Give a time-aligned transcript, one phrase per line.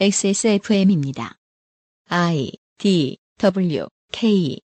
[0.00, 1.34] XSFM입니다.
[2.06, 4.60] I D W K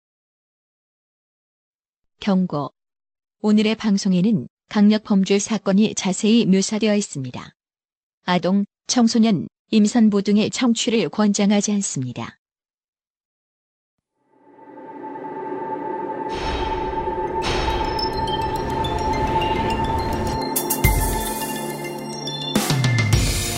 [2.20, 2.72] 경고.
[3.42, 7.52] 오늘의 방송에는 강력 범죄 사건이 자세히 묘사되어 있습니다.
[8.26, 12.38] 아동, 청소년, 임산부 등의 청취를 권장하지 않습니다.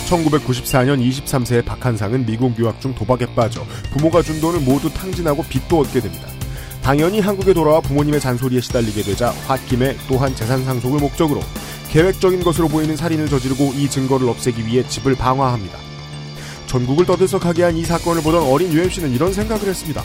[0.06, 6.00] (1994년) (23세의) 박한상은 미국 유학 중 도박에 빠져 부모가 준 돈을 모두 탕진하고 빚도 얻게
[6.00, 6.28] 됩니다.
[6.82, 11.40] 당연히 한국에 돌아와 부모님의 잔소리에 시달리게 되자 홧김에 또한 재산 상속을 목적으로
[11.90, 15.78] 계획적인 것으로 보이는 살인을 저지르고 이 증거를 없애기 위해 집을 방화합니다.
[16.66, 20.04] 전국을 떠들썩하게 한 이 사건을 보던 어린 UMC는 이런 생각을 했습니다.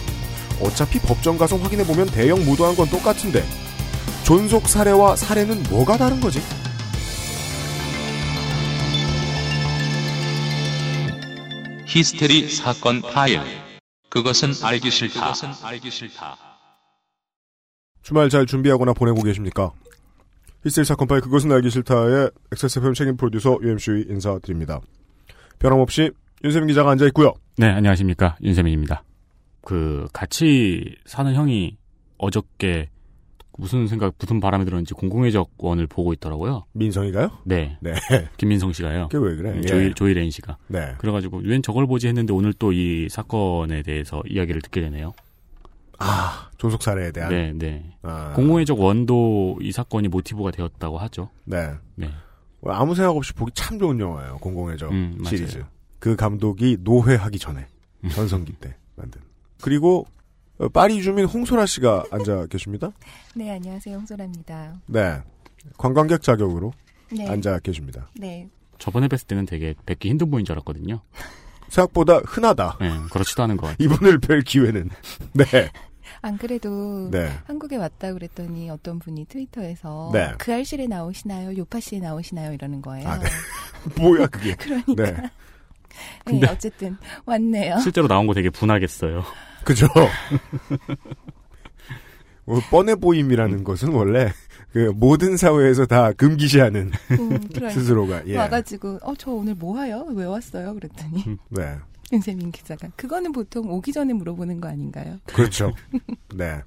[0.62, 3.44] 어차피 법정 가서 확인해보면 대형 무도한 건 똑같은데
[4.24, 6.42] 존속 살해와 살해는 뭐가 다른 거지?
[11.94, 13.42] 히스테리 사건 파일.
[14.10, 15.34] 그것은 알기 싫다.
[18.02, 19.74] 주말 잘 준비하거나 보내고 계십니까?
[20.64, 24.80] 히스테리 사건 파일 그것은 알기 싫다의 XSFM 책임 프로듀서 UMC 인사드립니다.
[25.60, 26.12] 변함없이
[26.46, 27.34] 윤세민 기자가 앉아 있고요.
[27.58, 28.38] 네, 안녕하십니까.
[28.42, 29.04] 윤세민입니다.
[29.62, 31.76] 그, 같이 사는 형이
[32.18, 32.90] 어저께
[33.62, 36.66] 무슨 생각, 무슨 바람이 들었는지 공공의 적 one을 보고 있더라고요.
[36.74, 37.30] 민성이가요?
[37.44, 37.78] 네.
[37.80, 37.94] 네.
[38.38, 39.08] 김민성 씨가요.
[39.12, 39.52] 그게 왜 그래?
[39.52, 39.68] 음, 예.
[39.68, 40.58] 조이, 조이레인 씨가.
[40.68, 40.96] 네.
[40.98, 45.14] 그래가지고, 웬 저걸 보지 했는데 오늘 또 이 사건에 대해서 이야기를 듣게 되네요.
[46.00, 47.30] 아, 존속 살해에 대한.
[47.30, 47.94] 네, 네.
[48.02, 51.30] 아, 공공의적 원도 이 사건이 모티브가 되었다고 하죠.
[51.44, 51.70] 네.
[51.96, 52.10] 네.
[52.66, 54.38] 아무 생각 없이 보기 참 좋은 영화예요.
[54.38, 55.36] 공공의적 음, 맞아요.
[55.36, 55.64] 시리즈.
[56.00, 57.68] 그 감독이 노회하기 전에
[58.04, 58.10] 음.
[58.10, 59.22] 전성기 때 만든.
[59.62, 60.21] 그리고 어,
[60.70, 62.92] 파리 주민 홍소라 씨가 앉아 계십니다.
[63.36, 63.96] 네, 안녕하세요.
[63.98, 64.76] 홍소라입니다.
[64.88, 65.22] 네.
[65.78, 66.74] 관광객 자격으로
[67.12, 67.28] 네.
[67.28, 68.10] 앉아 계십니다.
[68.16, 68.48] 네.
[68.78, 71.02] 저번에 뵀을 때는 되게 뵙기 힘든 분인 줄 알았거든요.
[71.70, 72.78] 생각보다 흔하다.
[72.82, 73.86] 네, 그렇지도 않은 것 같아요.
[73.86, 74.90] 이분을 뵐 기회는.
[75.34, 75.46] 네.
[76.24, 77.32] 안 그래도 네.
[77.46, 80.32] 한국에 왔다 그랬더니 어떤 분이 트위터에서 네.
[80.38, 81.58] 그 알실에 나오시나요?
[81.58, 82.54] 요파시에 나오시나요?
[82.54, 83.08] 이러는 거예요.
[83.08, 83.28] 아, 네.
[84.00, 84.54] 뭐야, 그게.
[84.60, 84.94] 그러니까.
[84.96, 85.12] 네.
[85.14, 85.22] 네.
[86.26, 87.80] 근데- 어쨌든 왔네요.
[87.80, 89.24] 실제로 나온 거 되게 분하겠어요.
[89.64, 89.88] 그죠?
[92.46, 94.32] 어, 뻔해 보임이라는 것은 원래
[94.72, 98.38] 그 모든 사회에서 다 금기시하는 음, 그러니까 스스로가 예.
[98.38, 100.06] 와가지고 어 저 오늘 뭐 해요?
[100.10, 100.74] 왜 왔어요?
[100.74, 101.78] 그랬더니 네.
[102.12, 105.18] 윤세민 기자가 그거는 보통 오기 전에 물어보는 거 아닌가요?
[105.26, 105.72] 그렇죠.
[106.36, 106.62] 네.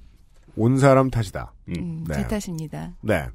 [0.55, 1.53] 온 사람 탓이다.
[1.69, 2.15] 음, 네.
[2.15, 2.93] 제 탓입니다.
[3.01, 3.27] 네.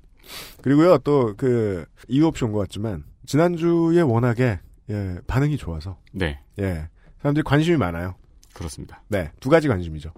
[0.62, 6.88] 그리고요, 또, 그, 이유 없이 온 것 같지만, 지난주에 워낙에, 예, 반응이 좋아서, 네, 예,
[7.20, 8.14] 사람들이 관심이 많아요.
[8.60, 9.02] 그렇습니다.
[9.08, 10.12] 네, 두 가지 관심이죠.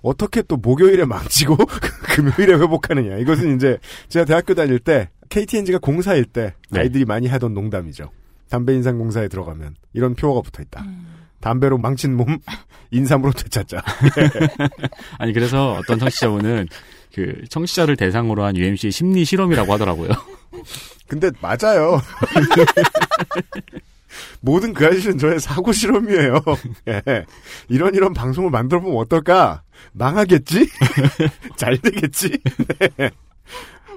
[0.00, 1.56] 어떻게 또 목요일에 망치고,
[2.14, 3.16] 금요일에 회복하느냐.
[3.16, 3.78] 이것은 이제,
[4.08, 6.80] 제가 대학교 다닐 때, KTNG가 공사일 때, 네.
[6.80, 8.12] 아이들이 많이 하던 농담이죠.
[8.48, 10.82] 담배 인상 공사에 들어가면, 이런 표어가 붙어 있다.
[10.82, 11.16] 음.
[11.40, 12.38] 담배로 망친 몸,
[12.92, 13.82] 인삼으로 되찾자.
[15.18, 16.68] 아니 그래서 어떤 청취자분은
[17.12, 20.10] 그 청취자를 대상으로 한 UMC의 심리 실험이라고 하더라고요.
[21.08, 22.00] 근데 맞아요.
[24.40, 26.42] 모든 그 아저씨는 저의 사고 실험이에요.
[26.88, 27.24] 예.
[27.68, 29.62] 이런 이런 방송을 만들어 보면 어떨까?
[29.92, 30.68] 망하겠지?
[31.56, 32.38] 잘 되겠지?
[32.96, 33.10] 네.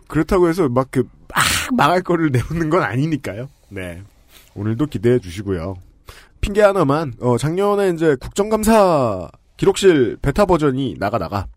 [0.07, 1.03] 그렇다고 해서 막 그
[1.33, 3.49] 막 망할 거를 내놓는 건 아니니까요.
[3.69, 4.03] 네.
[4.53, 5.75] 오늘도 기대해 주시고요.
[6.41, 11.47] 핑계 하나만 어 작년에 이제 국정감사 기록실 베타 버전이 나가다가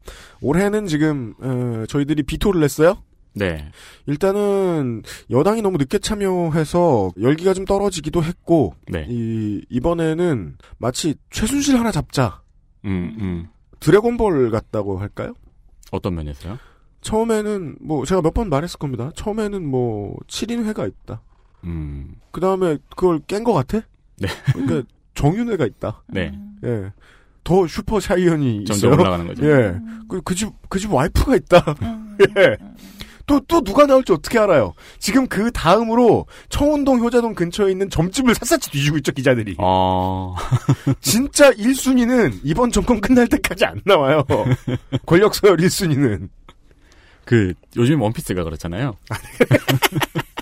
[0.41, 2.97] 올해는 지금 어, 저희들이 비토를 냈어요.
[3.39, 3.71] 네,
[4.07, 11.93] 일단은 여당이 너무 늦게 참여해서 열기가 좀 떨어지기도 했고 네, 이 이번에는 마치 최순실 하나
[11.93, 12.41] 잡자
[12.87, 13.49] 음, 음.
[13.81, 15.35] 드래곤볼 같다고 할까요?
[15.91, 16.59] 어떤 면에서요?
[17.03, 19.11] 처음에는 뭐 제가 몇 번 말했을 겁니다.
[19.15, 21.21] 처음에는 뭐 7인회가 있다.
[21.65, 23.81] 음, 그 다음에 그걸 깬 것 같아?
[24.19, 24.29] 네.
[24.55, 24.83] 그러니까
[25.15, 26.03] 정윤회가 있다.
[26.09, 26.57] 네, 음.
[26.65, 26.93] 예.
[27.45, 28.93] 더 슈퍼 사이언이 점점 있어요.
[29.01, 29.45] 올라가는 거죠.
[29.47, 29.79] 예.
[30.09, 31.77] 그, 그 집, 그 집 와이프가 있다.
[31.83, 32.17] 음.
[32.39, 32.57] 예.
[33.26, 34.75] 또, 또 누가 나올지 어떻게 알아요?
[34.98, 39.56] 지금 그 다음으로 청운동 효자동 근처에 있는 점집을 샅샅이 뒤지고 있죠, 기자들이.
[39.59, 40.37] 어,
[41.00, 44.25] 진짜 1순위는 이번 정권 끝날 때까지 안 나와요.
[45.06, 46.28] 권력 서열 1순위는.
[47.25, 48.94] 그 요즘 원피스가 그렇잖아요.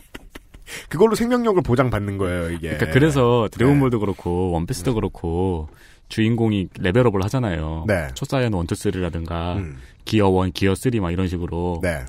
[0.91, 2.69] 그걸로 생명력을 보장받는 거예요, 이게.
[2.69, 5.69] 그러니까 그래서 드래곤볼도 그렇고 원피스도 그렇고
[6.09, 7.85] 주인공이 level up을 하잖아요.
[7.87, 8.09] 네.
[8.15, 11.81] 초사이언 one two three라든가 음, gear one, gear three 막 이런 식으로.
[11.83, 12.05] 네.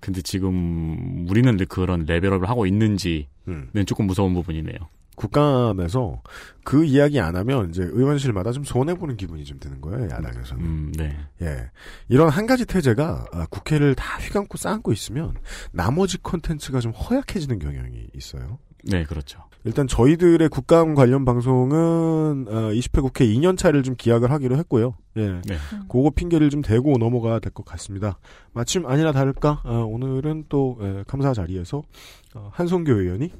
[0.00, 3.70] 근데 지금 우리는 그런 level up을 하고 있는지는 음.
[3.86, 4.78] 조금 무서운 부분이네요.
[5.18, 6.22] 국감에서
[6.64, 10.64] 그 이야기 안 하면 이제 의원실마다 좀 손해 보는 기분이 좀 드는 거예요, 야당에서는.
[10.64, 11.18] 음, 네.
[11.42, 11.70] 예.
[12.08, 15.34] 이런 한 가지 태제가 아, 국회를 다 휘감고 쌓고 있으면
[15.72, 18.58] 나머지 콘텐츠가 좀 허약해지는 경향이 있어요.
[18.88, 19.40] 네, 그렇죠.
[19.64, 24.94] 일단 저희들의 국감 관련 방송은 어, 20회 국회 2년 차를 좀 기약을 하기로 했고요.
[25.16, 25.40] 예.
[25.44, 25.56] 네.
[25.88, 28.18] 그거 핑계를 좀 대고 넘어가야 될 것 같습니다.
[28.52, 31.82] 마침 아니나 다를까 어, 오늘은 또 예, 감사 자리에서
[32.34, 33.30] 어, 한송교 의원이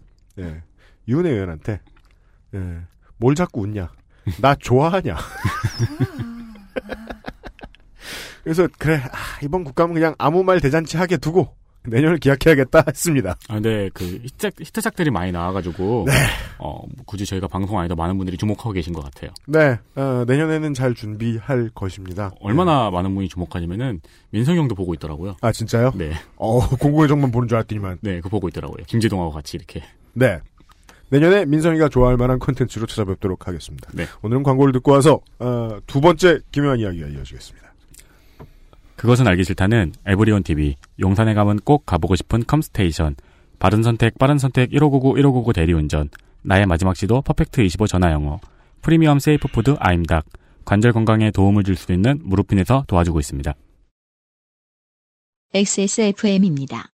[0.40, 0.62] 예,
[1.08, 1.80] 윤 의원한테
[2.54, 2.80] 예,
[3.16, 3.90] 뭘 자꾸 웃냐?
[4.40, 5.16] 나 좋아하냐?
[8.44, 13.36] 그래서 그래 아, 이번 국감은 그냥 아무 말 대잔치 하게 두고 내년을 기약해야겠다 했습니다.
[13.48, 16.12] 아, 근데 그 히트작, 히트작들이 많이 나와가지고 네.
[16.58, 19.30] 어, 굳이 저희가 방송 안에도 많은 분들이 주목하고 계신 것 같아요.
[19.46, 22.32] 네, 어, 내년에는 잘 준비할 것입니다.
[22.40, 25.36] 얼마나 많은 분이 주목하냐면은 민성이 형도 보고 있더라고요.
[25.40, 25.92] 아 진짜요?
[25.94, 27.98] 네, 어 공공의 적만 보는 줄 알았더니만.
[28.02, 28.84] 네, 그 보고 있더라고요.
[28.86, 29.82] 김재동하고 같이 이렇게.
[30.12, 30.40] 네.
[31.10, 33.90] 내년에 민성이가 좋아할 만한 콘텐츠로 찾아뵙도록 하겠습니다.
[33.94, 34.04] 네.
[34.20, 37.67] 오늘은 광고를 듣고 와서 어, 두 번째 기묘한 이야기가 이어지겠습니다.
[38.98, 43.14] 그것은 알기 싫다는 에브리온 TV, 용산에 가면 꼭 가보고 싶은 컴스테이션,
[43.60, 46.10] 바른 선택, 빠른 선택 1599, 1599 대리운전,
[46.42, 48.40] 나의 마지막 시도 퍼펙트 25 전화 영어,
[48.82, 50.26] 프리미엄 safe food 아임닭,
[50.64, 53.54] 관절 건강에 도움을 줄 수 있는 무릎핀에서 도와주고 있습니다.
[55.54, 56.90] XSFM입니다.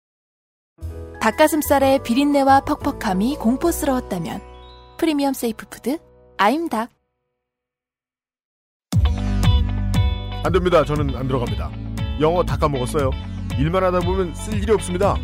[1.20, 4.40] 닭가슴살의 비린내와 퍽퍽함이 공포스러웠다면
[4.98, 5.98] 프리미엄 safe food
[6.38, 6.90] 아임닭
[10.42, 10.82] 안 됩니다.
[10.82, 11.89] 저는 안 들어갑니다.
[12.20, 13.10] 영어 다 까먹었어요.
[13.58, 15.16] 일만 하다 보면 쓸 일이 없습니다.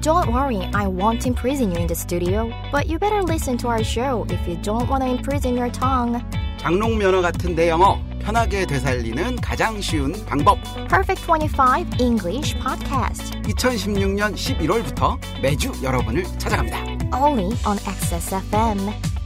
[0.00, 3.82] Don't worry, I won't imprison you in the studio, but you better listen to our
[3.82, 6.22] show if you don't want to imprison your tongue.
[6.58, 10.58] 장롱 면허 같은 내 영어 편하게 되살리는 가장 쉬운 방법.
[10.88, 16.78] Perfect 25 English Podcast, 2016년 11월부터 매주 여러분을 찾아갑니다.
[17.14, 19.17] only on XSFM.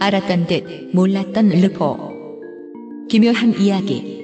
[0.00, 1.98] 알았던 듯 몰랐던 르포.
[3.08, 4.18] 기묘한 이야기.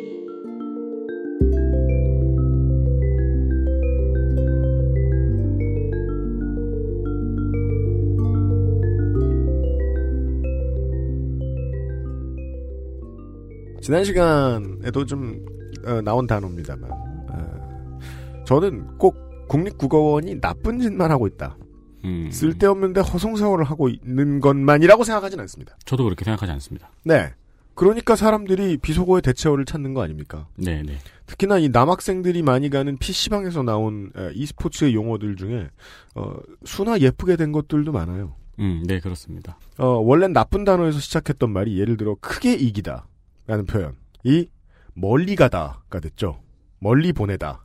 [13.81, 15.45] 지난 시간에도 좀
[15.85, 17.99] 어, 나온 단어입니다만 어,
[18.47, 19.15] 저는 꼭
[19.49, 21.59] 국립국어원이 나쁜 짓만 하고 있다.
[22.05, 25.77] 음, 쓸데없는데 허송세월을 하고 있는 것만이라고 생각하진 않습니다.
[25.85, 26.91] 저도 그렇게 생각하지 않습니다.
[27.05, 27.33] 네.
[27.75, 30.47] 그러니까 사람들이 비속어의 대체어를 찾는 거 아닙니까?
[30.57, 30.97] 네, 네.
[31.27, 35.69] 특히나 이 남학생들이 많이 가는 PC방에서 나온 에, e스포츠의 용어들 중에
[36.15, 36.35] 어,
[36.65, 38.37] 수나 예쁘게 된 것들도 많아요.
[38.61, 39.59] 음, 네, 그렇습니다.
[39.79, 43.09] 어, 원래 나쁜 단어에서 시작했던 말이 예를 들어 크게 이기다
[43.49, 43.97] 라는 표현.
[44.23, 44.47] 이
[44.95, 46.41] 멀리 가다가 됐죠.
[46.79, 47.64] 멀리 보내다.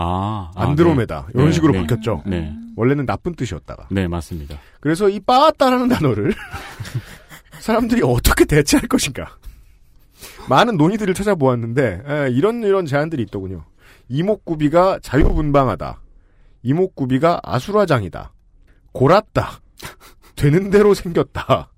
[0.00, 1.26] 아, 아, 안드로메다.
[1.34, 1.80] 이런 네, 식으로 네.
[1.80, 2.22] 바뀌었죠.
[2.24, 2.54] 네.
[2.76, 3.88] 원래는 나쁜 뜻이었다가.
[3.90, 4.56] 네, 맞습니다.
[4.78, 6.32] 그래서 이 빠따라는 단어를
[7.58, 9.36] 사람들이 어떻게 대체할 것인가.
[10.48, 13.64] 많은 논의들을 찾아보았는데 에, 이런 이런 제안들이 있더군요.
[14.08, 16.00] 이목구비가 자유분방하다.
[16.62, 18.32] 이목구비가 아수라장이다.
[18.92, 19.60] 골았다.
[20.36, 21.72] 되는 대로 생겼다.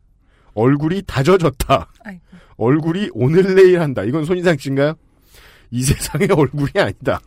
[0.52, 1.88] 얼굴이 다져졌다.
[2.05, 2.20] 아이고.
[2.58, 4.02] 얼굴이 오늘 내일 한다.
[4.05, 4.93] 이건 손이상 씨인가요?
[5.70, 7.20] 이 세상의 얼굴이 아니다.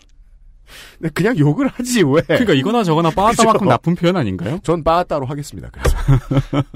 [1.14, 2.22] 그냥 욕을 하지 왜?
[2.22, 3.68] 그러니까 이거나 저거나 빠따만큼?
[3.68, 4.60] 나쁜 표현 아닌가요?
[4.64, 5.70] 전 빠따로 하겠습니다.
[5.72, 5.98] 그래서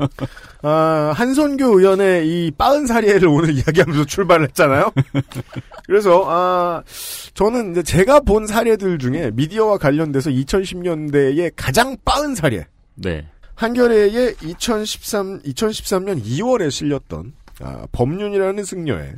[0.62, 4.92] 아, 한선교 의원의 이 빠은 사례를 오늘 이야기하면서 출발을 했잖아요.
[5.88, 6.84] 그래서 아,
[7.34, 12.66] 저는 이제 제가 본 사례들 중에 미디어와 관련돼서 2010년대의 가장 빠은 사례
[12.96, 13.28] 네.
[13.56, 19.14] 한겨레의 2013 2013년 2월에 실렸던 아, 법륜이라는 승려의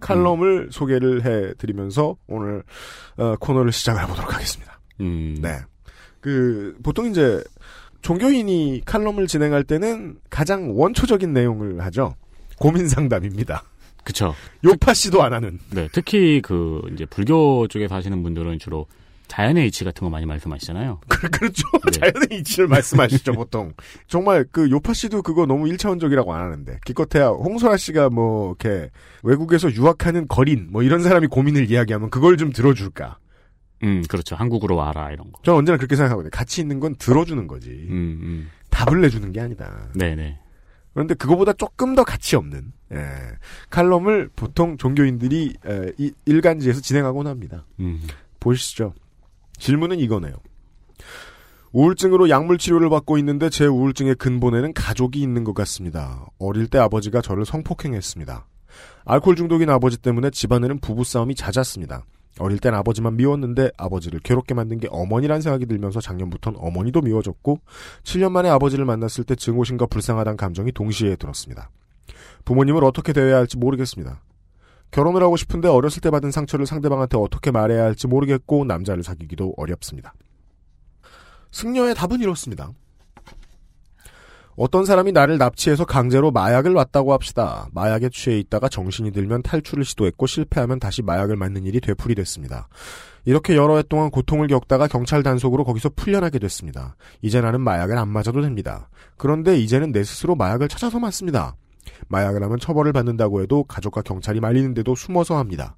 [0.00, 2.62] 칼럼을 소개를 해드리면서 오늘
[3.16, 4.80] 어, 코너를 시작을 해보도록 하겠습니다.
[5.00, 5.58] 음, 네.
[6.20, 7.42] 그, 보통 이제,
[8.02, 12.14] 종교인이 칼럼을 진행할 때는 가장 원초적인 내용을 하죠.
[12.58, 13.64] 고민 상담입니다.
[14.04, 14.34] 그쵸.
[14.64, 15.58] 요파 씨도 안 하는.
[15.70, 18.86] 네, 특히 그 이제 불교 쪽에 사시는 분들은 주로
[19.28, 21.00] 자연의 이치 같은 거 많이 말씀하시잖아요.
[21.08, 21.62] 그, 그렇죠.
[21.84, 21.90] 네.
[22.12, 23.72] 자연의 이치를 말씀하시죠, 보통.
[24.06, 26.78] 정말 그 요파 씨도 그거 너무 일차원적이라고 안 하는데.
[26.84, 28.90] 기껏해야 홍소라 씨가 뭐, 이렇게
[29.22, 33.18] 외국에서 유학하는 거린, 뭐 이런 사람이 고민을 이야기하면 그걸 좀 들어줄까.
[33.84, 34.34] 음, 그렇죠.
[34.34, 35.40] 한국으로 와라 이런 거.
[35.44, 36.30] 저는 언제나 그렇게 생각하거든요.
[36.32, 37.70] 가치 있는 건 들어주는 거지.
[37.90, 38.50] 음, 음.
[38.70, 39.88] 답을 내주는 게 아니다.
[39.94, 40.38] 네, 네.
[40.94, 42.98] 그런데 그거보다 조금 더 가치 없는 예,
[43.70, 47.66] 칼럼을 보통 종교인들이 에, 이- 일간지에서 진행하곤 합니다.
[47.78, 48.00] 음.
[48.40, 48.94] 보시죠.
[49.58, 50.34] 질문은 이거네요.
[51.72, 56.26] 우울증으로 약물 치료를 받고 있는데 제 우울증의 근본에는 가족이 있는 것 같습니다.
[56.38, 58.46] 어릴 때 아버지가 저를 성폭행했습니다.
[59.04, 62.04] 알코올 중독인 아버지 때문에 집안에는 부부싸움이 잦았습니다.
[62.38, 67.60] 어릴 땐 아버지만 미웠는데 아버지를 괴롭게 만든 게 어머니란 생각이 들면서 작년부터는 어머니도 미워졌고
[68.04, 71.70] 7년 만에 아버지를 만났을 때 증오심과 불쌍하다는 감정이 동시에 들었습니다.
[72.44, 74.22] 부모님을 어떻게 대해야 할지 모르겠습니다.
[74.90, 80.14] 결혼을 하고 싶은데 어렸을 때 받은 상처를 상대방한테 어떻게 말해야 할지 모르겠고 남자를 사귀기도 어렵습니다.
[81.50, 82.72] 승려의 답은 이렇습니다.
[84.58, 87.68] 어떤 사람이 나를 납치해서 강제로 마약을 왔다고 합시다.
[87.72, 92.68] 마약에 취해 있다가 정신이 들면 탈출을 시도했고 실패하면 다시 마약을 맞는 일이 되풀이됐습니다.
[93.24, 96.96] 이렇게 여러 해 동안 고통을 겪다가 경찰 단속으로 거기서 풀려나게 됐습니다.
[97.22, 98.88] 이제 나는 마약을 안 맞아도 됩니다.
[99.16, 101.54] 그런데 이제는 내 스스로 마약을 찾아서 맞습니다.
[102.08, 105.76] 마약을 하면 처벌을 받는다고 해도 가족과 경찰이 말리는데도 숨어서 합니다.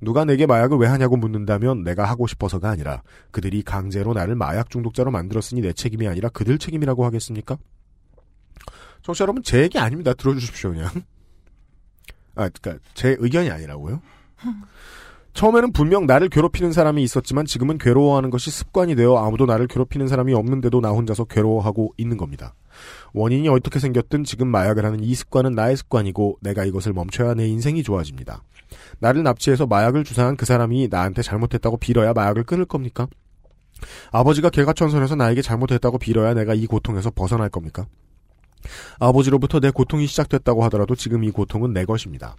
[0.00, 5.10] 누가 내게 마약을 왜 하냐고 묻는다면 내가 하고 싶어서가 아니라 그들이 강제로 나를 마약 중독자로
[5.10, 7.58] 만들었으니 내 책임이 아니라 그들 책임이라고 하겠습니까?
[9.02, 10.12] 청취자 여러분, 제 얘기 아닙니다.
[10.12, 10.88] 들어주십시오, 그냥.
[12.34, 14.00] 아, 그니까, 제 의견이 아니라고요?
[15.34, 20.34] 처음에는 분명 나를 괴롭히는 사람이 있었지만 지금은 괴로워하는 것이 습관이 되어 아무도 나를 괴롭히는 사람이
[20.34, 22.54] 없는데도 나 혼자서 괴로워하고 있는 겁니다.
[23.14, 27.82] 원인이 어떻게 생겼든 지금 마약을 하는 이 습관은 나의 습관이고 내가 이것을 멈춰야 내 인생이
[27.82, 28.42] 좋아집니다.
[28.98, 33.06] 나를 납치해서 마약을 주사한 그 사람이 나한테 잘못했다고 빌어야 마약을 끊을 겁니까?
[34.10, 37.86] 아버지가 개가천선에서 나에게 잘못했다고 빌어야 내가 이 고통에서 벗어날 겁니까?
[38.98, 42.36] 아버지로부터 내 고통이 시작됐다고 하더라도 지금 이 고통은 내 것입니다.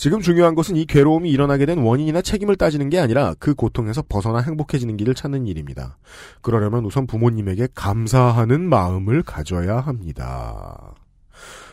[0.00, 4.38] 지금 중요한 것은 이 괴로움이 일어나게 된 원인이나 책임을 따지는 게 아니라 그 고통에서 벗어나
[4.38, 5.98] 행복해지는 길을 찾는 일입니다.
[6.40, 10.94] 그러려면 우선 부모님에게 감사하는 마음을 가져야 합니다.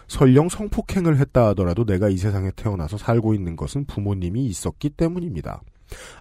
[0.10, 5.62] 설령 성폭행을 했다 하더라도 내가 이 세상에 태어나서 살고 있는 것은 부모님이 있었기 때문입니다.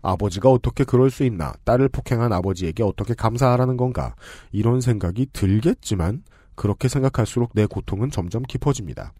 [0.01, 1.55] 아버지가 어떻게 그럴 수 있나?
[1.65, 4.15] 딸을 폭행한 아버지에게 어떻게 감사하라는 건가?
[4.53, 6.23] 이런 생각이 들겠지만
[6.55, 9.13] 그렇게 생각할수록 내 고통은 점점 깊어집니다.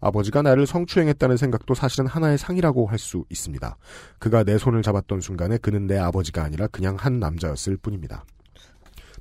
[0.00, 3.76] 아버지가 나를 성추행했다는 생각도 사실은 하나의 상이라고 할 수 있습니다.
[4.18, 8.24] 그가 내 손을 잡았던 순간에 그는 내 아버지가 아니라 그냥 한 남자였을 뿐입니다.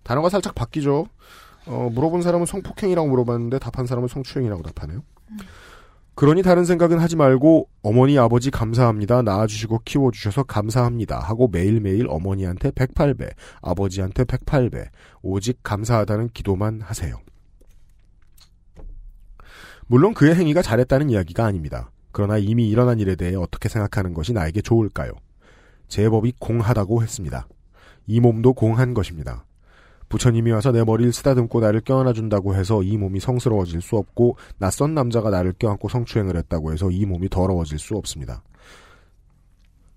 [0.04, 1.08] 단어가 살짝 바뀌죠.
[1.68, 5.04] 어, 물어본 사람은 성폭행이라고 물어봤는데 답한 사람은 성추행이라고 답하네요.
[6.16, 9.22] 그러니 다른 생각은 하지 말고 어머니 아버지 감사합니다.
[9.22, 11.20] 낳아주시고 키워주셔서 감사합니다.
[11.20, 13.30] 하고 매일매일 어머니한테 108배,
[13.62, 14.88] 아버지한테 108배,
[15.22, 17.20] 오직 감사하다는 기도만 하세요.
[19.90, 21.92] 물론 그의 행위가 잘했다는 이야기가 아닙니다.
[22.12, 25.14] 그러나 이미 일어난 일에 대해 어떻게 생각하는 것이 나에게 좋을까요?
[25.88, 27.48] 제법이 공하다고 했습니다.
[28.06, 29.46] 이 몸도 공한 것입니다.
[30.10, 35.30] 부처님이 와서 내 머리를 쓰다듬고 나를 껴안아준다고 해서 이 몸이 성스러워질 수 없고 낯선 남자가
[35.30, 38.44] 나를 껴안고 성추행을 했다고 해서 이 몸이 더러워질 수 없습니다.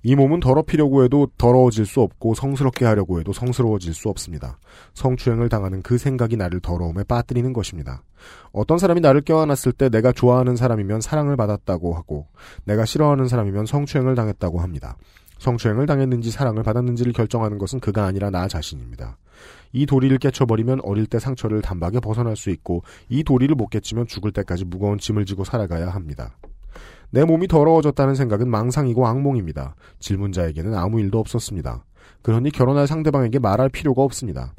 [0.02, 4.58] 이 몸은 더럽히려고 해도 더러워질 수 없고 성스럽게 하려고 해도 성스러워질 수 없습니다.
[4.94, 8.02] 성추행을 당하는 그 생각이 나를 더러움에 빠뜨리는 것입니다.
[8.52, 12.28] 어떤 사람이 나를 껴안았을 때 내가 좋아하는 사람이면 사랑을 받았다고 하고
[12.64, 14.96] 내가 싫어하는 사람이면 성추행을 당했다고 합니다.
[15.38, 19.16] 성추행을 당했는지 사랑을 받았는지를 결정하는 것은 그가 아니라 나 자신입니다.
[19.72, 24.32] 이 도리를 깨쳐버리면 어릴 때 상처를 단박에 벗어날 수 있고 이 도리를 못 깨치면 죽을
[24.32, 26.36] 때까지 무거운 짐을 지고 살아가야 합니다.
[27.10, 29.74] 내 몸이 더러워졌다는 생각은 망상이고 악몽입니다.
[29.98, 31.84] 질문자에게는 아무 일도 없었습니다.
[32.22, 34.54] 그러니 결혼할 상대방에게 말할 필요가 없습니다.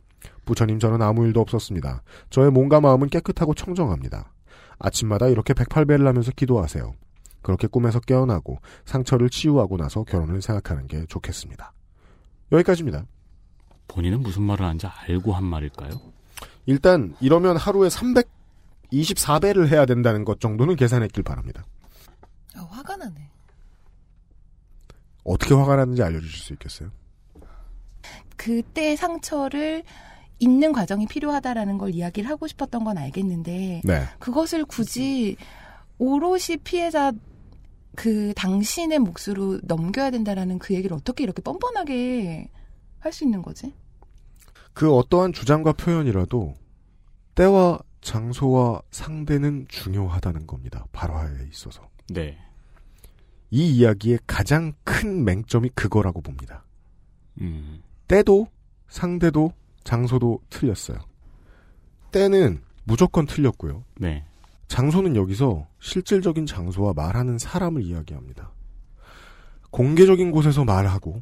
[0.45, 2.03] 부처님 저는 아무 일도 없었습니다.
[2.29, 4.33] 저의 몸과 마음은 깨끗하고 청정합니다.
[4.79, 6.93] 아침마다 이렇게 108배를 하면서 기도하세요.
[7.41, 11.73] 그렇게 꿈에서 깨어나고 상처를 치유하고 나서 결혼을 생각하는 게 좋겠습니다.
[12.51, 13.05] 여기까지입니다.
[13.87, 15.91] 본인은 무슨 말을 하는지 알고 한 말일까요?
[16.65, 21.65] 일단 이러면 하루에 324배를 해야 된다는 것 정도는 계산했길 바랍니다.
[22.61, 23.29] 아, 화가 나네.
[25.23, 26.91] 어떻게 화가 나는지 알려주실 수 있겠어요?
[28.35, 29.83] 그때 상처를
[30.39, 34.03] 잊는 과정이 필요하다라는 걸 이야기를 하고 싶었던 건 알겠는데 네.
[34.17, 35.37] 그것을 굳이
[35.99, 37.11] 오롯이 피해자
[37.95, 42.49] 그 당신의 몫으로 넘겨야 된다라는 그 얘기를 어떻게 이렇게 뻔뻔하게
[42.99, 43.73] 할 수 있는 거지?
[44.73, 46.55] 그 어떠한 주장과 표현이라도
[47.35, 50.85] 때와 장소와 상대는 중요하다는 겁니다.
[50.91, 51.87] 발화에 있어서.
[52.09, 52.37] 네.
[53.51, 56.63] 이 이야기의 가장 큰 맹점이 그거라고 봅니다.
[57.41, 57.81] 음.
[58.07, 58.47] 때도
[58.87, 59.53] 상대도
[59.83, 60.97] 장소도 틀렸어요.
[62.11, 63.83] 때는 무조건 틀렸고요.
[63.97, 64.25] 네.
[64.67, 68.51] 장소는 여기서 실질적인 장소와 말하는 사람을 이야기합니다.
[69.69, 71.21] 공개적인 곳에서 말하고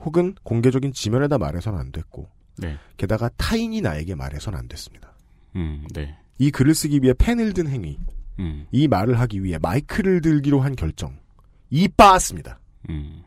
[0.00, 2.76] 혹은 공개적인 지면에다 말해서는 안 됐고 네.
[2.96, 5.14] 게다가 타인이 나에게 말해서는 안 됐습니다.
[5.56, 5.86] 음.
[5.92, 6.16] 네.
[6.38, 7.98] 이 글을 쓰기 위해 펜을 든 행위,
[8.38, 8.66] 음.
[8.70, 11.18] 이 말을 하기 위해 마이크를 들기로 한 결정,
[11.70, 12.58] 이 빠았습니다.
[12.90, 13.22] 음.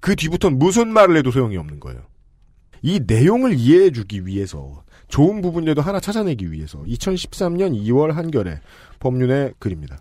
[0.00, 2.00] 그 뒤부터는 무슨 말을 해도 소용이 없는 거예요.
[2.82, 8.60] 이 내용을 이해해주기 위해서 좋은 부분이라도 하나 찾아내기 위해서 2013년 2월 한겨레
[9.00, 9.98] 법률의 글입니다.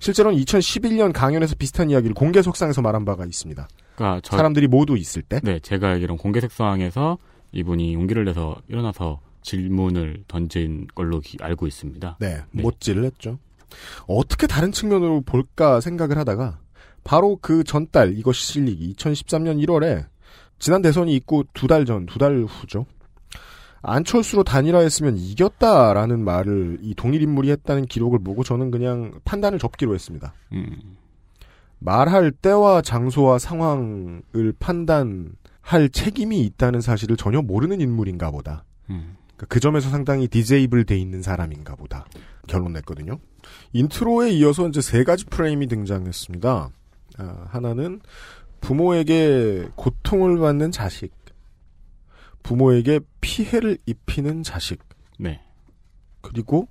[0.00, 3.68] 실제로는 2011년 강연에서 비슷한 이야기를 공개 석상에서 말한 바가 있습니다.
[3.94, 5.40] 그러니까 저, 사람들이 모두 있을 때.
[5.42, 7.18] 네, 제가 알기로는 공개 색상에서
[7.52, 12.16] 이분이 용기를 내서 일어나서 질문을 던진 걸로 기- 알고 있습니다.
[12.20, 12.62] 네, 네.
[12.62, 13.38] 못질을 했죠.
[14.06, 16.58] 어떻게 다른 측면으로 볼까 생각을 하다가
[17.08, 20.04] 바로 그 전달 이것이 실리기 2013년 1월에
[20.58, 22.84] 지난 대선이 있고 두 달 전, 두 달 후죠.
[23.80, 30.34] 안철수로 단일화했으면 이겼다라는 말을 이 동일 인물이 했다는 기록을 보고 저는 그냥 판단을 접기로 했습니다.
[30.52, 30.98] 음,
[31.78, 38.64] 말할 때와 장소와 상황을 판단할 책임이 있다는 사실을 전혀 모르는 인물인가 보다.
[38.90, 39.16] 음.
[39.28, 42.04] 그러니까 그 점에서 상당히 디제이블 돼 있는 사람인가 보다.
[42.46, 43.18] 결론 냈거든요.
[43.72, 46.70] intro에 이어서 이제 세 가지 프레임이 등장했습니다.
[47.18, 48.00] 아, 하나는
[48.60, 51.12] 부모에게 고통을 받는 자식,
[52.42, 54.80] 부모에게 피해를 입히는 자식,
[55.18, 55.40] 네.
[56.20, 56.68] 그리고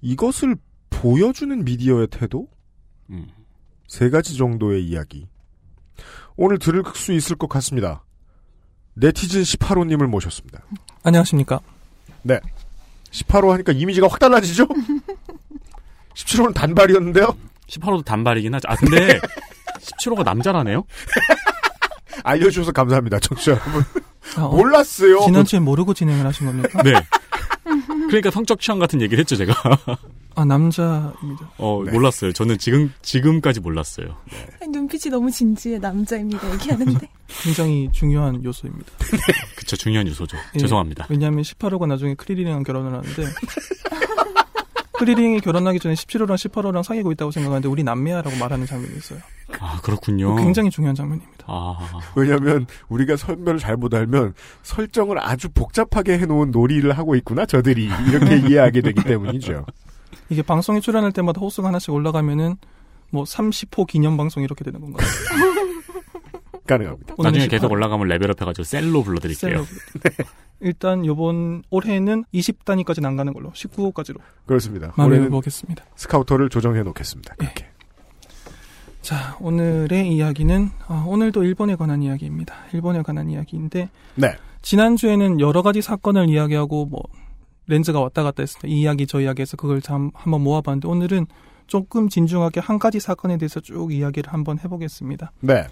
[0.00, 0.56] 이것을
[0.90, 2.48] 보여주는 미디어의 태도?
[3.10, 3.28] 음.
[3.86, 5.28] 세 가지 정도의 이야기.
[6.36, 8.04] 오늘 들을 수 있을 것 같습니다.
[8.94, 10.62] 네티즌 18호님을 모셨습니다.
[11.02, 11.60] 안녕하십니까.
[13.10, 14.66] 18호 하니까 이미지가 확 달라지죠?
[16.14, 17.36] 17호는 단발이었는데요?
[17.72, 18.68] 18호도 단발이긴 하죠.
[18.68, 19.18] 아, 근데
[19.80, 20.84] 17호가 남자라네요?
[22.24, 23.84] 알려주셔서 감사합니다, 청취자 여러분.
[24.36, 25.20] 아, 어, 몰랐어요.
[25.24, 26.82] 지난주에 모르고 진행을 하신 겁니까?
[26.82, 26.92] 네.
[28.06, 29.54] 그러니까 성적 취향 같은 얘기를 했죠, 제가.
[30.34, 31.50] 아, 남자입니다.
[31.58, 31.92] 어, 네.
[31.92, 32.32] 몰랐어요.
[32.32, 34.16] 저는 지금, 지금까지 몰랐어요.
[34.66, 37.08] 눈빛이 너무 진지해 남자입니다 얘기하는데.
[37.42, 38.90] 굉장히 중요한 요소입니다.
[39.56, 40.36] 그쵸, 중요한 요소죠.
[40.54, 40.58] 예.
[40.58, 41.06] 죄송합니다.
[41.08, 43.24] 왜냐하면 18호가 나중에 크리링이랑 결혼을 하는데
[45.02, 49.18] 크리링이 결혼하기 전에 17호랑 18호랑 사귀고 있다고 생각하는데 우리 남매야라고 말하는 장면이 있어요.
[49.58, 50.36] 아, 그렇군요.
[50.36, 51.44] 굉장히 중요한 장면입니다.
[51.46, 51.76] 아,
[52.14, 57.90] 왜냐면, 우리가 설명을 잘못 알면, 설정을 아주 복잡하게 해놓은 놀이를 하고 있구나, 저들이.
[58.08, 59.66] 이렇게 이해하게 되기 때문이죠.
[60.28, 62.56] 이게 방송에 출연할 때마다 호수가 하나씩 올라가면은
[63.10, 65.06] 뭐 30호 기념 방송 이렇게 되는 건가요?
[66.64, 67.14] 가능합니다.
[67.18, 67.72] 나중에 오늘은 계속 18호.
[67.72, 69.64] 올라가면 레벨업 해가지고 셀로 불러드릴게요.
[69.64, 69.66] 셀럽.
[70.62, 74.92] 일단 요번 올해는 20단위까지는 안 가는 걸로 19호까지로 그렇습니다.
[74.98, 75.84] 올해는 보겠습니다.
[75.96, 77.34] 스카우터를 조정해 놓겠습니다.
[77.36, 77.66] 그렇게.
[79.00, 82.54] 자, 오늘의 이야기는 아, 오늘도 일본에 관한 이야기입니다.
[82.72, 84.36] 일본에 관한 이야기인데 네.
[84.62, 87.02] 지난주에는 여러 가지 사건을 이야기하고 뭐
[87.66, 91.26] 렌즈가 왔다 갔다 했을 때 이 이야기 저 이야기해서 그걸 참 한번 모아봤는데 오늘은
[91.66, 95.32] 조금 진중하게 한 가지 사건에 대해서 쭉 이야기를 한번 해보겠습니다.
[95.40, 95.66] 네.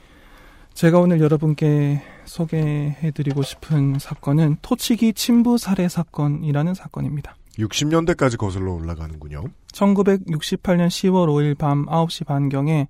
[0.80, 7.36] 제가 오늘 여러분께 소개해드리고 싶은 사건은 토치기 친부 살해 사건이라는 사건입니다.
[7.58, 9.44] 60년대까지 거슬러 올라가는군요.
[9.74, 12.88] 1968년 10월 5일 밤 9시 반경에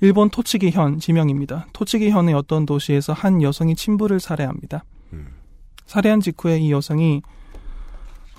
[0.00, 1.68] 일본 토치기현 지명입니다.
[1.72, 4.84] 토치기현의 어떤 도시에서 한 여성이 친부를 살해합니다.
[5.12, 5.28] 음.
[5.86, 7.22] 살해한 직후에 이 여성이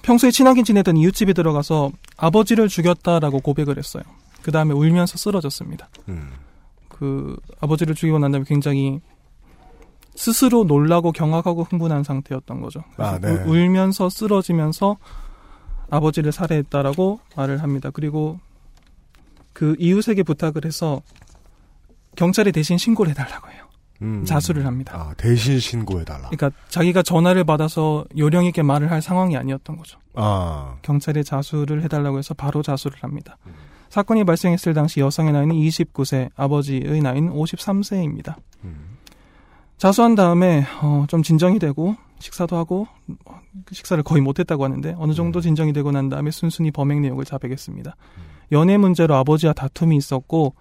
[0.01, 4.03] 평소에 친하게 지내던 이웃집에 들어가서 아버지를 죽였다라고 고백을 했어요.
[4.41, 5.87] 그 다음에 울면서 쓰러졌습니다.
[6.09, 6.31] 음.
[6.93, 9.01] 그 아버지를 죽이고 난 다음에 굉장히
[10.15, 12.83] 스스로 놀라고 경악하고 흥분한 상태였던 거죠.
[12.97, 13.31] 아, 네.
[13.31, 14.97] 울- 울면서 쓰러지면서
[15.89, 17.89] 아버지를 살해했다라고 말을 합니다.
[17.91, 18.39] 그리고
[19.53, 21.01] 그 이웃에게 부탁을 해서
[22.15, 23.63] 경찰에 대신 신고를 해달라고 해요.
[24.01, 24.25] 음.
[24.25, 24.93] 자수를 합니다.
[24.95, 26.29] 아, 대신 신고해달라.
[26.29, 29.99] 그러니까 자기가 전화를 받아서 요령 있게 말을 할 상황이 아니었던 거죠.
[30.13, 33.37] 아, 경찰에 자수를 해달라고 해서 바로 자수를 합니다.
[33.93, 38.33] 사건이 발생했을 당시 여성의 나이는 29세, 아버지의 나이는 53세입니다.
[38.63, 38.97] 음.
[39.77, 42.87] 자수한 다음에 어, 좀 진정이 되고 식사도 하고
[43.71, 47.95] 식사를 거의 못했다고 하는데 어느 정도 진정이 되고 난 다음에 순순히 범행 내용을 자백했습니다.
[48.51, 50.55] 연애 문제로 아버지와 다툼이 있었고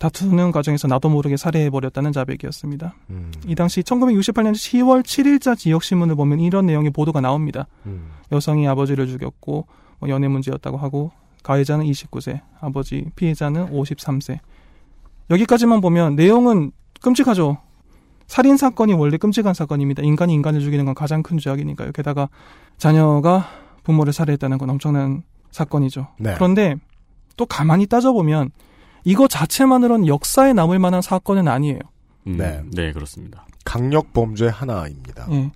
[0.00, 2.96] 다투는 과정에서 나도 모르게 살해해버렸다는 자백이었습니다.
[3.10, 3.30] 음.
[3.46, 7.68] 이 당시 1968년 10월 7일자 지역신문을 보면 이런 내용의 보도가 나옵니다.
[7.86, 8.10] 음.
[8.32, 9.68] 여성이 아버지를 죽였고
[10.00, 11.12] 뭐 연애 문제였다고 하고
[11.48, 14.38] 가해자는 29세, 아버지 피해자는 53세.
[15.30, 17.56] 여기까지만 보면 내용은 끔찍하죠.
[18.26, 20.02] 살인 사건이 원래 끔찍한 사건입니다.
[20.02, 21.92] 인간이 인간을 죽이는 건 가장 큰 죄악이니까요.
[21.92, 22.28] 게다가
[22.76, 23.46] 자녀가
[23.82, 26.08] 부모를 살해했다는 건 엄청난 사건이죠.
[26.18, 26.34] 네.
[26.34, 26.76] 그런데
[27.38, 28.50] 또 가만히 따져보면
[29.04, 31.78] 이거 자체만으로는 역사에 남을 만한 사건은 아니에요.
[32.26, 32.62] 음, 네.
[32.74, 32.92] 네.
[32.92, 33.46] 그렇습니다.
[33.64, 35.28] 강력 범죄 하나입니다.
[35.30, 35.50] 예.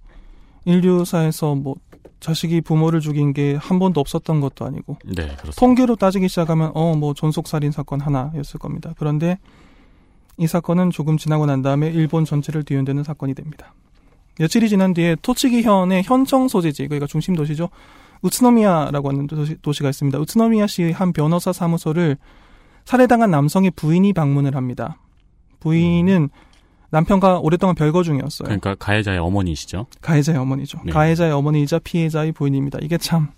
[0.65, 1.75] 인류사에서 뭐
[2.23, 5.53] 자식이 부모를 죽인 게 한 번도 없었던 것도 아니고 네, 그렇습니다.
[5.59, 8.95] 통계로 따지기 시작하면 어뭐 존속 살인 사건 하나였을 겁니다.
[8.97, 9.39] 그런데
[10.39, 13.75] 이 사건은 조금 지나고 난 다음에 일본 전체를 뒤흔드는 사건이 됩니다.
[14.39, 17.69] 며칠이 지난 뒤에 토치기 현의 현청 소재지 그러니까 중심 도시죠.
[18.23, 20.19] 우츠노미야라고 하는 도시, 도시가 있습니다.
[20.19, 22.17] 우츠노미야시의 한 변호사 사무소를
[22.85, 24.97] 살해당한 남성의 부인이 방문을 합니다.
[25.61, 26.31] 부인은
[26.93, 28.45] 남편과 오랫동안 별거 중이었어요.
[28.45, 29.87] 그러니까 가해자의 어머니시죠?
[30.03, 30.79] 가해자의 어머니죠.
[30.85, 30.93] 네.
[30.93, 32.79] 가해자의 어머니이자 피해자의 부인입니다.
[32.83, 33.31] 이게 참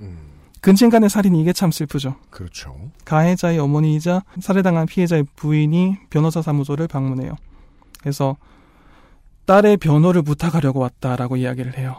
[0.00, 0.16] 음.
[0.60, 2.14] 근친간의 살인이 이게 참 슬프죠.
[2.30, 2.74] 그렇죠.
[3.04, 7.36] 가해자의 어머니이자 살해당한 피해자의 부인이 변호사 사무소를 방문해요.
[7.98, 8.36] 그래서
[9.44, 11.96] 딸의 변호를 부탁하려고 왔다라고 이야기를 해요.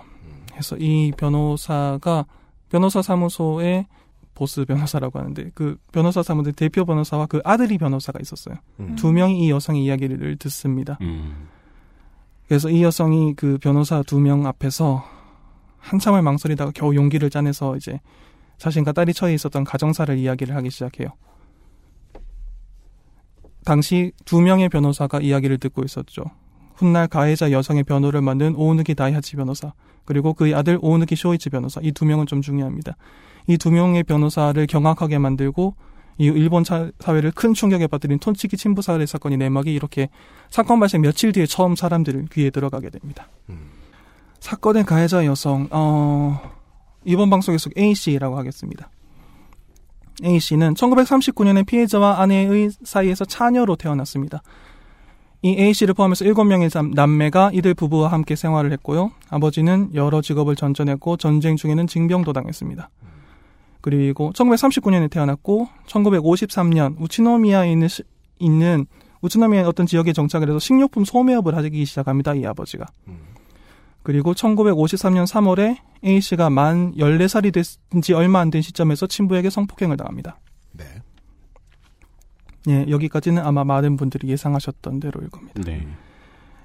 [0.52, 2.26] 그래서 이 변호사가
[2.70, 3.86] 변호사 사무소의
[4.42, 8.56] 보스 변호사라고 하는데 그 변호사 사무소 대표 변호사와 그 아들이 변호사가 있었어요.
[8.80, 8.96] 음.
[8.96, 10.98] 두 명이 이 여성의 이야기를 듣습니다.
[11.02, 11.48] 음.
[12.48, 15.04] 그래서 이 여성이 그 변호사 두 명 앞에서
[15.78, 18.00] 한참을 망설이다가 겨우 용기를 짜내서 이제
[18.58, 21.10] 자신과 딸이 처해 있었던 가정사를 이야기를 하기 시작해요.
[23.64, 26.24] 당시 두 명의 변호사가 이야기를 듣고 있었죠.
[26.74, 29.74] 훗날 가해자 여성의 변호를 맡는 오우누기 다이하치 변호사
[30.04, 32.98] 그리고 그의 아들 오우누기 쇼이치 변호사 이 두 명은 좀 중요합니다.
[33.48, 35.76] 이 두 명의 변호사를 경악하게 만들고
[36.18, 40.10] 이 일본 차- 사회를 큰 충격에 빠뜨린 톤치키 친부 살해 사건이 내막이 이렇게
[40.50, 43.28] 사건 발생 며칠 뒤에 처음 사람들 귀에 들어가게 됩니다.
[43.50, 43.70] 음.
[44.40, 46.40] 사건의 가해자 여성 어
[47.06, 48.90] 이번 방송에서 A 씨라고 하겠습니다.
[50.24, 54.44] A 씨는 1939년에 피해자와 아내의 사이에서 차녀로 태어났습니다.
[55.42, 59.10] 이 A 씨를 포함해서 7명의 남- 남매가 이들 부부와 함께 생활을 했고요.
[59.30, 62.90] 아버지는 여러 직업을 전전했고 전쟁 중에는 징병도 당했습니다.
[63.82, 68.04] 그리고 1939년에 태어났고 1953년 우치노미아에 있는 시-
[68.40, 68.86] 있는
[69.22, 72.34] 우치노미아의 어떤 지역에 정착을 해서 식료품 소매업을 하기 시작합니다.
[72.36, 72.86] 이 아버지가.
[74.04, 77.64] 그리고 1953년 3월에 A 씨가 만 14살이 된
[78.02, 80.40] 지 얼마 안 된 시점에서 친부에게 성폭행을 당합니다.
[80.72, 80.86] 네.
[82.68, 85.62] 예, 여기까지는 아마 많은 분들이 예상하셨던 대로일 겁니다.
[85.66, 85.88] 네.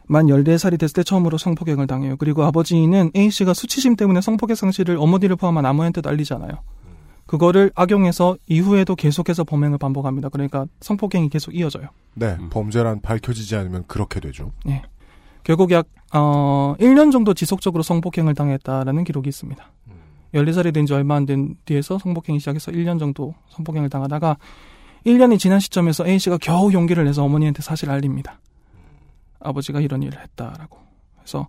[0.06, 2.16] 만 14살이 됐을 때 처음으로 성폭행을 당해요.
[2.16, 6.52] 그리고 아버지는 A 씨가 수치심 때문에 성폭행 상실을 어머니를 포함한 아무한테도 알리잖아요.
[7.26, 10.28] 그거를 악용해서 이후에도 계속해서 범행을 반복합니다.
[10.28, 11.88] 그러니까 성폭행이 계속 이어져요.
[12.14, 12.36] 네.
[12.50, 14.52] 범죄란 밝혀지지 않으면 그렇게 되죠.
[14.68, 14.82] 예.
[15.42, 19.64] 결국 약, 어, 1년 정도 지속적으로 성폭행을 당했다라는 기록이 있습니다.
[20.34, 24.36] 14살이 된 지 얼마 안 된 뒤에서 성폭행이 시작해서 1년 정도 성폭행을 당하다가
[25.06, 28.40] 1년이 지난 시점에서 A씨가 겨우 용기를 내서 어머니한테 사실을 알립니다.
[29.40, 30.78] 아버지가 이런 일을 했다라고.
[31.18, 31.46] 그래서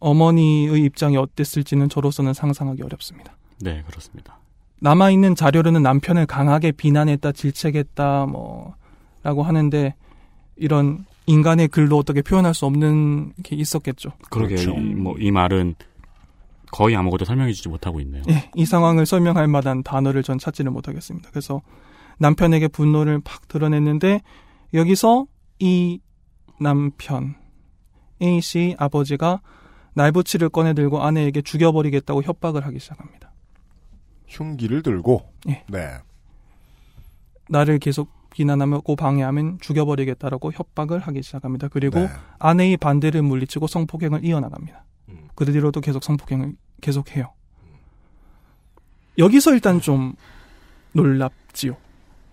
[0.00, 3.36] 어머니의 입장이 어땠을지는 저로서는 상상하기 어렵습니다.
[3.60, 4.38] 네, 그렇습니다.
[4.82, 8.74] 남아있는 자료로는 남편을 강하게 비난했다, 질책했다, 뭐,
[9.22, 9.94] 라고 하는데,
[10.56, 14.10] 이런 인간의 글로 어떻게 표현할 수 없는 게 있었겠죠.
[14.28, 14.74] 그러게 그렇죠.
[14.74, 15.76] 뭐이 말은
[16.72, 18.24] 거의 아무것도 설명해주지 못하고 있네요.
[18.28, 21.30] 예, 이 상황을 설명할 만한 단어를 전 찾지를 못하겠습니다.
[21.30, 21.62] 그래서
[22.18, 24.20] 남편에게 분노를 팍 드러냈는데,
[24.74, 25.26] 여기서
[25.60, 26.00] 이
[26.58, 27.36] 남편,
[28.20, 29.42] A씨 아버지가
[29.94, 33.31] 날부치를 꺼내들고 아내에게 죽여버리겠다고 협박을 하기 시작합니다.
[34.26, 35.32] 흉기를 들고.
[35.48, 35.64] 예.
[35.68, 35.98] 네.
[37.48, 41.68] 나를 계속 비난하고 방해하면 죽여버리겠다라고 협박을 하기 시작합니다.
[41.68, 42.08] 그리고 네.
[42.38, 44.84] 아내의 반대를 물리치고 성폭행을 이어나갑니다.
[45.10, 45.28] 음.
[45.34, 47.32] 그 뒤로도 계속 성폭행을 계속해요.
[49.18, 50.14] 여기서 일단 좀
[50.92, 51.76] 놀랍지요.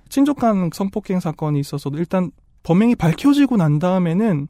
[0.07, 2.31] 친족간 성폭행 사건이 있어서도 일단
[2.63, 4.47] 범행이 밝혀지고 난 다음에는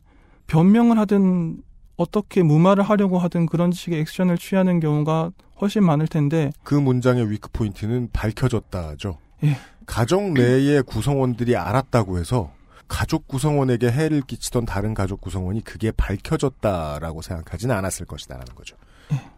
[0.47, 1.61] 변명을 하든
[1.99, 7.49] 어떻게 무마를 하려고 하든 그런 식의 액션을 취하는 경우가 훨씬 많을 텐데 그 문장의 위크
[7.51, 9.17] 포인트는 밝혀졌다죠.
[9.43, 9.57] 예.
[9.85, 12.53] 가족 내의 구성원들이 알았다고 해서
[12.87, 18.77] 가족 구성원에게 해를 끼치던 다른 가족 구성원이 그게 밝혀졌다라고 생각하지는 않았을 것이다라는 거죠.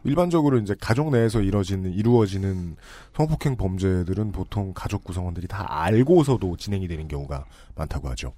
[0.04, 2.76] 일반적으로 이제 가족 내에서 이루어지는 이루어지는
[3.16, 7.46] 성폭행 범죄들은 보통 가족 구성원들이 다 알고서도 진행이 되는 경우가
[7.76, 8.34] 많다고 하죠.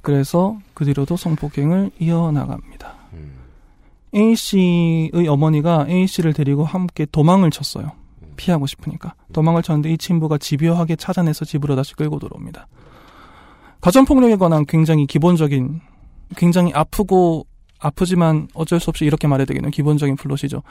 [0.00, 3.03] 그래서 그 뒤로도 성폭행을 이어나갑니다.
[4.14, 4.16] 음.
[4.16, 7.92] A 씨의 어머니가 A 씨를 데리고 함께 도망을 쳤어요.
[8.36, 9.14] 피하고 싶으니까.
[9.32, 12.66] 도망을 쳤는데 이 친부가 집요하게 찾아내서 집으로 다시 끌고 들어옵니다.
[13.80, 15.80] 가정폭력에 관한 굉장히 기본적인,
[16.36, 17.46] 굉장히 아프고,
[17.78, 19.70] 아프지만 어쩔 수 없이 이렇게 말해야 되겠네요.
[19.70, 20.62] 기본적인 플롯이죠.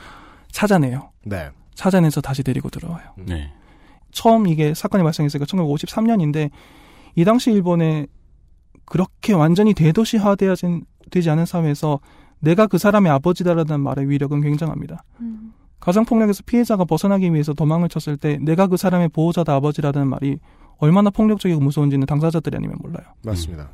[0.51, 1.11] 찾아내요.
[1.25, 1.49] 네.
[1.75, 3.03] 찾아내서 다시 데리고 들어와요.
[3.17, 3.51] 네.
[4.11, 6.49] 처음 이게 사건이 발생했으니까 1953년인데
[7.15, 8.07] 이 당시 일본에
[8.85, 11.99] 그렇게 완전히 대도시화되어진 되지 않은 사회에서
[12.43, 15.03] 내가 그 사람의 아버지다라는 말의 위력은 굉장합니다.
[15.79, 20.39] 가정폭력에서 피해자가 벗어나기 위해서 도망을 쳤을 때 내가 그 사람의 보호자다 아버지라는 말이
[20.77, 23.05] 얼마나 폭력적이고 무서운지는 당사자들이 아니면 몰라요.
[23.23, 23.69] 맞습니다.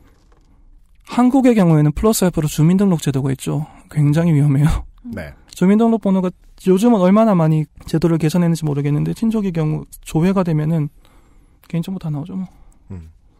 [1.08, 3.66] 한국의 경우에는 플러스 알파로 주민등록 제도가 있죠.
[3.90, 4.68] 굉장히 위험해요.
[5.04, 5.34] 네.
[5.48, 6.30] 주민등록 번호가
[6.68, 10.90] 요즘은 얼마나 많이 제도를 개선했는지 모르겠는데 친족의 경우 조회가 되면은
[11.68, 12.48] 개인정보 다 나오죠 뭐.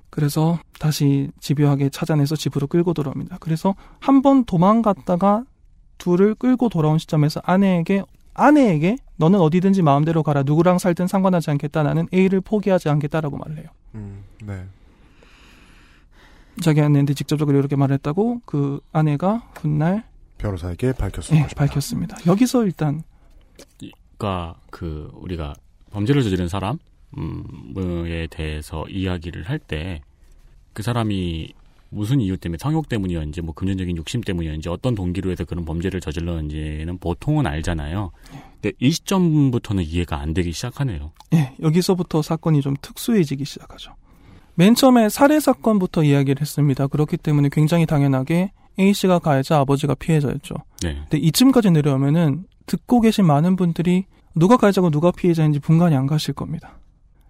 [0.10, 0.12] 음.
[0.12, 3.38] 그래서 다시 집요하게 찾아내서 집으로 끌고 돌아옵니다.
[3.40, 5.44] 그래서 한 번 도망갔다가
[5.98, 12.08] 둘을 끌고 돌아온 시점에서 아내에게 아내에게 너는 어디든지 마음대로 가라 누구랑 살든 상관하지 않겠다 나는
[12.14, 13.68] A를 포기하지 않겠다라고 말을 해요.
[13.96, 14.64] 음, 네.
[16.62, 20.04] 자기 아내한테 직접적으로 이렇게 말했다고 그 아내가 훗날
[20.38, 21.48] 변호사에게 밝혔습니다.
[21.50, 22.18] 예, 밝혔습니다.
[22.28, 23.04] 여기서 일단
[23.78, 25.54] 그러니까 그 우리가
[25.92, 26.78] 범죄를 저지른 사람
[27.18, 30.02] 에 대해서 이야기를 할 때
[30.74, 31.54] 그 사람이
[31.90, 37.00] 무슨 이유 때문에 성욕 때문이었는지 뭐 금전적인 욕심 때문이었는지 어떤 동기로 해서 그런 범죄를 저질렀는지는
[37.00, 38.12] 보통은 알잖아요.
[38.62, 41.12] 근데 이 시점부터는 이해가 안 되기 시작하네요.
[41.34, 43.94] 예, 여기서부터 사건이 좀 특수해지기 시작하죠.
[44.56, 46.88] 맨 처음에 살해 사건부터 이야기를 했습니다.
[46.88, 50.56] 그렇기 때문에 굉장히 당연하게 A 씨가 가해자, 아버지가 피해자였죠.
[50.84, 50.96] 네.
[51.10, 56.79] 근데 이쯤까지 내려오면은 듣고 계신 많은 분들이 누가 가해자고 누가 피해자인지 분간이 안 가실 겁니다.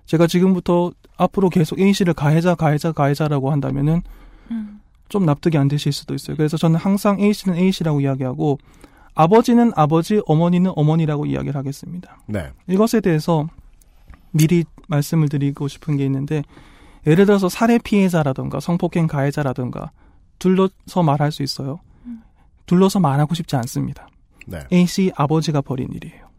[0.10, 4.02] 제가 지금부터 앞으로 계속 A 씨를 가해자, 가해자, 가해자라고 한다면은
[4.50, 4.82] 음.
[5.08, 6.36] 좀 납득이 안 되실 수도 있어요.
[6.36, 8.58] 그래서 저는 항상 A 씨는 A 씨라고 이야기하고
[9.14, 12.18] 아버지는 아버지, 어머니는 어머니라고 이야기를 하겠습니다.
[12.26, 12.50] 네.
[12.68, 13.48] 이것에 대해서
[14.32, 16.42] 미리 말씀을 드리고 싶은 게 있는데
[17.06, 19.92] 예를 들어서 살해 피해자라든가 성폭행 가해자라든가
[20.40, 21.82] 둘러서 말할 수 있어요.
[22.66, 24.08] 둘러서 말하고 싶지 않습니다.
[24.48, 24.62] 네.
[24.74, 26.30] A 씨 아버지가 벌인 일이에요.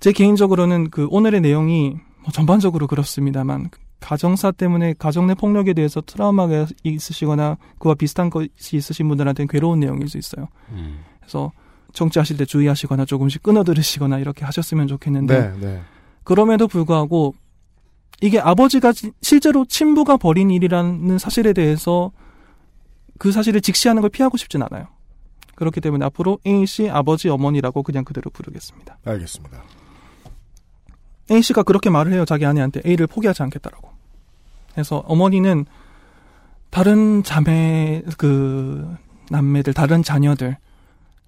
[0.00, 6.66] 제 개인적으로는 그 오늘의 내용이 뭐 전반적으로 그렇습니다만 가정사 때문에 가정 내 폭력에 대해서 트라우마가
[6.84, 10.46] 있으시거나 그와 비슷한 것이 있으신 분들한테는 괴로운 내용일 수 있어요.
[10.70, 11.00] 음.
[11.20, 11.50] 그래서
[11.92, 15.82] 정치하실 때 주의하시거나 조금씩 끊어 들으시거나 이렇게 하셨으면 좋겠는데 네, 네.
[16.22, 17.34] 그럼에도 불구하고
[18.20, 22.12] 이게 아버지가 지- 실제로 친부가 벌인 일이라는 사실에 대해서
[23.18, 24.86] 그 사실을 직시하는 걸 피하고 싶진 않아요.
[25.56, 28.98] 그렇기 때문에 앞으로 A 씨 아버지 어머니라고 그냥 그대로 부르겠습니다.
[29.04, 29.62] 알겠습니다.
[31.30, 32.24] A 씨가 그렇게 말을 해요.
[32.24, 33.90] 자기 아내한테 A를 포기하지 않겠다라고.
[34.72, 35.66] 그래서 어머니는
[36.70, 38.96] 다른 자매 그
[39.30, 40.56] 남매들 다른 자녀들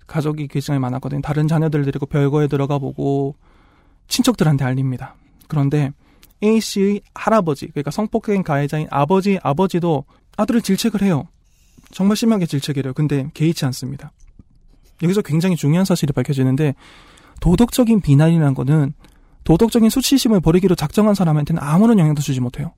[0.06, 1.20] 가족이 굉장히 많았거든요.
[1.22, 3.36] 다른 자녀들 데리고 별거에 들어가 보고
[4.08, 5.14] 친척들한테 알립니다.
[5.48, 5.92] 그런데
[6.42, 10.04] A 씨의 할아버지 그러니까 성폭행 가해자인 아버지 아버지도
[10.36, 11.28] 아들을 질책을 해요.
[11.90, 12.92] 정말 심하게 질책해요.
[12.94, 14.12] 근데 개의치 않습니다.
[15.02, 16.74] 여기서 굉장히 중요한 사실이 밝혀지는데
[17.40, 18.94] 도덕적인 비난이라는 거는
[19.44, 22.72] 도덕적인 수치심을 버리기로 작정한 사람한테는 아무런 영향도 주지 못해요.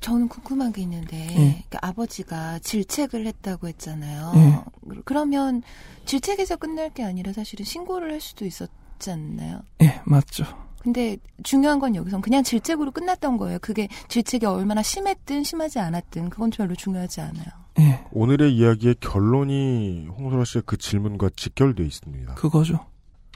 [0.00, 1.64] 저는 궁금한 게 있는데 예.
[1.68, 4.32] 그 아버지가 질책을 했다고 했잖아요.
[4.36, 4.58] 예.
[4.88, 5.62] 그- 그러면
[6.06, 9.60] 질책에서 끝날 게 아니라 사실은 신고를 할 수도 있었지 않나요?
[9.82, 10.44] 예, 맞죠.
[10.80, 13.58] 근데 중요한 건 여기선 그냥 질책으로 끝났던 거예요.
[13.60, 17.44] 그게 질책이 얼마나 심했든 심하지 않았든 그건 별로 중요하지 않아요.
[17.80, 22.34] 예, 오늘의 이야기의 결론이 홍소라 씨의 그 질문과 직결돼 있습니다.
[22.36, 22.86] 그거죠.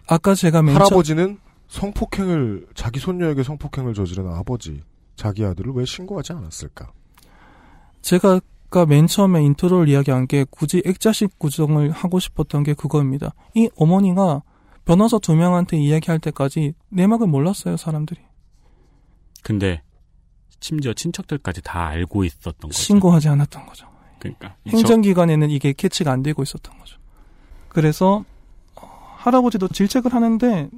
[0.07, 4.83] 아까 제가 맨 할아버지는 성폭행을 자기 손녀에게 성폭행을 저지른 아버지
[5.17, 6.93] 자기 아들을 왜 신고하지 않았을까?
[8.03, 8.41] 제가
[8.75, 13.33] 아까 맨 처음에 intro를 이야기한 게 굳이 액자식 구성을 하고 싶었던 게 그거입니다.
[13.55, 14.43] 이 어머니가
[14.85, 18.21] 변호사 두 명한테 이야기할 때까지 내막을 몰랐어요, 사람들이.
[19.45, 19.83] 근데
[20.59, 22.73] 심지어 친척들까지 다 알고 있었던 거죠.
[22.73, 23.87] 신고하지 않았던 거죠.
[24.19, 26.99] 그러니까 이 행정기관에는 이게 catch가 안 되고 있었던 거죠.
[27.69, 28.25] 그래서
[28.75, 28.87] 어,
[29.19, 30.69] 할아버지도 질책을 하는데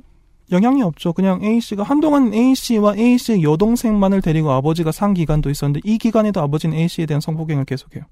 [0.53, 1.13] 영향이 없죠.
[1.13, 5.99] 그냥 A 씨가 한동안 A 씨와 A 씨의 여동생만을 데리고 아버지가 산 기간도 있었는데 이
[5.99, 8.05] 기간에도 아버지는 A 씨에 대한 성폭행을 계속해요.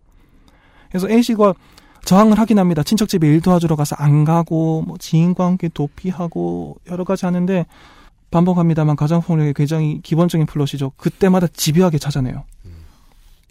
[0.88, 1.54] 그래서 A 씨가
[2.04, 2.82] 저항을 하긴 합니다.
[2.82, 7.66] 친척 집에 일 도와주러 가서 안 가고 뭐 지인과 함께 도피하고 여러 가지 하는데
[8.30, 10.92] 반복합니다만 가정폭력의 굉장히 기본적인 플롯이죠.
[10.96, 12.44] 그때마다 집요하게 찾아내요.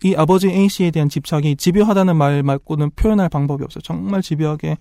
[0.04, 3.82] 이 아버지 A 씨에 대한 집착이 집요하다는 말 말고는 표현할 방법이 없어요.
[3.82, 4.78] 정말 집요하게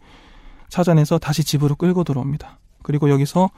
[0.68, 2.58] 찾아내서 다시 집으로 끌고 들어옵니다.
[2.82, 3.50] 그리고 여기서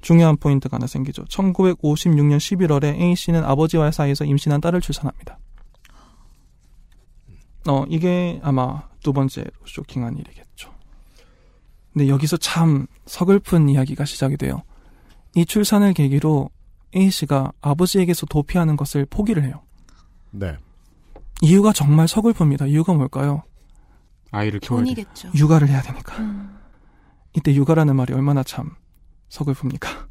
[0.00, 1.24] 중요한 포인트가 하나 생기죠.
[1.24, 5.38] 1956년 11월에 A 씨는 아버지와의 사이에서 임신한 딸을 출산합니다.
[7.68, 10.72] 어, 이게 아마 두 번째로 쇼킹한 일이겠죠.
[11.92, 14.62] 근데 여기서 참 서글픈 이야기가 시작이 돼요.
[15.34, 16.50] 이 출산을 계기로
[16.96, 19.62] A 씨가 아버지에게서 도피하는 것을 포기를 해요.
[20.30, 20.56] 네.
[21.42, 22.68] 이유가 정말 서글픕니다.
[22.68, 23.42] 이유가 뭘까요?
[24.30, 24.94] 아이를 키워야 돼.
[24.94, 25.30] 돈이겠죠.
[25.34, 26.16] 육아를 해야 되니까.
[26.18, 26.58] 음.
[27.34, 28.74] 이때 육아라는 말이 얼마나 참
[29.30, 30.10] 서글픕니까?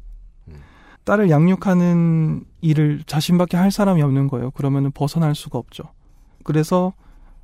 [1.04, 4.50] 딸을 양육하는 일을 자신밖에 할 사람이 없는 거예요.
[4.50, 5.84] 그러면은 벗어날 수가 없죠.
[6.44, 6.92] 그래서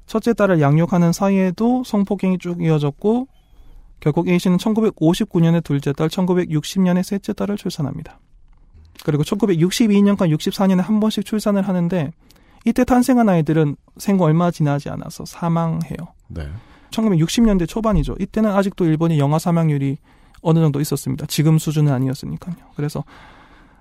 [0.07, 3.29] 첫째 딸을 양육하는 사이에도 성폭행이 쭉 이어졌고
[4.01, 8.21] 결국 A 씨는 1959년에 둘째 딸, 1960년에 셋째 딸을 출산합니다.
[9.05, 12.12] 그리고 1962년과 64년에 한 번씩 출산을 하는데
[12.65, 15.97] 이때 탄생한 아이들은 생후 얼마 지나지 않아서 사망해요.
[16.29, 16.49] 네.
[16.91, 18.17] 1960년대 초반이죠.
[18.19, 19.99] 이때는 아직도 일본이 영아 사망률이
[20.46, 21.26] 어느 정도 있었습니다.
[21.26, 22.54] 지금 수준은 아니었으니까요.
[22.76, 23.04] 그래서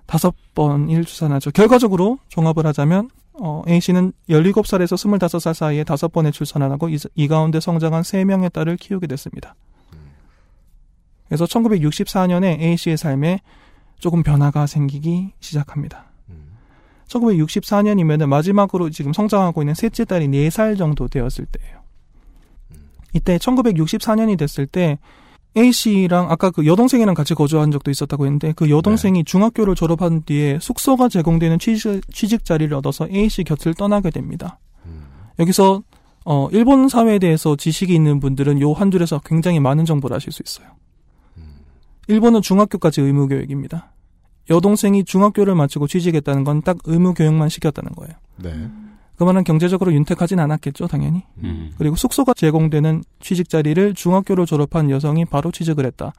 [0.07, 1.51] 다섯 번일 출산하죠.
[1.51, 7.27] 결과적으로 종합을 하자면 어, A 씨는 17살에서 25살 사이에 다섯 번의 출산을 하고 이, 이
[7.27, 9.55] 가운데 성장한 세명의 딸을 키우게 됐습니다.
[11.27, 13.41] 그래서 1964년에 A 씨의 삶에
[13.99, 16.05] 조금 변화가 생기기 시작합니다.
[17.09, 21.79] 1964년이면 마지막으로 지금 성장하고 있는 셋째 딸이 4살 정도 되었을 때예요.
[23.13, 24.97] 이때 1964년이 됐을 때
[25.57, 30.59] A 씨랑 아까 그 여동생이랑 같이 거주한 적도 있었다고 했는데 그 여동생이 중학교를 졸업한 뒤에
[30.61, 34.59] 숙소가 제공되는 취직, 취직 자리를 얻어서 A 씨 곁을 떠나게 됩니다.
[35.39, 35.83] 여기서
[36.25, 40.41] 어, 일본 사회에 대해서 지식이 있는 분들은 요 한 줄에서 굉장히 많은 정보를 아실 수
[40.45, 40.67] 있어요.
[42.07, 43.93] 일본은 중학교까지 의무 교육입니다.
[44.49, 48.13] 여동생이 중학교를 마치고 취직했다는 건 딱 의무 교육만 시켰다는 거예요.
[48.37, 48.69] 네.
[49.17, 51.23] 그 말은 경제적으로 윤택하진 않았겠죠, 당연히.
[51.43, 51.71] 음.
[51.77, 56.13] 그리고 숙소가 제공되는 취직 자리를 중학교를 졸업한 여성이 바로 취직을 했다.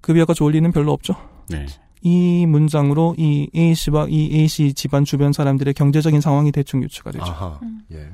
[0.00, 1.14] 급여가 좋을 리는 별로 없죠.
[1.48, 1.66] 네.
[2.00, 7.12] 이 문장으로 이 A 씨와 이 A 씨 집안 주변 사람들의 경제적인 상황이 대충 유추가
[7.12, 7.24] 되죠.
[7.24, 7.60] 아하.
[7.92, 8.10] 예.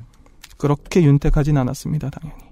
[0.57, 2.43] 그렇게 윤택하진 않았습니다, 당연히.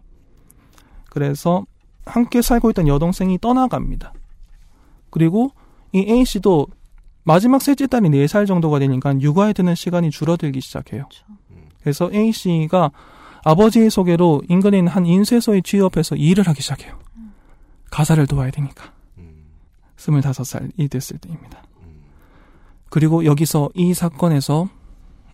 [1.09, 1.65] 그래서
[2.05, 4.13] 함께 살고 있던 여동생이 떠나갑니다.
[5.11, 5.51] 그리고
[5.93, 6.67] 이 A 씨도
[7.27, 11.09] 마지막 셋째 딸이 4살 정도가 되니까 육아에 드는 시간이 줄어들기 시작해요.
[11.81, 12.91] 그래서 A 씨가
[13.43, 16.97] 아버지의 소개로 있는 한 인쇄소에 취업해서 일을 하기 시작해요.
[17.91, 18.93] 가사를 도와야 되니까.
[19.97, 21.63] 25살이 됐을 때입니다.
[22.89, 24.69] 그리고 여기서 이 사건에서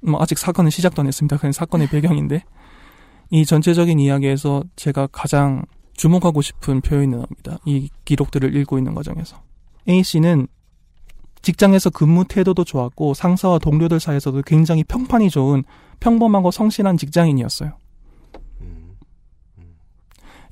[0.01, 1.37] 뭐 아직 사건은 시작도 안 했습니다.
[1.37, 2.43] 그냥 사건의 배경인데
[3.29, 5.63] 이 전체적인 이야기에서 제가 가장
[5.95, 7.59] 주목하고 싶은 표현이 나옵니다.
[7.65, 9.43] 이 기록들을 읽고 있는 과정에서
[9.87, 10.47] A 씨는
[11.43, 15.63] 직장에서 근무 태도도 좋았고 상사와 동료들 사이에서도 굉장히 평판이 좋은
[15.99, 17.73] 평범하고 성실한 직장인이었어요.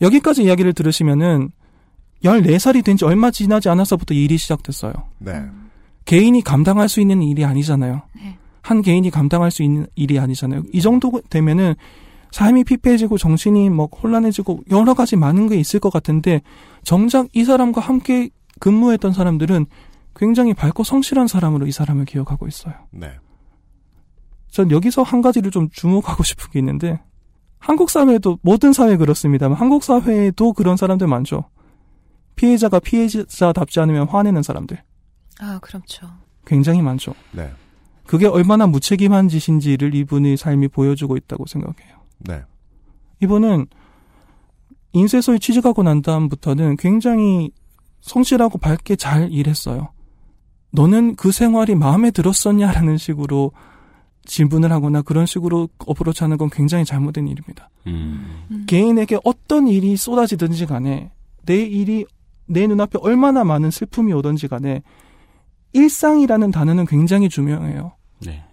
[0.01, 1.49] 여기까지 이야기를 들으시면은
[2.23, 4.93] 14살이 된 지 얼마 지나지 않아서부터 일이 시작됐어요.
[5.19, 5.43] 네.
[6.05, 8.01] 개인이 감당할 수 있는 일이 아니잖아요.
[8.15, 8.37] 네.
[8.61, 10.63] 한 개인이 감당할 수 있는 일이 아니잖아요.
[10.73, 11.75] 이 정도 되면은
[12.31, 16.41] 삶이 피폐해지고 정신이 뭐 혼란해지고 여러 가지 많은 게 있을 것 같은데
[16.83, 19.65] 정작 이 사람과 함께 근무했던 사람들은
[20.15, 22.73] 굉장히 밝고 성실한 사람으로 이 사람을 기억하고 있어요.
[22.91, 23.17] 네.
[24.49, 27.01] 전 여기서 한 가지를 좀 주목하고 싶은 게 있는데
[27.57, 31.45] 한국 사회도 모든 사회 그렇습니다만 한국 사회에도 그런 사람들 많죠.
[32.35, 34.81] 피해자가 피해자답지 않으면 화내는 사람들
[35.39, 36.07] 아, 그렇죠.
[36.45, 37.13] 굉장히 많죠.
[37.31, 37.51] 네.
[38.05, 41.97] 그게 얼마나 무책임한 짓인지를 이분의 삶이 보여주고 있다고 생각해요.
[42.19, 42.43] 네.
[43.21, 43.67] 이분은
[44.93, 47.51] 인쇄소에 취직하고 난 다음부터는 굉장히
[48.01, 49.93] 성실하고 밝게 잘 일했어요.
[50.71, 53.51] 너는 그 생활이 마음에 들었었냐라는 식으로
[54.25, 57.69] 질문을 하거나 그런 식으로 어프로치 하는 건 굉장히 잘못된 일입니다.
[57.87, 58.65] 음.
[58.67, 61.11] 개인에게 어떤 일이 쏟아지든지 간에
[61.45, 62.05] 내 일이
[62.45, 64.83] 내 눈앞에 얼마나 많은 슬픔이 오든지 간에
[65.73, 67.93] 일상이라는 단어는 굉장히 중요해요.
[68.25, 68.43] 네.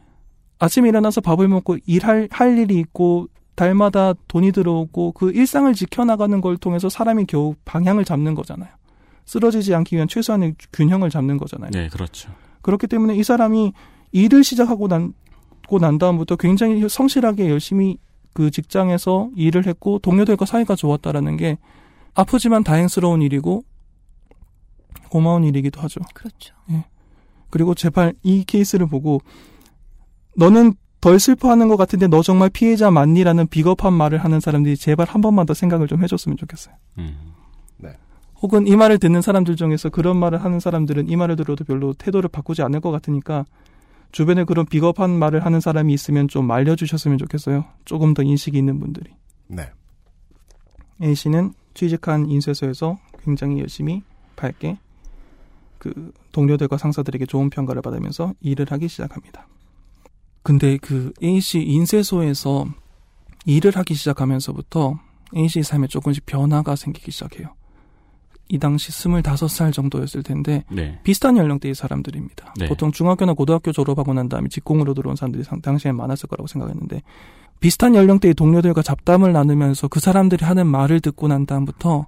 [0.58, 6.56] 아침에 일어나서 밥을 먹고 일할 할 일이 있고 달마다 돈이 들어오고 그 일상을 지켜나가는 걸
[6.56, 8.70] 통해서 사람이 겨우 방향을 잡는 거잖아요.
[9.28, 11.70] 쓰러지지 않기 위한 최소한의 균형을 잡는 거잖아요.
[11.70, 12.32] 네, 그렇죠.
[12.62, 13.74] 그렇기 때문에 이 사람이
[14.12, 15.12] 일을 시작하고 난,
[15.68, 17.98] 고난 다음부터 굉장히 성실하게 열심히
[18.32, 21.58] 그 직장에서 일을 했고 동료들과 사이가 좋았다라는 게
[22.14, 23.64] 아프지만 다행스러운 일이고
[25.10, 26.00] 고마운 일이기도 하죠.
[26.14, 26.54] 그렇죠.
[27.50, 29.20] 그리고 제발 이 케이스를 보고
[30.36, 35.20] 너는 덜 슬퍼하는 것 같은데 너 정말 피해자 맞니라는 비겁한 말을 하는 사람들이 제발 한
[35.20, 36.74] 번만 더 생각을 좀 해줬으면 좋겠어요.
[36.96, 37.37] 음.
[38.40, 42.28] 혹은 이 말을 듣는 사람들 중에서 그런 말을 하는 사람들은 이 말을 들어도 별로 태도를
[42.28, 43.44] 바꾸지 않을 것 같으니까
[44.12, 47.64] 주변에 그런 비겁한 말을 하는 사람이 있으면 좀 알려주셨으면 좋겠어요.
[47.84, 49.10] 조금 더 인식이 있는 분들이.
[49.48, 49.70] 네.
[51.02, 54.02] A 씨는 취직한 인쇄소에서 굉장히 열심히
[54.36, 54.78] 밝게
[55.78, 59.46] 그 동료들과 상사들에게 좋은 평가를 받으면서 일을 하기 시작합니다.
[60.42, 62.66] 근데 그 A 씨 인쇄소에서
[63.46, 64.98] 일을 하기 시작하면서부터
[65.36, 67.57] A 씨의 삶에 조금씩 변화가 생기기 시작해요.
[68.48, 70.98] 이 당시 25살 정도였을 텐데 네.
[71.04, 72.54] 비슷한 연령대의 사람들입니다.
[72.58, 72.66] 네.
[72.68, 77.02] 보통 중학교나 고등학교 졸업하고 난 다음에 직공으로 들어온 사람들이 상- 당시엔 많았을 거라고 생각했는데
[77.60, 82.06] 비슷한 연령대의 동료들과 잡담을 나누면서 그 사람들이 하는 말을 듣고 난 다음부터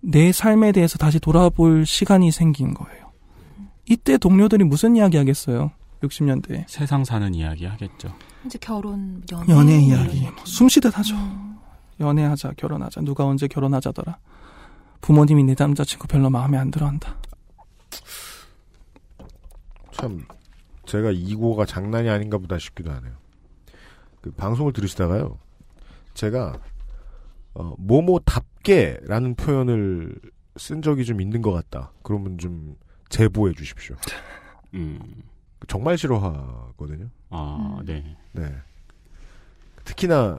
[0.00, 3.10] 내 삶에 대해서 다시 돌아볼 시간이 생긴 거예요.
[3.88, 5.70] 이때 동료들이 무슨 이야기 하겠어요?
[6.02, 6.64] 60년대에.
[6.66, 8.12] 세상 사는 이야기 하겠죠.
[8.46, 10.20] 이제 결혼, 연애, 연애 뭐 이야기.
[10.22, 11.14] 뭐 숨쉬듯 하죠.
[11.14, 11.56] 음.
[12.00, 13.02] 연애하자, 결혼하자.
[13.02, 14.16] 누가 언제 결혼하자더라.
[15.00, 17.16] 부모님이 내 남자친구 별로 마음에 안 들어 한다.
[19.92, 20.24] 참
[20.86, 23.12] 제가 이고가 장난이 아닌가 보다 싶기도 하네요.
[24.20, 25.38] 그 방송을 들으시다가요.
[26.14, 26.58] 제가
[27.54, 30.14] 어, 모모답게라는 표현을
[30.56, 31.92] 쓴 적이 좀 있는 것 같다.
[32.02, 32.76] 그러면 좀
[33.08, 33.96] 제보해 주십시오.
[34.74, 35.00] 음.
[35.68, 37.08] 정말 싫어하거든요.
[37.30, 38.16] 아, 네.
[38.32, 38.54] 네.
[39.84, 40.38] 특히나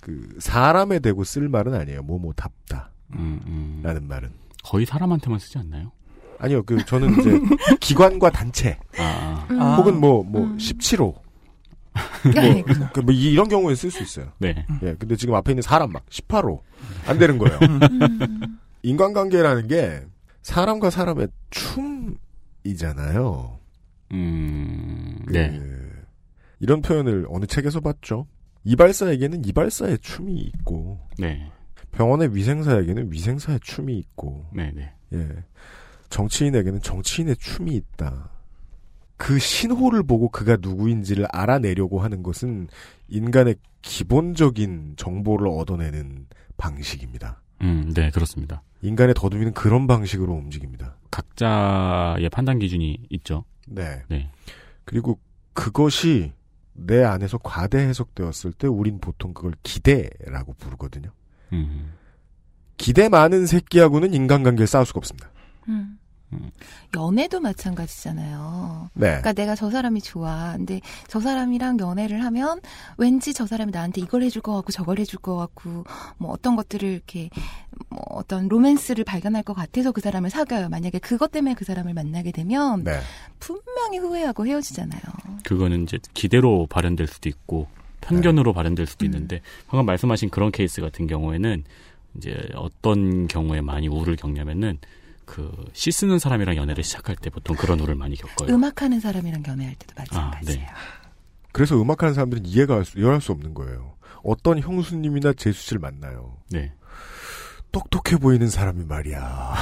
[0.00, 2.02] 그 사람에 대고 쓸 말은 아니에요.
[2.02, 4.08] 모모답다 라는 음, 음.
[4.08, 4.30] 말은.
[4.62, 5.92] 거의 사람한테만 쓰지 않나요?
[6.38, 6.62] 아니요.
[6.62, 7.30] 그 저는 이제
[7.80, 9.60] 기관과 단체 아, 음.
[9.60, 9.76] 아.
[9.76, 10.56] 혹은 뭐뭐 음.
[10.56, 11.14] 17호
[12.34, 12.62] 네.
[12.94, 14.32] 그뭐 이런 경우에 쓸 수 있어요.
[14.38, 14.64] 네.
[14.82, 14.94] 예.
[14.94, 16.60] 근데 지금 앞에 있는 사람 막 18호
[17.06, 17.58] 안 되는 거예요.
[17.62, 18.58] 음.
[18.82, 20.02] 인간관계라는 게
[20.42, 21.28] 사람과 사람의
[22.64, 23.58] 춤이잖아요.
[24.12, 25.60] 음, 그 네.
[26.58, 28.26] 이런 표현을 어느 책에서 봤죠?
[28.64, 31.50] 이발사에게는 이발사의 춤이 있고 네.
[31.92, 34.92] 병원의 위생사에게는 위생사의 춤이 있고 네, 네.
[35.12, 35.28] 예.
[36.08, 38.30] 정치인에게는 정치인의 춤이 있다.
[39.16, 42.68] 그 신호를 보고 그가 누구인지를 알아내려고 하는 것은
[43.08, 46.26] 인간의 기본적인 정보를 얻어내는
[46.56, 47.42] 방식입니다.
[47.62, 48.62] 음, 네, 그렇습니다.
[48.82, 50.96] 인간의 더듬이는 그런 방식으로 움직입니다.
[51.10, 53.44] 각자의 판단 기준이 있죠.
[53.68, 54.02] 네.
[54.08, 54.30] 네.
[54.84, 55.18] 그리고
[55.52, 56.32] 그것이
[56.72, 61.10] 내 안에서 과대 해석되었을 때 우린 보통 그걸 기대라고 부르거든요.
[61.52, 61.92] 음.
[62.76, 65.30] 기대 많은 새끼하고는 인간관계를 쌓을 수가 없습니다.
[65.68, 65.98] 음.
[66.96, 68.90] 연애도 마찬가지잖아요.
[68.94, 69.06] 네.
[69.06, 70.54] 그러니까 내가 저 사람이 좋아.
[70.56, 72.60] 근데 저 사람이랑 연애를 하면
[72.96, 75.84] 왠지 저 사람이 나한테 이걸 해줄 것 같고 저걸 해줄 것 같고
[76.18, 77.30] 뭐 어떤 것들을 이렇게
[77.88, 80.68] 뭐 어떤 로맨스를 발견할 것 같아서 그 사람을 사귀어요.
[80.68, 83.00] 만약에 그것 때문에 그 사람을 만나게 되면 네.
[83.38, 85.00] 분명히 후회하고 헤어지잖아요.
[85.44, 87.68] 그거는 이제 기대로 발현될 수도 있고
[88.00, 91.64] 편견으로 발현될 수도 있는데 방금 말씀하신 그런 케이스 같은 경우에는
[92.16, 94.78] 이제 어떤 경우에 많이 우를 겪냐면은
[95.24, 98.52] 그 시 쓰는 사람이랑 연애를 시작할 때 보통 그런 우를 많이 겪어요.
[98.52, 100.60] 음악하는 사람이랑 연애할 때도 마찬가지예요.
[100.62, 100.66] 아, 네.
[101.52, 103.94] 그래서 음악하는 사람들은 이해가 할 수, 이해할 수 없는 거예요.
[104.24, 106.36] 어떤 형수님이나 제수 씨를 만나요.
[106.50, 106.72] 네.
[107.70, 109.54] 똑똑해 보이는 사람이 말이야.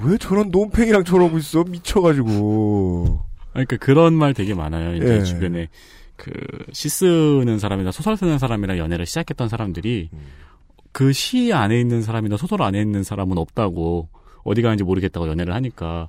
[0.00, 1.64] 왜 저런 논팽이랑 저러고 있어?
[1.64, 3.20] 미쳐가지고.
[3.52, 4.94] 그러니까 그런 말 되게 많아요.
[4.96, 5.22] 이제 예.
[5.22, 5.68] 주변에
[6.16, 6.30] 그
[6.72, 10.18] 시 쓰는 사람이나 소설 쓰는 사람이랑 연애를 시작했던 사람들이 음.
[10.92, 14.08] 그시 안에 있는 사람이나 소설 안에 있는 사람은 없다고
[14.44, 16.08] 어디 가는지 모르겠다고 연애를 하니까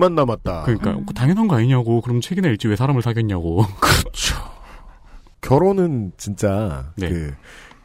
[0.00, 0.62] 만 남았다.
[0.62, 4.36] 그러니까 그 당연한 거 아니냐고 그럼 책이나 읽지 왜 사람을 사귀었냐고 그렇죠.
[5.40, 7.08] 결혼은 진짜 네.
[7.08, 7.34] 그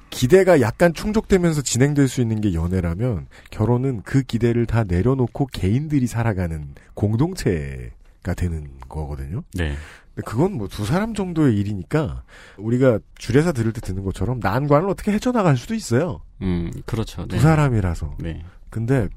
[0.10, 6.76] 기대가 약간 충족되면서 진행될 수 있는 게 연애라면 결혼은 그 기대를 다 내려놓고 개인들이 살아가는
[6.94, 9.44] 공동체가 되는 거거든요.
[9.56, 9.74] 네.
[10.16, 12.24] 근데 그건 뭐 두 사람 정도의 일이니까
[12.58, 16.22] 우리가 줄여서 들을 때 듣는 것처럼 난관을 어떻게 헤쳐나갈 수도 있어요.
[16.42, 17.42] 음 그렇죠 두 네.
[17.42, 18.18] 사람이라서.
[18.20, 18.44] 네.
[18.70, 19.08] 근데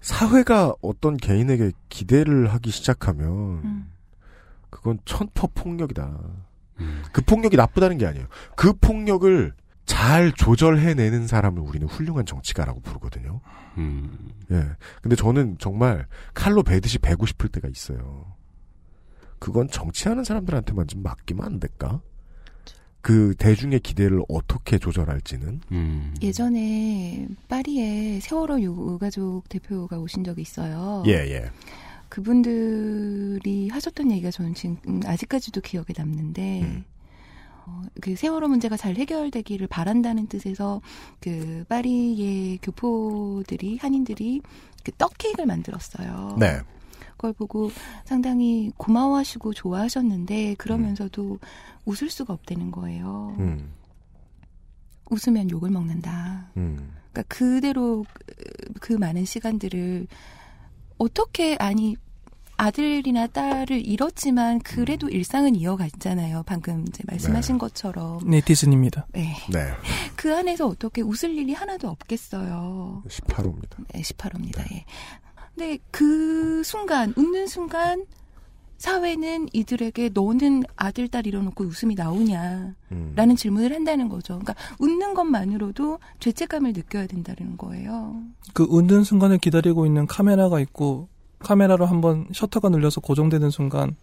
[0.00, 3.28] 사회가 어떤 개인에게 기대를 하기 시작하면
[3.64, 3.90] 음.
[4.70, 6.18] 그건 천퍼 폭력이다.
[6.80, 7.02] 음.
[7.12, 8.26] 그 폭력이 나쁘다는 게 아니에요.
[8.56, 9.52] 그 폭력을
[9.86, 13.40] 잘 조절해내는 사람을 우리는 훌륭한 정치가라고 부르거든요.
[13.78, 14.10] 음.
[14.50, 14.64] 예.
[15.02, 18.33] 근데 저는 정말 칼로 베듯이 베고 싶을 때가 있어요.
[19.44, 22.00] 그건 정치하는 사람들한테만 좀 맡기면 안 될까?
[23.02, 25.60] 그 대중의 기대를 어떻게 조절할지는.
[25.70, 26.14] 음.
[26.22, 31.02] 예전에 파리에 세월호 유가족 대표가 오신 적이 있어요.
[31.06, 31.50] 예, 예.
[32.08, 36.84] 그분들이 하셨던 얘기가 저는 지금 음, 아직까지도 기억에 남는데 음.
[37.66, 40.80] 어, 그 세월호 문제가 잘 해결되기를 바란다는 뜻에서
[41.20, 44.40] 그 파리의 교포들이 한인들이
[44.82, 46.38] 그 떡케이크를 만들었어요.
[46.40, 46.60] 네.
[47.24, 47.70] 그걸 보고
[48.04, 51.38] 상당히 고마워하시고 좋아하셨는데 그러면서도
[51.86, 53.34] 웃을 수가 없다는 거예요.
[53.38, 53.72] 음,
[55.10, 56.50] 웃으면 욕을 먹는다.
[56.58, 56.92] 음.
[57.12, 60.06] 그러니까 그대로 그- 그 많은 시간들을
[60.98, 61.96] 어떻게 아니
[62.56, 66.42] 아들이나 딸을 잃었지만 그래도 일상은 이어갔잖아요.
[66.46, 68.20] 방금 이제 말씀하신 것처럼.
[68.28, 69.06] 네티즌입니다.
[69.12, 69.34] 네.
[69.50, 69.72] 네.
[70.14, 73.02] 그 안에서 어떻게 웃을 일이 하나도 없겠어요.
[73.08, 73.84] 18호입니다.
[73.92, 74.60] 네, 18호입니다.
[74.72, 74.84] 예.
[75.54, 78.04] 근데 그 순간 웃는 순간
[78.76, 83.12] 사회는 이들에게 너는 아들 딸 잃어놓고 웃음이 나오냐 음.
[83.14, 84.38] 라는 질문을 한다는 거죠.
[84.38, 88.20] 그러니까 웃는 것만으로도 죄책감을 느껴야 된다는 거예요.
[88.52, 93.96] 그 웃는 순간을 기다리고 있는 카메라가 있고 카메라로 한번 셔터가 눌려서 고정되는 순간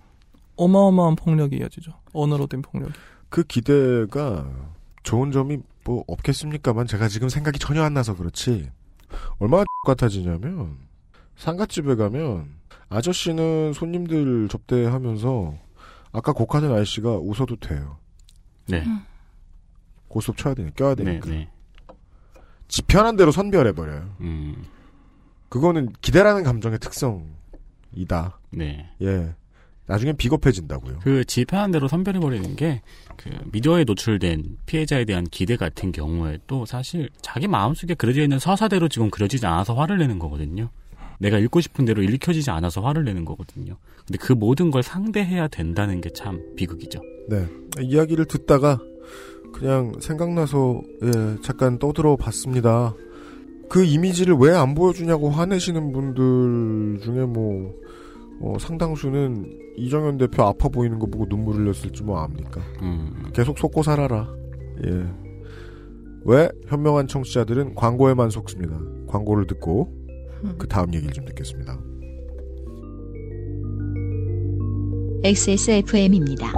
[0.56, 1.92] 어마어마한 폭력이 이어지죠.
[2.14, 2.94] 언어로 된 폭력이.
[3.30, 4.50] 그 기대가
[5.04, 8.70] 좋은 점이 뭐 없겠습니까만 제가 지금 생각이 전혀 안 나서 그렇지
[9.40, 10.78] 얼마나 같아지냐면
[11.36, 12.48] 상가집에 가면
[12.90, 15.56] 아저씨는 손님들 접대하면서
[16.12, 17.98] 아까 곡하는 아저씨가 웃어도 돼요.
[18.68, 18.84] 네.
[20.08, 21.04] 고스톱 쳐야 되니 껴야 네.
[21.04, 21.50] 되니까 네.
[22.68, 24.16] 지 편한 대로 선별해 버려요.
[24.22, 24.66] 음.
[25.50, 28.40] 그거는 기대라는 감정의 특성이다.
[28.52, 28.90] 네.
[29.02, 29.36] 예.
[29.88, 31.00] 나중엔 비겁해진다고요.
[31.00, 32.82] 그 지편한 대로 선별해 버리는 게,
[33.18, 38.88] 그, 미디어에 노출된 피해자에 대한 기대 같은 경우에 또 사실 자기 마음속에 그려져 있는 서사대로
[38.88, 40.70] 지금 그려지지 않아서 화를 내는 거거든요.
[41.22, 43.76] 내가 읽고 싶은 대로 읽혀지지 않아서 화를 내는 거거든요.
[44.06, 47.00] 근데 그 모든 걸 상대해야 된다는 게 참 비극이죠.
[47.30, 47.46] 네.
[47.80, 48.80] 이야기를 듣다가
[49.54, 52.94] 그냥 생각나서 예, 잠깐 떠들어 봤습니다.
[53.70, 57.74] 그 이미지를 왜 안 보여주냐고 화내시는 분들 중에 뭐
[58.42, 62.60] 어, 상당수는 이정현 대표 아파 보이는 거 보고 눈물 흘렸을지 뭐 압니까?
[62.82, 63.30] 음.
[63.34, 64.28] 계속 속고 살아라.
[64.88, 65.06] 예.
[66.26, 68.78] 왜 현명한 청취자들은 광고에만 속습니다.
[69.08, 70.01] 광고를 듣고
[70.44, 70.56] 음.
[70.58, 71.80] 그 다음 얘기를 좀 듣겠습니다.
[75.24, 76.52] XSFM입니다.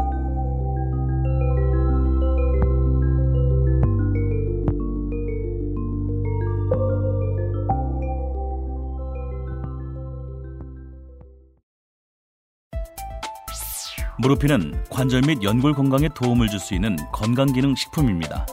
[14.19, 18.45] 무르피는 관절 및 연골 건강에 도움을 줄 수 있는 건강기능 식품입니다.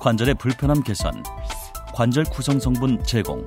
[0.00, 1.22] 관절의 불편함 개선,
[1.94, 3.46] 관절 구성 성분 제공,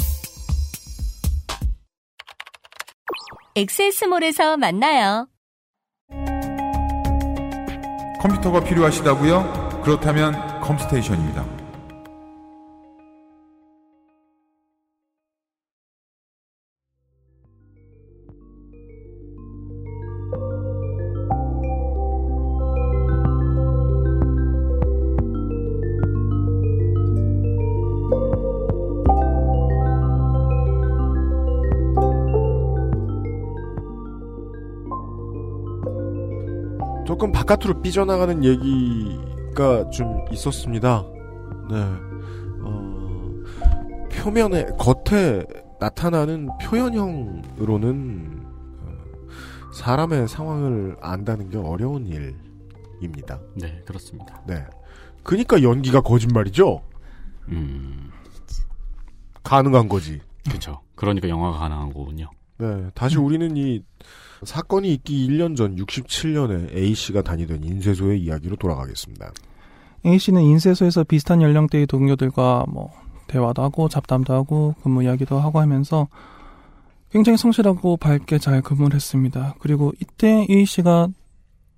[3.55, 5.27] 엑세스몰에서 만나요.
[8.21, 9.81] 컴퓨터가 필요하시다고요?
[9.83, 11.60] 그렇다면 컴스테이션입니다.
[37.51, 41.03] 바깥으로 삐져나가는 얘기가 좀 있었습니다.
[41.69, 41.75] 네.
[42.63, 43.29] 어,
[44.11, 45.43] 표면에, 겉에
[45.79, 48.45] 나타나는 표현형으로는
[48.79, 53.39] 어, 사람의 상황을 안다는 게 어려운 일입니다.
[53.55, 54.41] 네, 그렇습니다.
[54.47, 54.65] 네.
[55.23, 56.81] 그니까 연기가 거짓말이죠?
[57.49, 58.11] 음.
[59.43, 60.21] 가능한 거지.
[60.47, 60.81] 그렇죠.
[60.95, 62.29] 그러니까 영화가 가능한 거군요.
[62.57, 62.89] 네.
[62.93, 63.83] 다시 우리는 이
[64.43, 69.31] 사건이 있기 1년 전 67년에 A씨가 다니던 인쇄소의 이야기로 돌아가겠습니다.
[70.05, 72.91] A씨는 인쇄소에서 비슷한 연령대의 동료들과 뭐
[73.27, 76.07] 대화도 하고 잡담도 하고 근무 이야기도 하고 하면서
[77.11, 79.55] 굉장히 성실하고 밝게 잘 근무를 했습니다.
[79.59, 81.09] 그리고 이때 A씨가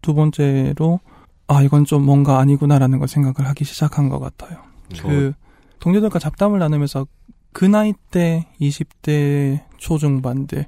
[0.02, 1.00] 두 번째로
[1.48, 4.60] 아 이건 좀 뭔가 아니구나라는 걸 생각을 하기 시작한 것 같아요.
[5.02, 5.34] 그
[5.80, 7.08] 동료들과 잡담을 나누면서
[7.52, 10.66] 그 나이 때 20대 초중반들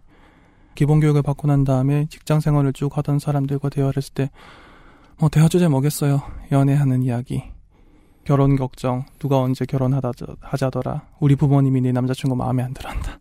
[0.75, 4.29] 기본 교육을 받고 난 다음에 직장 생활을 쭉 하던 사람들과 대화를 했을 때,
[5.17, 6.21] 뭐, 대화 주제 뭐겠어요?
[6.51, 7.43] 연애하는 이야기.
[8.25, 9.05] 결혼 걱정.
[9.19, 10.11] 누가 언제 결혼하다,
[10.41, 11.07] 하자더라.
[11.19, 13.19] 우리 부모님이 네 남자친구 마음에 안 들어 한다.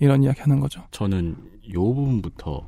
[0.00, 0.82] 이런 이야기 하는 거죠.
[0.90, 1.36] 저는
[1.72, 2.66] 요 부분부터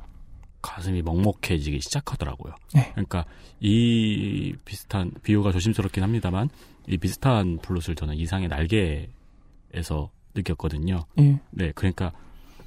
[0.61, 2.53] 가슴이 먹먹해지기 시작하더라고요.
[2.73, 2.91] 네.
[2.91, 3.25] 그러니까
[3.59, 6.49] 이 비슷한 비유가 조심스럽긴 합니다만
[6.87, 11.05] 이 비슷한 플롯을 저는 이상의 날개에서 느꼈거든요.
[11.19, 11.39] 예.
[11.51, 12.11] 네, 그러니까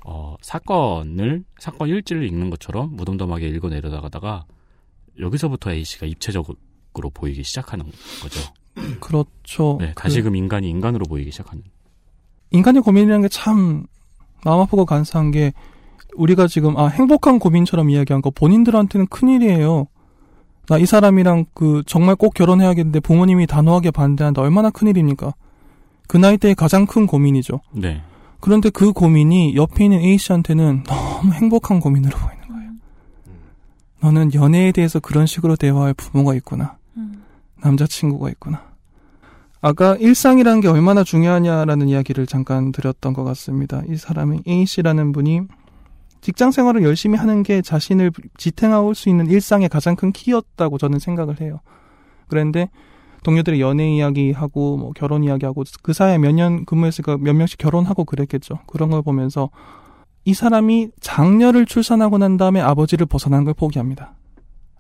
[0.05, 4.45] 어, 사건을 사건 일지를 읽는 것처럼 무덤덤하게 읽어 내려다가다가
[5.21, 6.57] 여기서부터 A 씨가 입체적으로
[7.15, 7.87] 보이기 시작하는
[8.23, 8.41] 거죠.
[9.01, 9.79] 그렇죠.
[9.81, 11.63] 네, 다시금 인간이 인간으로 보이기 시작하는.
[12.51, 13.85] 인간의 고민이라는 게 참
[14.45, 15.53] 마음 아프고 간사한 게
[16.17, 19.87] 우리가 지금 아 행복한 고민처럼 이야기한 거 본인들한테는 큰 일이에요.
[20.69, 24.43] 나 이 사람이랑 그 정말 꼭 결혼해야겠는데 부모님이 단호하게 반대한다.
[24.43, 25.35] 얼마나 큰 일입니까?
[26.09, 27.61] 그 나이 때의 가장 큰 고민이죠.
[27.73, 28.03] 네.
[28.43, 32.71] 그런데 그 고민이 옆에 있는 A 씨한테는 너무 행복한 고민으로 보이는 거예요.
[34.01, 36.77] 너는 연애에 대해서 그런 식으로 대화할 부모가 있구나.
[37.63, 38.65] 남자친구가 있구나.
[39.61, 43.81] 아까 일상이라는 게 얼마나 중요하냐라는 이야기를 잠깐 드렸던 것 같습니다.
[43.89, 45.43] 이 사람이 A 씨라는 분이
[46.21, 51.41] 직장 생활을 열심히 하는 게 자신을 지탱할 수 있는 일상의 가장 큰 키였다고 저는 생각을
[51.41, 51.61] 해요.
[52.27, 52.71] 그런데
[53.23, 58.59] 동료들의 연애 이야기하고 뭐 결혼 이야기하고 그 사이에 몇 년 근무했으니까 몇 명씩 결혼하고 그랬겠죠.
[58.67, 59.51] 그런 걸 보면서
[60.25, 64.15] 이 사람이 장녀를 출산하고 난 다음에 아버지를 벗어난 걸 포기합니다.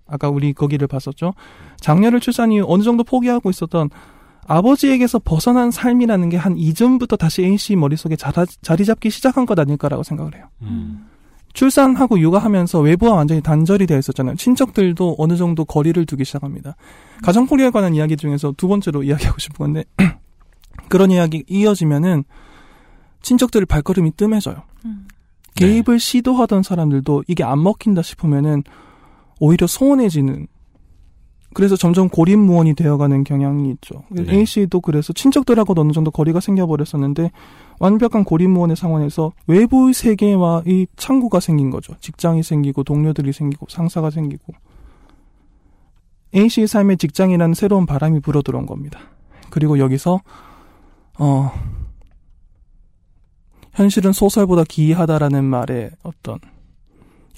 [0.07, 1.35] 아까 우리 거기를 봤었죠.
[1.81, 3.91] 장녀를 출산 이후 어느 정도 포기하고 있었던
[4.47, 10.03] 아버지에게서 벗어난 삶이라는 게 한 이전부터 다시 A씨 머릿속에 자라, 자리 잡기 시작한 것 아닐까라고
[10.03, 10.47] 생각을 해요.
[10.63, 11.07] 음.
[11.53, 14.37] 출산하고 육아하면서 외부와 완전히 단절이 되어 있었잖아요.
[14.37, 16.77] 친척들도 어느 정도 거리를 두기 시작합니다.
[17.23, 19.85] 가정 폭력에 관한 이야기 중에서 두 번째로 이야기하고 싶은 건데
[20.89, 22.25] 그런 이야기 이어지면은
[23.21, 24.63] 친척들 발걸음이 뜸해져요.
[24.85, 25.07] 음.
[25.55, 28.65] 개입을 시도하던 사람들도 이게 안 먹힌다 싶으면은
[29.39, 30.47] 오히려 소원해지는
[31.55, 34.05] 그래서 점점 고립무원이 되어가는 경향이 있죠.
[34.11, 34.25] 네.
[34.29, 37.31] A 씨도 그래서 친척들하고 어느 정도 거리가 생겨버렸었는데
[37.83, 41.97] 완벽한 고립무원의 상황에서 외부의 세계와 이 창구가 생긴 거죠.
[42.01, 44.55] 직장이 생기고 동료들이 생기고 상사가 생기고
[46.33, 49.01] A 씨의 삶에 직장이라는 새로운 바람이 불어 들어온 겁니다.
[49.51, 50.21] 그리고 여기서
[51.19, 51.51] 어
[53.73, 56.39] 현실은 소설보다 기이하다라는 말에 어떤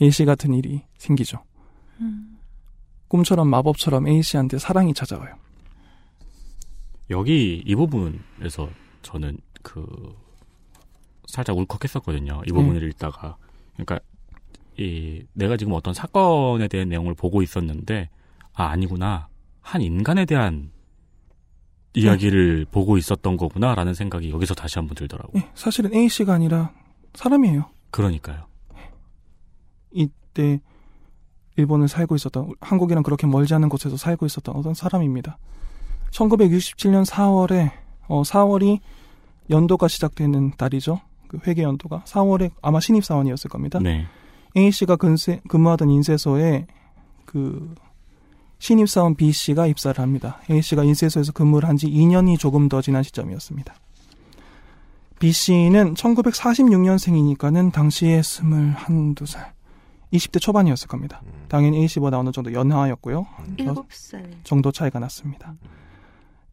[0.03, 1.39] A 씨 같은 일이 생기죠.
[3.09, 5.37] 꿈처럼 마법처럼 A 씨한테 사랑이 찾아와요.
[7.09, 8.69] 여기 이 부분에서
[9.01, 9.87] 저는 그
[11.27, 12.43] 살짝 울컥했었거든요.
[12.47, 13.37] 이 부분을 읽다가
[13.75, 14.01] 그러니까
[14.77, 18.09] 이 내가 지금 어떤 사건에 대한 내용을 보고 있었는데
[18.53, 19.29] 아 아니구나
[19.61, 20.71] 한 인간에 대한
[21.95, 25.39] 이야기를 보고 있었던 거구나라는 생각이 여기서 다시 한번 들더라고.
[25.39, 26.73] 예, 사실은 A 씨가 아니라
[27.15, 27.67] 사람이에요.
[27.91, 28.47] 그러니까요.
[29.93, 30.61] 이때
[31.57, 35.39] 일본을 살고 있었던 한국이랑 그렇게 멀지 않은 곳에서 살고 있었던 어떤 사람입니다.
[36.11, 37.71] 1967년 4월에
[38.09, 38.81] 어 4월이
[39.51, 41.01] 연도가 시작되는 달이죠.
[41.35, 43.79] 그 회계 연도가 4월에 아마 신입 사원이었을 겁니다.
[43.81, 44.07] 네.
[44.57, 46.67] A 씨가 근세, 근무하던 인쇄소에
[47.25, 47.75] 그
[48.59, 50.41] 신입 사원 B 씨가 입사를 합니다.
[50.51, 53.75] A 씨가 인쇄소에서 근무를 한 지 2년이 조금 더 지난 시점이었습니다.
[55.19, 59.53] B 씨는 1946년생이니까는 당시에 21살,
[60.13, 61.23] 20대 초반이었을 겁니다.
[61.49, 63.27] 당연히 A 씨보다 어느 정도 연하였고요.
[63.57, 64.31] 일곱 살.
[64.45, 65.55] 정도 차이가 났습니다.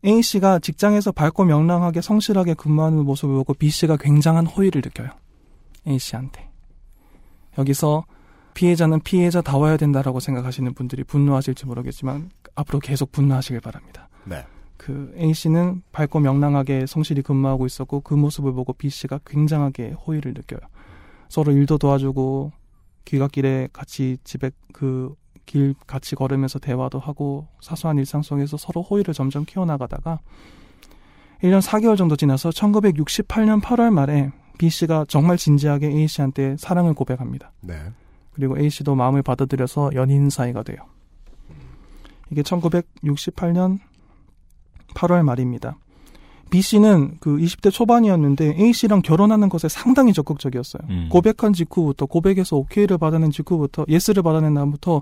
[0.03, 5.09] A 씨가 직장에서 밝고 명랑하게 성실하게 근무하는 모습을 보고 B 씨가 굉장한 호의를 느껴요.
[5.87, 6.49] A 씨한테.
[7.57, 8.05] 여기서
[8.53, 14.09] 피해자는 피해자다워야 된다라고 생각하시는 분들이 분노하실지 모르겠지만 앞으로 계속 분노하시길 바랍니다.
[14.25, 14.45] 네.
[14.77, 20.33] 그 A 씨는 밝고 명랑하게 성실히 근무하고 있었고 그 모습을 보고 B 씨가 굉장하게 호의를
[20.33, 20.59] 느껴요.
[21.29, 22.51] 서로 일도 도와주고
[23.05, 25.13] 귀갓길에 같이 집에 그
[25.45, 30.19] 길 같이 걸으면서 대화도 하고 사소한 일상 속에서 서로 호의를 점점 키워나가다가
[31.41, 37.51] 1년 4개월 정도 지나서 1968년 8월 말에 B 씨가 정말 진지하게 A 씨한테 사랑을 고백합니다.
[37.61, 37.75] 네.
[38.33, 40.77] 그리고 A 씨도 마음을 받아들여서 연인 사이가 돼요.
[42.29, 43.79] 이게 1968년
[44.95, 45.77] 8월 말입니다.
[46.51, 50.83] B 씨는 그 20대 초반이었는데 A 씨랑 결혼하는 것에 상당히 적극적이었어요.
[50.89, 51.09] 음.
[51.09, 54.97] 고백한 직후부터 고백에서 오케이를 받아낸 직후부터 예스를 받아낸 다음부터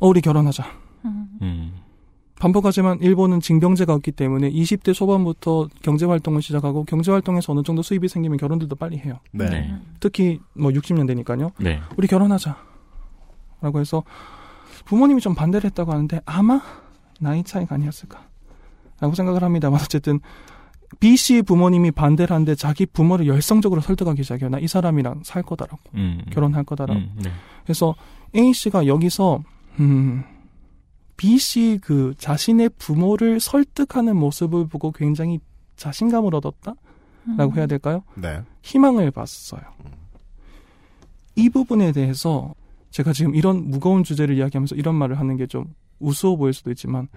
[0.00, 0.64] 어 우리 결혼하자.
[1.04, 1.72] 음.
[2.38, 8.06] 반복하지만 일본은 징병제가 없기 때문에 20대 초반부터 경제 활동을 시작하고 경제 활동에서 어느 정도 수입이
[8.06, 9.18] 생기면 결혼들도 빨리 해요.
[9.32, 9.50] 네.
[9.50, 9.74] 네.
[9.98, 11.50] 특히 뭐 60년대니까요.
[11.58, 11.80] 네.
[11.96, 12.56] 우리 결혼하자.
[13.60, 14.04] 라고 해서
[14.84, 16.62] 부모님이 좀 반대를 했다고 하는데 아마
[17.18, 18.28] 나이 차이가 아니었을까.
[19.00, 20.20] 라고 생각을 합니다만 어쨌든
[21.00, 24.48] B 씨 부모님이 반대를 하는데 자기 부모를 열성적으로 설득하기 시작해요.
[24.48, 25.78] 나 이 사람이랑 살 거다라고.
[25.94, 26.22] 음.
[26.30, 26.98] 결혼할 거다라고.
[26.98, 27.30] 음, 네.
[27.64, 27.94] 그래서
[28.34, 29.42] A 씨가 여기서
[29.80, 30.24] 음
[31.16, 35.40] B 씨 그 자신의 부모를 설득하는 모습을 보고 굉장히
[35.76, 36.74] 자신감을 얻었다
[37.36, 38.02] 라고 해야 될까요?
[38.14, 38.40] 네.
[38.62, 39.60] 희망을 봤어요.
[41.36, 42.54] 이 부분에 대해서
[42.90, 45.66] 제가 지금 이런 무거운 주제를 이야기하면서 이런 말을 하는 게 좀
[46.00, 47.08] 우스워 보일 수도 있지만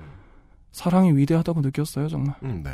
[0.71, 2.35] 사랑이 위대하다고 느꼈어요, 정말.
[2.43, 2.71] 음, 네.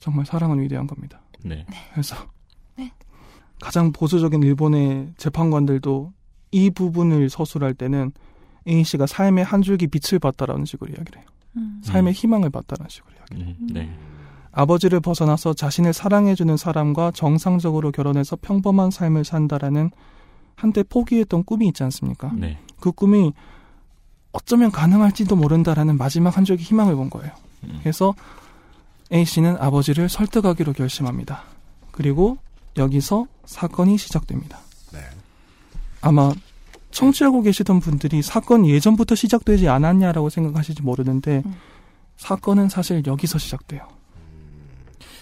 [0.00, 0.02] 음.
[0.02, 1.20] 정말 사랑은 위대한 겁니다.
[1.42, 1.66] 네.
[1.92, 2.16] 그래서
[2.76, 2.92] 네.
[3.60, 6.12] 가장 보수적인 일본의 재판관들도
[6.52, 8.12] 이 부분을 서술할 때는
[8.66, 11.26] A 씨가 삶의 한 줄기 빛을 봤다라는 식으로 이야기를 해요.
[11.56, 11.80] 음.
[11.84, 13.42] 삶의 희망을 봤다는 식으로 이야기.
[13.42, 13.90] 음, 네.
[14.52, 19.90] 아버지를 벗어나서 자신을 사랑해주는 사람과 정상적으로 결혼해서 평범한 삶을 산다라는
[20.56, 22.32] 한때 포기했던 꿈이 있지 않습니까?
[22.34, 22.58] 네.
[22.80, 23.32] 그 꿈이
[24.32, 27.32] 어쩌면 가능할지도 모른다라는 마지막 한 줄기 희망을 본 거예요.
[27.64, 27.78] 음.
[27.80, 28.14] 그래서
[29.12, 31.42] A 씨는 아버지를 설득하기로 결심합니다.
[31.90, 32.38] 그리고
[32.76, 34.58] 여기서 사건이 시작됩니다.
[34.92, 35.00] 네.
[36.00, 36.32] 아마
[36.90, 41.54] 청취하고 계시던 분들이 사건 예전부터 시작되지 않았냐라고 생각하실지 모르는데 음.
[42.16, 43.88] 사건은 사실 여기서 시작돼요.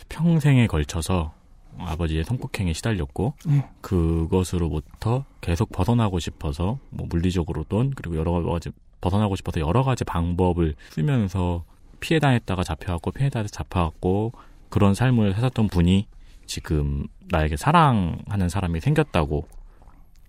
[0.08, 1.32] 평생에 걸쳐서
[1.78, 3.68] 아버지의 성폭행에 시달렸고 예.
[3.80, 8.70] 그것으로부터 계속 벗어나고 싶어서 뭐 물리적으로든 그리고 여러 가지
[9.00, 11.62] 벗어나고 싶어서 여러 가지 방법을 쓰면서
[12.00, 14.32] 피해 당했다가 잡혀왔고 피해 당해서 잡혀왔고
[14.68, 16.06] 그런 삶을 살았던 분이
[16.46, 19.46] 지금 나에게 사랑하는 사람이 생겼다고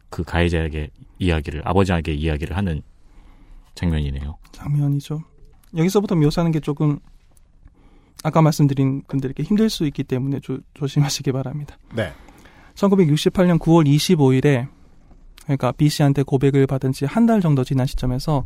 [0.10, 0.90] 그 가해자에게
[1.20, 2.82] 이야기를 아버지에게 이야기를 하는
[3.76, 4.38] 장면이네요.
[4.52, 5.22] 장면이죠.
[5.78, 7.00] 여기서부터 묘사하는 게 조금
[8.24, 11.78] 아까 말씀드린 분들에게 힘들 수 있기 때문에 조, 조심하시기 바랍니다.
[11.96, 12.12] 네.
[12.76, 14.68] 1968년 9월 25일에
[15.44, 18.46] 그러니까 B 씨한테 고백을 받은 지 한 달 정도 지난 시점에서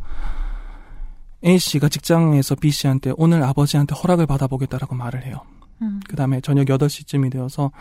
[1.46, 5.42] A 씨가 직장에서 B 씨한테 오늘 아버지한테 허락을 받아보겠다라고 말을 해요.
[5.82, 6.00] 음.
[6.08, 7.72] 그 다음에 저녁 8시쯤이 되어서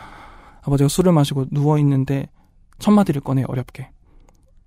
[0.61, 2.29] 아버지가 술을 마시고 누워있는데
[2.79, 3.89] 첫 마디를 꺼내요, 어렵게.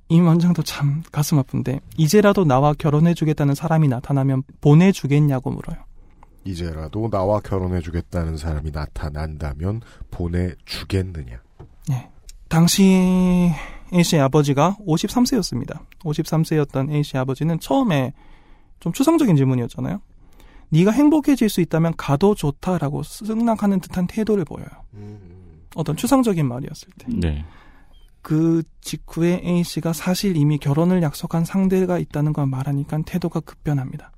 [0.09, 5.77] 이 원장도 참 가슴 아픈데, 이제라도 나와 결혼해주겠다는 사람이 나타나면 보내주겠냐고 물어요.
[6.45, 9.83] 이제라도 나와 결혼해주겠다는 사람이 나타난다면
[10.13, 11.41] 보내주겠느냐.
[11.89, 12.09] 네.
[12.49, 13.53] 당시
[13.93, 15.81] A씨의 아버지가 53세였습니다.
[16.05, 18.13] 53세였던 A씨의 아버지는 처음에
[18.81, 20.01] 좀 추상적인 질문이었잖아요.
[20.71, 24.69] 네가 행복해질 수 있다면 가도 좋다라고 승낙하는 듯한 태도를 보여요.
[25.75, 27.07] 어떤 추상적인 말이었을 때.
[27.09, 27.45] 네.
[28.23, 34.11] 그 직후에 A 씨가 사실 이미 결혼을 약속한 상대가 있다는 걸 말하니까 태도가 급변합니다.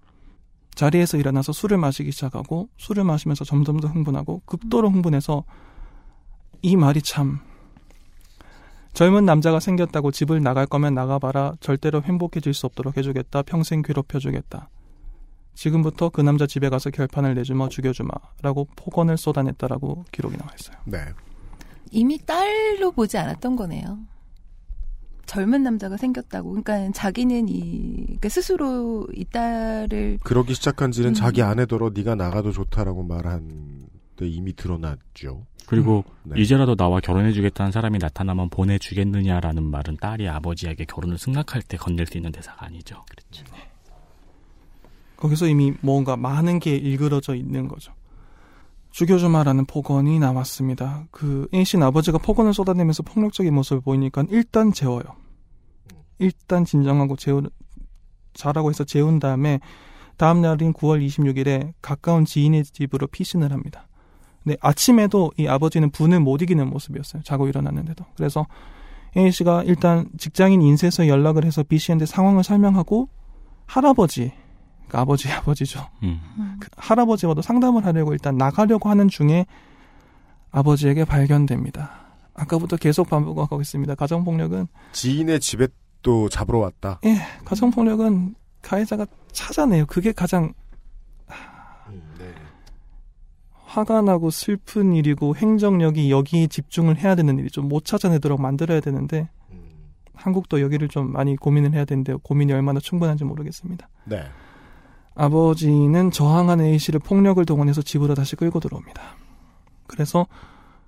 [0.74, 5.44] 자리에서 일어나서 술을 마시기 시작하고 술을 마시면서 점점 더 흥분하고 극도로 흥분해서
[6.62, 7.40] 이 말이 참
[8.92, 11.54] 젊은 남자가 생겼다고 집을 나갈 거면 나가봐라.
[11.60, 13.42] 절대로 행복해질 수 없도록 해주겠다.
[13.42, 14.70] 평생 괴롭혀주겠다.
[15.54, 18.10] 지금부터 그 남자 집에 가서 결판을 내주마 죽여주마
[18.42, 20.76] 라고 폭언을 쏟아냈다라고 기록이 나와 있어요.
[20.84, 20.98] 네.
[21.90, 23.98] 이미 딸로 보지 않았던 거네요.
[25.26, 26.50] 젊은 남자가 생겼다고.
[26.50, 31.14] 그러니까 자기는 이 그러니까 스스로 이 딸을 그러기 시작한 지는 음.
[31.14, 35.46] 자기 아내더러 네가 나가도 좋다라고 말한 데 이미 드러났죠.
[35.68, 36.40] 그리고 네.
[36.40, 42.32] 이제라도 나와 결혼해주겠다는 사람이 나타나면 보내주겠느냐라는 말은 딸이 아버지에게 결혼을 승낙할 때 건넬 수 있는
[42.32, 43.04] 대사가 아니죠.
[43.10, 43.44] 그렇죠.
[45.18, 47.92] 거기서 이미 뭔가 많은 게 일그러져 있는 거죠.
[48.92, 51.06] 죽여주마라는 폭언이 나왔습니다.
[51.10, 55.04] 그 A씨는 아버지가 폭언을 쏟아내면서 폭력적인 모습을 보이니까 일단 재워요.
[56.18, 57.42] 일단 진정하고 재우
[58.32, 59.60] 자라고 해서 재운 다음에
[60.16, 63.87] 다음 날인 9월 26일에 가까운 지인의 집으로 피신을 합니다.
[64.48, 67.22] 근데 아침에도 이 아버지는 분을 못 이기는 모습이었어요.
[67.22, 68.06] 자고 일어났는데도.
[68.16, 68.46] 그래서
[69.14, 73.10] A 씨가 일단 직장인 인쇄소에 연락을 해서 B 씨한테 상황을 설명하고
[73.66, 74.32] 할아버지,
[74.86, 75.86] 그러니까 아버지 아버지죠.
[76.02, 76.56] 음.
[76.60, 79.44] 그 할아버지와도 상담을 하려고 일단 나가려고 하는 중에
[80.50, 81.90] 아버지에게 발견됩니다.
[82.32, 83.94] 아까부터 계속 반복하고 있습니다.
[83.96, 85.68] 가정폭력은 지인의 집에
[86.00, 87.00] 또 잡으러 왔다.
[87.04, 89.84] 예, 가정폭력은 가해자가 찾아내요.
[89.84, 90.54] 그게 가장
[92.18, 92.34] 네.
[93.68, 97.62] 화가 나고 슬픈 일이고 행정력이 여기에 집중을 해야 되는 일이죠.
[97.62, 99.28] 못 찾아내도록 만들어야 되는데
[100.14, 103.88] 한국도 여기를 좀 많이 고민을 해야 되는데 고민이 얼마나 충분한지 모르겠습니다.
[104.04, 104.24] 네.
[105.14, 109.02] 아버지는 저항한 A씨를 폭력을 동원해서 집으로 다시 끌고 들어옵니다.
[109.86, 110.26] 그래서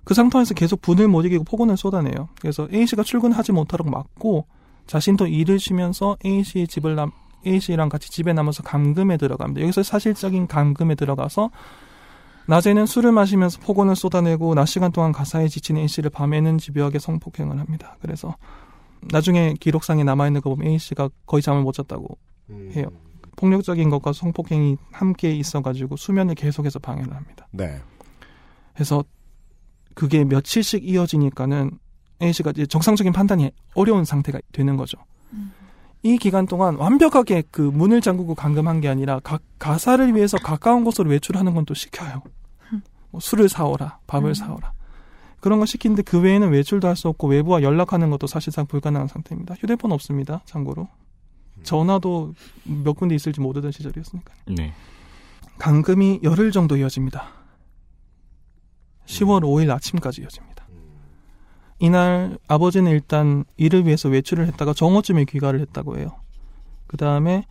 [0.03, 2.29] 그 상태에서 계속 분을 못 이기고 폭언을 쏟아내요.
[2.39, 4.47] 그래서 A씨가 출근하지 못하도록 막고
[4.87, 7.11] 자신도 일을 쉬면서 A씨의 집을 남,
[7.45, 9.61] A씨랑 같이 집에 남아서 감금에 들어갑니다.
[9.61, 11.51] 여기서 사실적인 감금에 들어가서
[12.47, 17.97] 낮에는 술을 마시면서 폭언을 쏟아내고 낮 시간 동안 가사에 지친 A씨를 밤에는 집요하게 성폭행을 합니다.
[18.01, 18.35] 그래서
[19.11, 22.17] 나중에 기록상에 남아있는 거 보면 A씨가 거의 잠을 못 잤다고
[22.75, 22.87] 해요.
[23.37, 27.47] 폭력적인 것과 성폭행이 함께 있어가지고 수면을 계속해서 방해를 합니다.
[27.51, 27.79] 네.
[28.73, 29.03] 그래서
[29.93, 31.79] 그게 며칠씩 이어지니까는
[32.21, 34.97] A 씨가 이제 정상적인 판단이 어려운 상태가 되는 거죠.
[36.03, 41.09] 이 기간 동안 완벽하게 그 문을 잠그고 감금한 게 아니라 가, 가사를 위해서 가까운 곳으로
[41.11, 42.23] 외출하는 건 또 시켜요.
[43.11, 44.71] 뭐 술을 사오라, 밥을 사오라.
[45.41, 49.55] 그런 거 시키는데 그 외에는 외출도 할 수 없고 외부와 연락하는 것도 사실상 불가능한 상태입니다.
[49.55, 50.41] 휴대폰 없습니다.
[50.45, 50.87] 참고로.
[51.63, 52.33] 전화도
[52.63, 54.33] 몇 군데 있을지 모르던 시절이었으니까.
[54.47, 54.73] 네.
[55.59, 57.27] 감금이 열흘 정도 이어집니다.
[59.05, 60.50] 10월 5일 아침까지 이어집니다.
[61.81, 66.09] 이날 아버지는 일단 일을 위해서 외출을 했다가 정오쯤에 귀가를 했다고 해요.
[66.85, 67.43] 그 다음에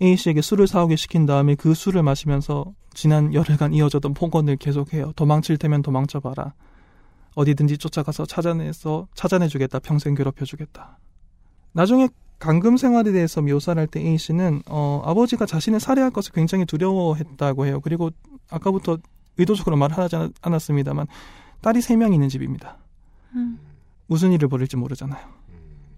[0.00, 5.12] A 씨에게 술을 사오게 시킨 다음에 그 술을 마시면서 지난 열흘간 이어졌던 폭언을 계속해요.
[5.14, 6.54] 도망칠 테면 도망쳐봐라.
[7.34, 9.80] 어디든지 쫓아가서 찾아내서 찾아내주겠다.
[9.80, 10.98] 평생 괴롭혀주겠다.
[11.72, 12.08] 나중에
[12.38, 17.66] 감금 생활에 대해서 묘사를 할 때 A 씨는 어, 아버지가 자신을 살해할 것을 굉장히 두려워했다고
[17.66, 17.80] 해요.
[17.82, 18.10] 그리고
[18.50, 18.96] 아까부터
[19.36, 21.06] 의도적으로 말하지 않- 않았습니다만
[21.60, 22.78] 딸이 세 명 있는 집입니다.
[23.34, 23.58] 음.
[24.06, 25.26] 무슨 일을 벌일지 모르잖아요.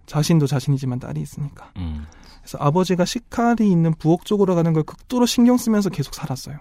[0.06, 1.70] 자신도 자신이지만 딸이 있으니까.
[1.76, 2.06] 음.
[2.40, 6.58] 그래서 아버지가 식칼이 있는 부엌 쪽으로 가는 걸 극도로 신경 쓰면서 계속 살았어요.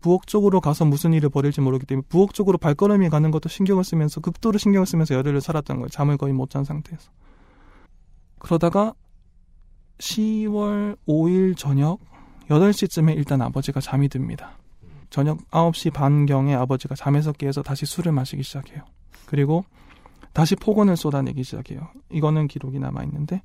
[0.00, 4.20] 부엌 쪽으로 가서 무슨 일을 벌일지 모르기 때문에 부엌 쪽으로 발걸음이 가는 것도 신경을 쓰면서
[4.20, 5.88] 극도로 신경을 쓰면서 열흘을 살았던 거예요.
[5.88, 7.10] 잠을 거의 못 잔 상태에서.
[8.38, 8.94] 그러다가
[9.98, 12.00] 10월 5일 저녁
[12.48, 14.58] 8시쯤에 일단 아버지가 잠이 듭니다.
[15.10, 18.82] 저녁 9시 반경에 아버지가 잠에서 깨서 다시 술을 마시기 시작해요.
[19.26, 19.64] 그리고
[20.32, 21.88] 다시 폭언을 쏟아내기 시작해요.
[22.10, 23.42] 이거는 기록이 남아 있는데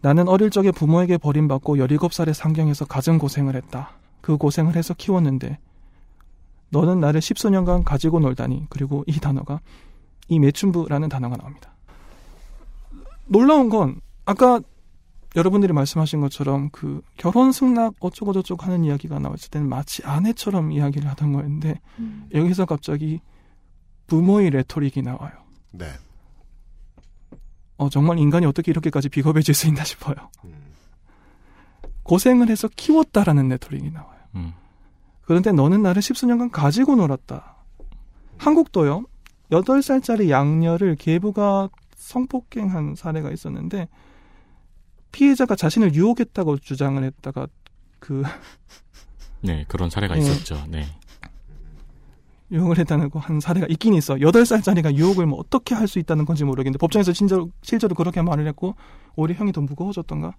[0.00, 3.92] 나는 어릴 적에 부모에게 버림받고 17살의 상경에서 가진 고생을 했다.
[4.20, 5.58] 그 고생을 해서 키웠는데
[6.70, 9.60] 너는 나를 십수년간 가지고 놀다니 그리고 이 단어가
[10.28, 11.74] 이 매춘부라는 단어가 나옵니다.
[13.26, 14.60] 놀라운 건 아까
[15.36, 21.08] 여러분들이 말씀하신 것처럼 그 결혼 승낙 어쩌고 저쩌고 하는 이야기가 나왔을 때는 마치 아내처럼 이야기를
[21.10, 22.28] 하던 거였는데 음.
[22.32, 23.20] 여기서 갑자기
[24.06, 25.32] 부모의 레토릭이 나와요.
[25.72, 25.86] 네.
[27.76, 30.14] 어, 정말 인간이 어떻게 이렇게까지 비겁해질 수 있나 싶어요.
[32.04, 34.18] 고생을 해서 키웠다라는 레토릭이 나와요.
[34.36, 34.52] 음.
[35.22, 37.56] 그런데 너는 나를 십수년간 가지고 놀았다.
[38.38, 39.04] 한국도요.
[39.50, 43.88] 8살짜리 양녀를 계부가 성폭행한 사례가 있었는데
[45.12, 47.46] 피해자가 자신을 유혹했다고 주장을 했다가
[47.98, 48.22] 그
[49.40, 50.20] 네, 그런 사례가 네.
[50.20, 50.62] 있었죠.
[50.68, 50.86] 네.
[52.50, 54.14] 유혹을 했다는 거한 사례가 있긴 있어.
[54.14, 58.74] 8살짜리가 유혹을 뭐 어떻게 할 수 있다는 건지 모르겠는데 법정에서 실제로, 실제로 그렇게 말을 했고
[59.16, 60.34] 오히려 형이 더 무거워졌던가?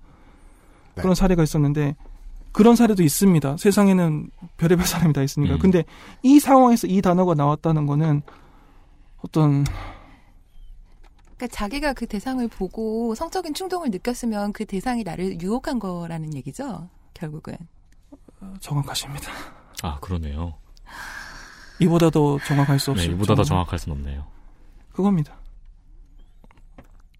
[0.95, 1.01] 네.
[1.01, 1.95] 그런 사례가 있었는데
[2.51, 3.57] 그런 사례도 있습니다.
[3.57, 5.55] 세상에는 별의별 사람이 다 있으니까.
[5.55, 5.59] 음.
[5.59, 5.83] 근데
[6.23, 8.21] 이 상황에서 이 단어가 나왔다는 거는
[9.17, 9.65] 어떤
[11.35, 16.89] 그러니까 자기가 그 대상을 보고 성적인 충동을 느꼈으면 그 대상이 나를 유혹한 거라는 얘기죠.
[17.13, 17.57] 결국은.
[18.61, 19.31] 정확하십니다.
[19.83, 20.53] 아, 그러네요.
[21.79, 23.11] 이보다 더 정확할 수 네, 없이.
[23.11, 24.23] 이보다 더 정확할 순 없네요.
[24.93, 25.35] 그겁니다.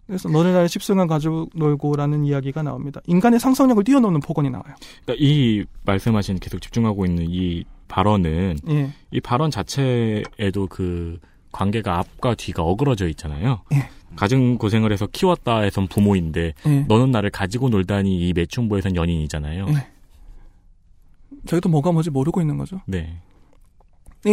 [0.06, 3.00] 그래서 너네 나의 십승을 가지고 놀고라는 이야기가 나옵니다.
[3.06, 4.74] 인간의 상상력을 뛰어넘는 폭언이 나와요.
[5.04, 8.92] 그러니까 이 말씀하신 계속 집중하고 있는 이 발언은 예.
[9.10, 11.18] 이 발언 자체에도 그
[11.50, 13.62] 관계가 앞과 뒤가 어그러져 있잖아요.
[13.72, 13.88] 예.
[14.14, 16.80] 가진 고생을 해서 키웠다에선 부모인데 예.
[16.86, 19.66] 너는 나를 가지고 놀다니 이 매춘부에선 연인이잖아요.
[19.70, 19.88] 예.
[21.46, 22.80] 자기도 뭐가 뭔지 모르고 있는 거죠.
[22.86, 23.20] 네.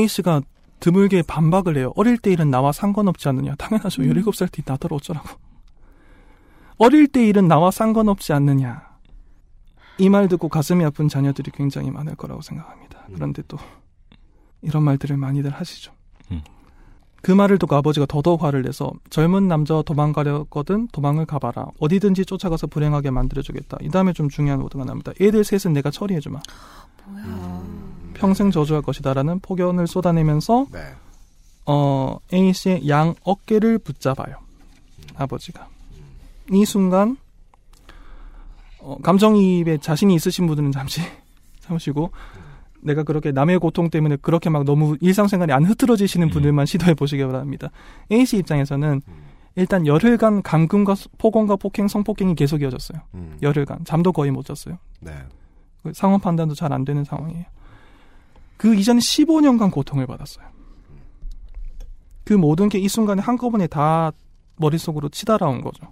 [0.08, 0.42] 씨가
[0.80, 1.94] 드물게 반박을 해요.
[1.96, 3.56] 어릴 때 일은 나와 상관없지 않느냐.
[3.56, 4.02] 당연하죠.
[4.02, 5.30] 17살 때 나더러 어쩌라고.
[6.78, 8.94] 어릴 때 일은 나와 상관없지 않느냐.
[10.00, 13.06] 이 말 듣고 가슴이 아픈 자녀들이 굉장히 많을 거라고 생각합니다.
[13.14, 13.58] 그런데 또
[14.62, 15.94] 이런 말들을 많이들 하시죠.
[16.32, 16.42] 음.
[17.22, 21.68] 그 말을 듣고 아버지가 더더욱 화를 내서 젊은 남자와 도망가려거든 도망을 가봐라.
[21.80, 23.78] 어디든지 쫓아가서 불행하게 만들어주겠다.
[23.82, 25.14] 이 다음에 좀 중요한 오드가 납니다.
[25.22, 26.40] 애들 셋은 내가 처리해주마.
[28.14, 30.80] 평생 저주할 것이다라는 폭언을 쏟아내면서 네.
[31.66, 34.38] 어, A 씨의 양 어깨를 붙잡아요.
[35.16, 35.68] 아버지가.
[36.52, 37.18] 이 순간
[38.80, 41.02] 어, 감정이입에 자신이 있으신 분들은 잠시
[41.62, 42.12] 참으시고
[42.82, 47.70] 내가 그렇게 남의 고통 때문에 그렇게 막 너무 일상생활이 안 흐트러지시는 분들만 시도해 보시기 바랍니다.
[48.12, 49.02] A 씨 입장에서는
[49.56, 53.00] 일단 열흘간 감금과 폭언과 폭행, 성폭행이 계속 이어졌어요.
[53.14, 53.38] 음.
[53.42, 54.78] 열흘간 잠도 거의 못 잤어요.
[55.00, 55.14] 네.
[55.84, 57.46] 그 상황 판단도 잘 안 되는 상황이에요.
[58.58, 60.46] 그 이전에 15년간 고통을 받았어요.
[62.24, 64.12] 그 모든 게 이 순간에 한꺼번에 다
[64.56, 65.88] 머릿속으로 치달아온 거죠.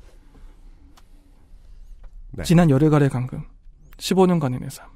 [2.31, 2.43] 네.
[2.43, 3.43] 지난 열흘간의 감금,
[3.97, 4.87] 15년간의 내 삶.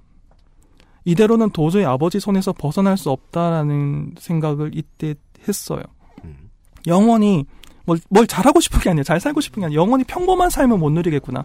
[1.04, 5.16] 이대로는 도저히 아버지 손에서 벗어날 수 없다라는 생각을 이때
[5.48, 5.84] 했어요.
[6.24, 6.50] 음.
[6.88, 7.46] 영원히
[7.86, 10.90] 뭘, 뭘 잘하고 싶은 게 아니라 잘 살고 싶은 게 아니라 영원히 평범한 삶을 못
[10.92, 11.44] 누리겠구나.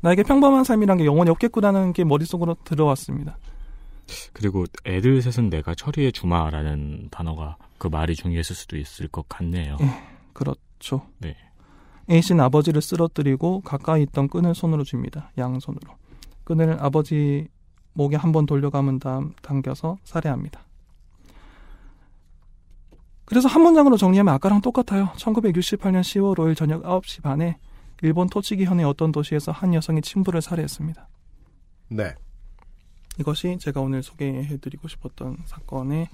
[0.00, 3.38] 나에게 평범한 삶이란 게 영원히 없겠구나라는 게 머릿속으로 들어왔습니다.
[4.32, 9.76] 그리고 애들 셋은 내가 처리해 주마라는 단어가 그 말이 중요했을 수도 있을 것 같네요.
[9.80, 9.86] 예,
[10.32, 11.06] 그렇죠.
[11.18, 11.36] 네.
[12.10, 15.30] A씨는 아버지를 쓰러뜨리고 가까이 있던 끈을 손으로 줍니다.
[15.38, 15.94] 양손으로.
[16.44, 17.48] 끈을 아버지
[17.94, 20.60] 목에 한 번 돌려감은 다음 당겨서 살해합니다.
[23.24, 25.08] 그래서 한 문장으로 정리하면 아까랑 똑같아요.
[25.16, 27.56] 1968년 10월 5일 저녁 9시 반에
[28.02, 31.08] 일본 토치기 현의 어떤 도시에서 한 여성이 친부를 살해했습니다.
[31.90, 32.14] 네.
[33.18, 36.08] 이것이 제가 오늘 소개해드리고 싶었던 사건의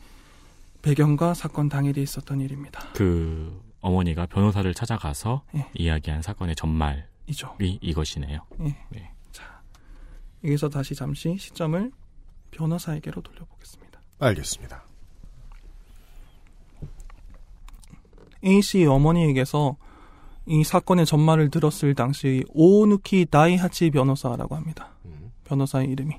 [0.83, 2.81] 배경과 사건 당일에 있었던 일입니다.
[2.95, 5.69] 그 어머니가 변호사를 찾아가서 예.
[5.75, 7.57] 이야기한 사건의 전말이 이죠.
[7.61, 8.41] 이것이네요.
[8.61, 8.77] 예.
[8.91, 9.13] 네.
[10.45, 11.91] 여기서 다시 잠시 시점을
[12.53, 14.01] 변호사에게로 돌려보겠습니다.
[14.21, 14.85] 알겠습니다.
[18.45, 19.77] A씨 어머니에게서
[20.47, 24.91] 이 사건의 전말을 들었을 당시 오누키 다이하치 변호사라고 합니다.
[25.45, 26.17] 변호사의 이름이.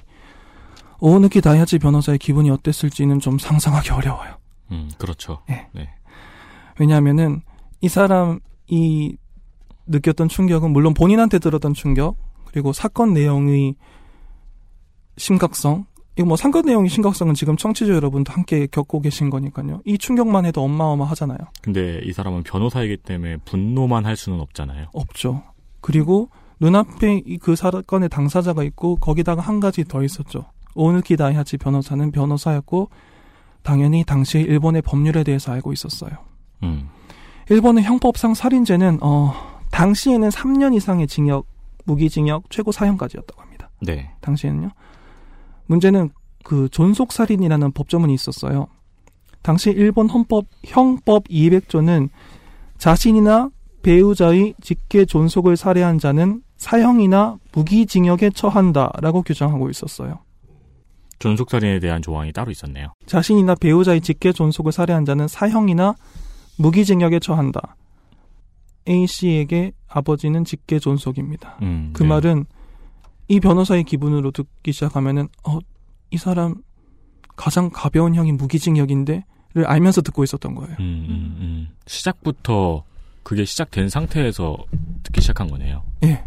[0.99, 4.35] 오누키 다이하치 변호사의 기분이 어땠을지는 좀 상상하기 어려워요.
[4.71, 5.41] 음, 그렇죠.
[5.49, 5.67] 예.
[5.73, 5.89] 네.
[6.79, 7.41] 왜냐하면은
[7.81, 9.17] 이 사람이
[9.87, 13.75] 느꼈던 충격은 물론 본인한테 들었던 충격 그리고 사건 내용의
[15.17, 15.85] 심각성
[16.17, 19.81] 이거 뭐 사건 내용의 심각성은 지금 청취자 여러분도 함께 겪고 계신 거니까요.
[19.85, 21.37] 이 충격만 해도 어마어마하잖아요.
[21.61, 24.87] 근데 이 사람은 변호사이기 때문에 분노만 할 수는 없잖아요.
[24.91, 25.43] 없죠.
[25.79, 26.29] 그리고
[26.59, 30.45] 눈앞에 이그 사건의 당사자가 있고 거기다가 한 가지 더 있었죠.
[30.75, 32.89] 오누키 다이하치 변호사는 변호사였고
[33.63, 36.11] 당연히 당시 일본의 법률에 대해서 알고 있었어요.
[36.63, 36.89] 음.
[37.49, 39.33] 일본의 형법상 살인죄는 어
[39.71, 41.45] 당시에는 3년 이상의 징역,
[41.85, 43.69] 무기징역, 최고 사형까지였다고 합니다.
[43.81, 44.11] 네.
[44.21, 44.69] 당시에는요.
[45.65, 46.09] 문제는
[46.43, 48.67] 그 존속 살인이라는 법조문이 있었어요.
[49.41, 52.09] 당시 일본 헌법 형법 200조는
[52.77, 53.49] 자신이나
[53.81, 60.19] 배우자의 직계 존속을 살해한 자는 사형이나 무기징역에 처한다라고 규정하고 있었어요.
[61.19, 62.93] 존속살인에 대한 조항이 따로 있었네요.
[63.05, 65.95] 자신이나 배우자의 직계 존속을 살해한 자는 사형이나
[66.57, 67.75] 무기징역에 처한다.
[68.87, 71.57] A 씨에게 아버지는 직계 존속입니다.
[71.61, 72.09] 음, 그 네.
[72.09, 72.45] 말은
[73.27, 75.59] 이 변호사의 기분으로 듣기 시작하면은 어,
[76.11, 76.55] 이 사람
[77.35, 79.23] 가장 가벼운 형이 무기징역인데를
[79.65, 80.75] 알면서 듣고 있었던 거예요.
[80.79, 81.67] 음, 음, 음.
[81.85, 82.83] 시작부터
[83.23, 84.57] 그게 시작된 상태에서
[85.03, 85.83] 듣기 시작한 거네요.
[86.03, 86.23] 예.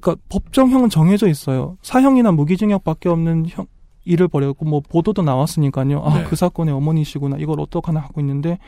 [0.00, 1.76] 그러니까 법정형은 정해져 있어요.
[1.82, 3.66] 사형이나 무기징역밖에 없는 형
[4.04, 6.02] 일을 벌였고 뭐 보도도 나왔으니까요.
[6.02, 6.24] 아, 네.
[6.24, 7.36] 그 사건의 어머니시구나.
[7.38, 8.58] 이걸 어떡하나 하고 있는데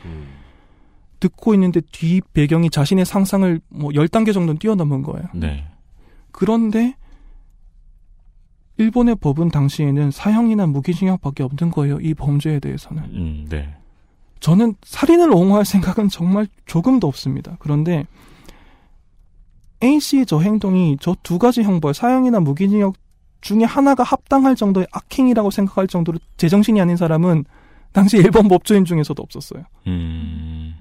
[1.19, 5.27] 듣고 있는데 뒤 배경이 자신의 상상을 뭐 10단계 정도는 뛰어넘은 거예요.
[5.33, 5.65] 네.
[6.31, 6.95] 그런데
[8.77, 11.99] 일본의 법은 당시에는 사형이나 무기징역밖에 없는 거예요.
[11.99, 13.03] 이 범죄에 대해서는.
[13.03, 13.75] 음, 네.
[14.39, 17.57] 저는 살인을 옹호할 생각은 정말 조금도 없습니다.
[17.59, 18.05] 그런데
[19.83, 22.95] A 씨의 저 행동이 저 두 가지 형벌, 사형이나 무기징역
[23.41, 27.45] 중에 하나가 합당할 정도의 악행이라고 생각할 정도로 제정신이 아닌 사람은
[27.91, 29.63] 당시 일본 법조인 중에서도 없었어요.
[29.87, 30.75] 음,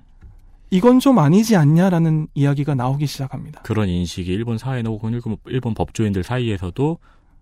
[0.71, 3.63] 이건 좀 아니지 않냐라는 이야기가 나오기 시작합니다.
[3.63, 6.99] 그런 인식이 일본 사회나 혹은 일본, 법조인들 사이에서도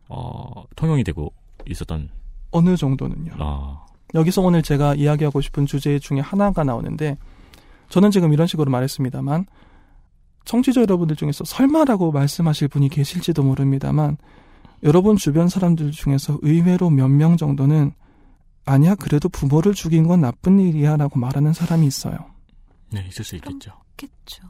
[0.09, 1.33] 어, 통용이 되고
[1.67, 2.09] 있었던
[2.51, 3.33] 어느 정도는요.
[3.39, 7.17] 아, 여기서 오늘 제가 이야기하고 싶은 주제 중에 하나가 나오는데
[7.89, 9.47] 저는 지금 이런 식으로 말했습니다만
[10.45, 14.17] 청취자 여러분들 중에서 설마라고 말씀하실 분이 계실지도 모릅니다만
[14.83, 17.93] 여러분 주변 사람들 중에서 의외로 몇 명 정도는
[18.67, 22.17] 아니야 그래도 부모를 죽인 건 나쁜 일이야라고 말하는 사람이 있어요.
[22.93, 23.73] 네 있을 수 있겠죠.
[23.97, 24.43] 그렇겠죠.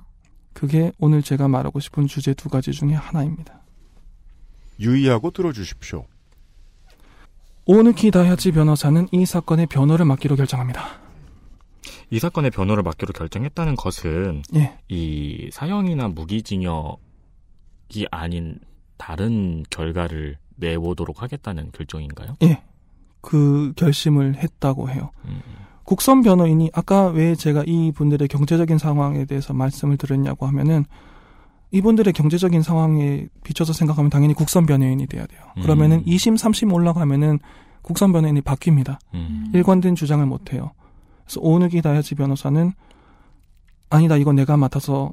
[0.53, 3.61] 그게 오늘 제가 말하고 싶은 주제 두 가지 중에 하나입니다.
[4.79, 6.05] 유의하고 들어주십시오.
[7.67, 11.01] 오누키 다야치 변호사는 이 사건의 변호를 맡기로 결정합니다.
[12.15, 14.79] 이 사건의 변호를 맡기로 결정했다는 것은 예.
[14.89, 16.97] 이 사형이나 무기징역이
[18.13, 18.61] 아닌
[18.97, 22.37] 다른 결과를 내보도록 하겠다는 결정인가요?
[22.45, 22.63] 예.
[23.21, 25.11] 그 결심을 했다고 해요.
[25.25, 25.41] 음,
[25.83, 30.85] 국선 변호인이 아까 왜 제가 이 분들의 경제적인 상황에 대해서 말씀을 드렸냐고 하면은
[31.73, 35.41] 이분들의 경제적인 상황에 비춰서 생각하면 당연히 국선 변호인이 돼야 돼요.
[35.63, 36.05] 그러면은 음.
[36.05, 37.41] 2심, 3심 올라가면은
[37.83, 38.99] 국선 변호인이 바뀝니다.
[39.15, 40.71] 음, 일관된 주장을 못 해요.
[41.25, 42.73] 그래서 오누기 다야지 변호사는
[43.91, 45.13] 아니다 이건 내가 맡아서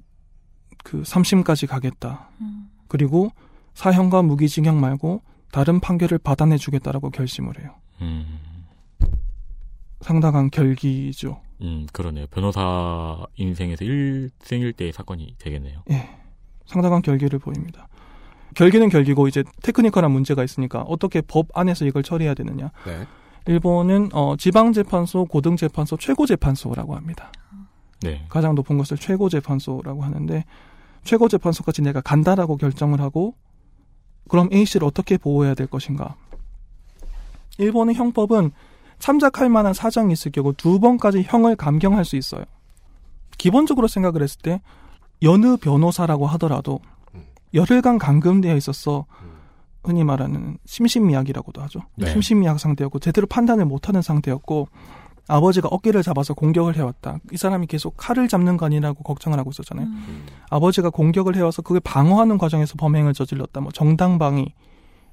[0.83, 2.29] 그 3심까지 가겠다.
[2.41, 2.69] 음.
[2.87, 3.31] 그리고
[3.73, 7.75] 사형과 무기징역 말고 다른 판결을 받아내 주겠다라고 결심을 해요.
[8.01, 8.39] 음,
[10.01, 11.41] 상당한 결기죠.
[11.61, 12.25] 음, 그러네요.
[12.31, 15.83] 변호사 인생에서 일생일대의 사건이 되겠네요.
[15.91, 16.09] 예.
[16.65, 17.87] 상당한 결기를 보입니다.
[18.55, 22.71] 결기는 결기고 이제 테크니컬한 문제가 있으니까 어떻게 법 안에서 이걸 처리해야 되느냐.
[22.85, 23.05] 네.
[23.47, 27.31] 일본은 어, 지방재판소, 고등재판소, 최고재판소라고 합니다.
[28.01, 28.25] 네.
[28.29, 30.45] 가장 높은 것을 최고재판소라고 하는데
[31.03, 33.35] 최고재판소까지 내가 간다라고 결정을 하고
[34.29, 36.15] 그럼 A 씨를 어떻게 보호해야 될 것인가?
[37.57, 38.51] 일본의 형법은
[38.99, 42.45] 참작할 만한 사정이 있을 경우 두 번까지 형을 감경할 수 있어요.
[43.37, 44.61] 기본적으로 생각을 했을 때
[45.23, 46.79] 여느 변호사라고 하더라도
[47.53, 49.05] 열흘간 감금되어 있었어
[49.83, 51.81] 흔히 말하는 심신미약이라고도 하죠.
[51.95, 52.11] 네.
[52.11, 54.67] 심신미약 상태였고 제대로 판단을 못하는 상태였고
[55.27, 57.17] 아버지가 어깨를 잡아서 공격을 해왔다.
[57.31, 59.87] 이 사람이 계속 칼을 잡는 거 아니라고 걱정을 하고 있었잖아요.
[60.49, 63.61] 아버지가 공격을 해와서 그걸 방어하는 과정에서 범행을 저질렀다.
[63.61, 64.53] 뭐 정당방위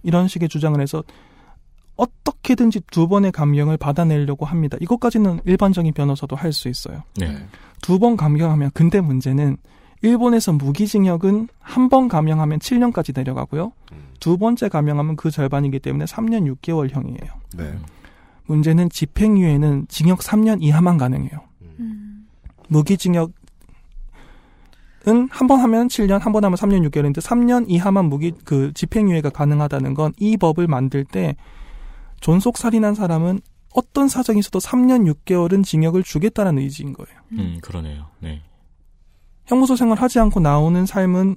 [0.03, 1.05] 이런 식의 주장을 해서
[1.97, 4.77] 어떻게든지 두 번의 감경을 받아내려고 합니다.
[4.81, 7.03] 이것까지는 일반적인 변호사도 할 수 있어요.
[7.17, 7.37] 네.
[7.83, 9.57] 두번 감경하면 근데 문제는
[10.03, 13.73] 일본에서 무기징역은 한 번 감형하면 7년까지 내려가고요.
[14.21, 17.29] 두 번째 감형하면 그 절반이기 때문에 3년 6개월형이에요.
[17.57, 17.75] 네.
[18.47, 21.41] 문제는 집행유예는 징역 3년 이하만 가능해요.
[22.69, 23.33] 무기징역은
[25.31, 29.95] 한 번 하면 7년, 한 번 하면 3년 6개월인데 3년 이하만 무기 그 집행유예가 가능하다는
[29.95, 31.37] 건 이 법을 만들 때
[32.21, 33.41] 존속 살인한 사람은
[33.75, 37.19] 어떤 사정이 있어도 3년 6개월은 징역을 주겠다는 의지인 거예요.
[37.33, 38.07] 음, 그러네요.
[38.21, 38.43] 네.
[39.49, 41.37] 형무소 생활 하지 않고 나오는 삶은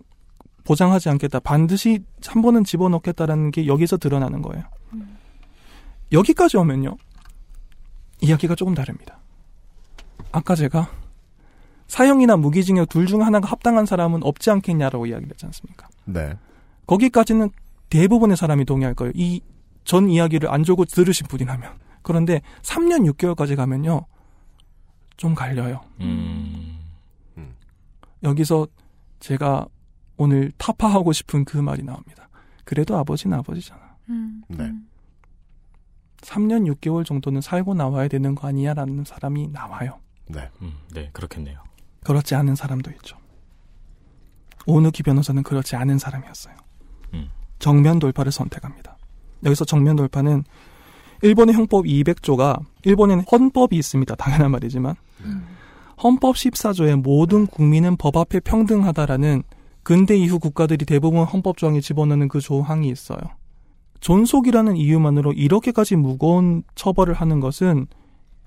[0.63, 1.39] 보장하지 않겠다.
[1.39, 4.63] 반드시 한 번은 집어넣겠다라는 게 여기서 드러나는 거예요.
[6.11, 6.97] 여기까지 오면요.
[8.21, 9.17] 이야기가 조금 다릅니다.
[10.31, 10.89] 아까 제가
[11.87, 15.87] 사형이나 무기징역 둘 중 하나가 합당한 사람은 없지 않겠냐라고 이야기를 했지 않습니까?
[16.05, 16.33] 네.
[16.87, 17.49] 거기까지는
[17.89, 19.11] 대부분의 사람이 동의할 거예요.
[19.15, 19.41] 이
[19.83, 21.71] 전 이야기를 안 주고 들으신 분이라면.
[22.03, 24.05] 그런데 3년 6개월까지 가면요.
[25.17, 25.81] 좀 갈려요.
[26.01, 26.77] 음,
[28.23, 28.67] 여기서
[29.19, 29.67] 제가
[30.17, 32.29] 오늘 타파하고 싶은 그 말이 나옵니다.
[32.63, 33.81] 그래도 아버지는 아버지잖아.
[34.09, 34.43] 음.
[34.47, 34.71] 네.
[36.17, 39.99] 3년 6개월 정도는 살고 나와야 되는 거 아니야라는 사람이 나와요.
[40.27, 40.49] 네.
[40.61, 41.59] 음, 네, 그렇겠네요.
[42.03, 43.17] 그렇지 않은 사람도 있죠.
[44.67, 46.55] 오누키 변호사는 그렇지 않은 사람이었어요.
[47.15, 47.29] 음.
[47.59, 48.97] 정면 돌파를 선택합니다.
[49.43, 50.43] 여기서 정면 돌파는
[51.23, 54.15] 일본의 형법 200조가 일본에는 헌법이 있습니다.
[54.15, 54.95] 당연한 말이지만
[56.03, 59.43] 헌법 14조에 모든 국민은 법 앞에 평등하다라는
[59.83, 63.19] 근대 이후 국가들이 대부분 헌법 조항에 집어넣는 그 조항이 있어요.
[63.99, 67.87] 존속이라는 이유만으로 이렇게까지 무거운 처벌을 하는 것은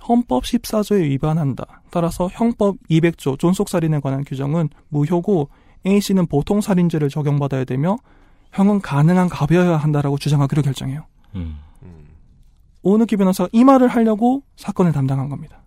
[0.07, 1.83] 헌법 14조에 위반한다.
[1.91, 5.49] 따라서 형법 200조 존속살인에 관한 규정은 무효고
[5.87, 7.97] A씨는 보통살인죄를 적용받아야 되며
[8.53, 11.05] 형은 가능한 가벼워야 한다라고 주장하기로 결정해요.
[11.35, 11.59] 음,
[12.83, 15.64] 오누키 변호사가 이 말을 하려고 사건을 담당한 겁니다.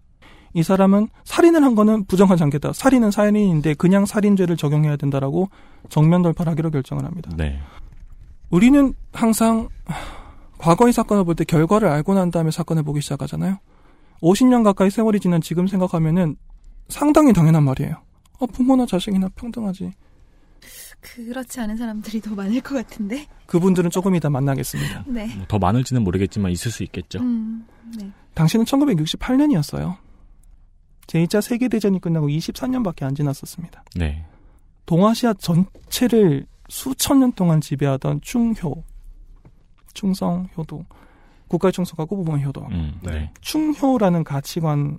[0.57, 2.73] 이 사람은 살인을 한 거는 부정하지 않겠다.
[2.73, 5.51] 살인은 살인인데 그냥 살인죄를 적용해야 된다라고
[5.87, 7.29] 정면 돌파를 하기로 결정을 합니다.
[7.37, 7.59] 네.
[8.49, 9.95] 우리는 항상 하,
[10.57, 13.59] 과거의 사건을 볼 때 결과를 알고 난 다음에 사건을 보기 시작하잖아요.
[14.23, 16.37] 50년 가까이 세월이 지난 지금 생각하면은
[16.89, 17.93] 상당히 당연한 말이에요.
[18.39, 19.91] 어, 부모나 자식이나 평등하지.
[21.01, 23.27] 그렇지 않은 사람들이 더 많을 것 같은데.
[23.45, 25.03] 그분들은 조금 이따 만나겠습니다.
[25.05, 25.27] 네.
[25.35, 27.19] 뭐더 많을지는 모르겠지만 있을 수 있겠죠.
[27.19, 27.63] 음,
[27.95, 28.09] 네.
[28.33, 29.97] 당시는 1968년이었어요.
[31.07, 33.83] 제2차 세계대전이 끝나고 24년밖에 안 지났었습니다.
[33.95, 34.25] 네.
[34.85, 38.83] 동아시아 전체를 수천 년 동안 지배하던 충효,
[39.93, 40.85] 충성 효도,
[41.47, 42.65] 국가의 충성하고 부모의 효도.
[42.71, 43.31] 음, 네.
[43.41, 44.97] 충효라는 가치관이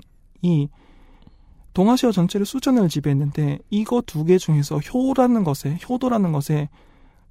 [1.74, 6.68] 동아시아 전체를 수천 년을 지배했는데 이거 두 개 중에서 효라는 것에 효도라는 것에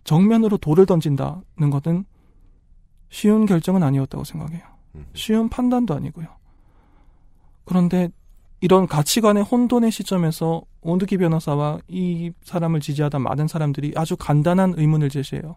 [0.03, 2.05] 정면으로 돌을 던진다는 것은
[3.09, 4.61] 쉬운 결정은 아니었다고 생각해요.
[5.13, 6.27] 쉬운 판단도 아니고요.
[7.65, 8.09] 그런데
[8.59, 15.55] 이런 가치관의 혼돈의 시점에서 온드기 변호사와 이 사람을 지지하던 많은 사람들이 아주 간단한 의문을 제시해요.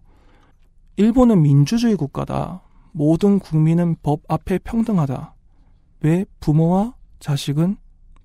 [0.97, 2.63] 일본은 민주주의 국가다.
[2.93, 5.35] 모든 국민은 법 앞에 평등하다.
[6.01, 7.77] 왜 부모와 자식은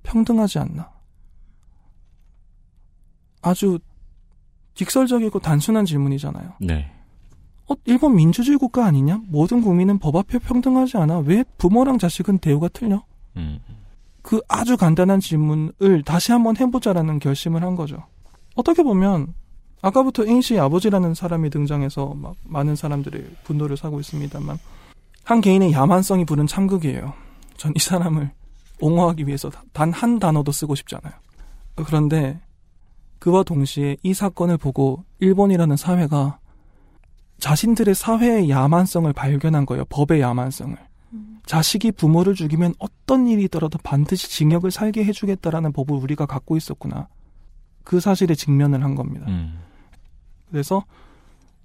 [0.03, 0.91] 평등하지 않나?
[3.41, 3.79] 아주
[4.73, 6.53] 직설적이고 단순한 질문이잖아요.
[6.59, 6.91] 네.
[7.69, 9.21] 어, 일본 민주주의 국가 아니냐?
[9.27, 11.19] 모든 국민은 법 앞에 평등하지 않아?
[11.19, 13.03] 왜 부모랑 자식은 대우가 틀려?
[13.37, 13.59] 음.
[14.25, 18.03] 그 아주 간단한 질문을 다시 한번 해보자라는 결심을 한 거죠.
[18.55, 19.35] 어떻게 보면
[19.83, 24.57] 아까부터 A 씨의 아버지라는 사람이 등장해서 막 많은 사람들의 분노를 사고 있습니다만
[25.23, 27.13] 한 개인의 야만성이 부른 참극이에요.
[27.57, 28.31] 전 이 사람을
[28.81, 31.13] 옹호하기 위해서 단 한 단어도 쓰고 싶지 않아요.
[31.85, 32.39] 그런데
[33.19, 36.39] 그와 동시에 이 사건을 보고 일본이라는 사회가
[37.39, 39.85] 자신들의 사회의 야만성을 발견한 거예요.
[39.89, 40.75] 법의 야만성을.
[41.45, 47.07] 자식이 부모를 죽이면 어떤 일이 있더라도 반드시 징역을 살게 해주겠다라는 법을 우리가 갖고 있었구나.
[47.83, 49.25] 그 사실에 직면을 한 겁니다.
[49.27, 49.59] 음.
[50.49, 50.83] 그래서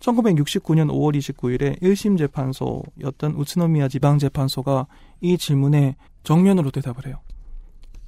[0.00, 4.86] 1969년 5월 29일에 1심 재판소였던 우츠노미야 지방재판소가
[5.20, 7.20] 이 질문에 정면으로 대답을 해요.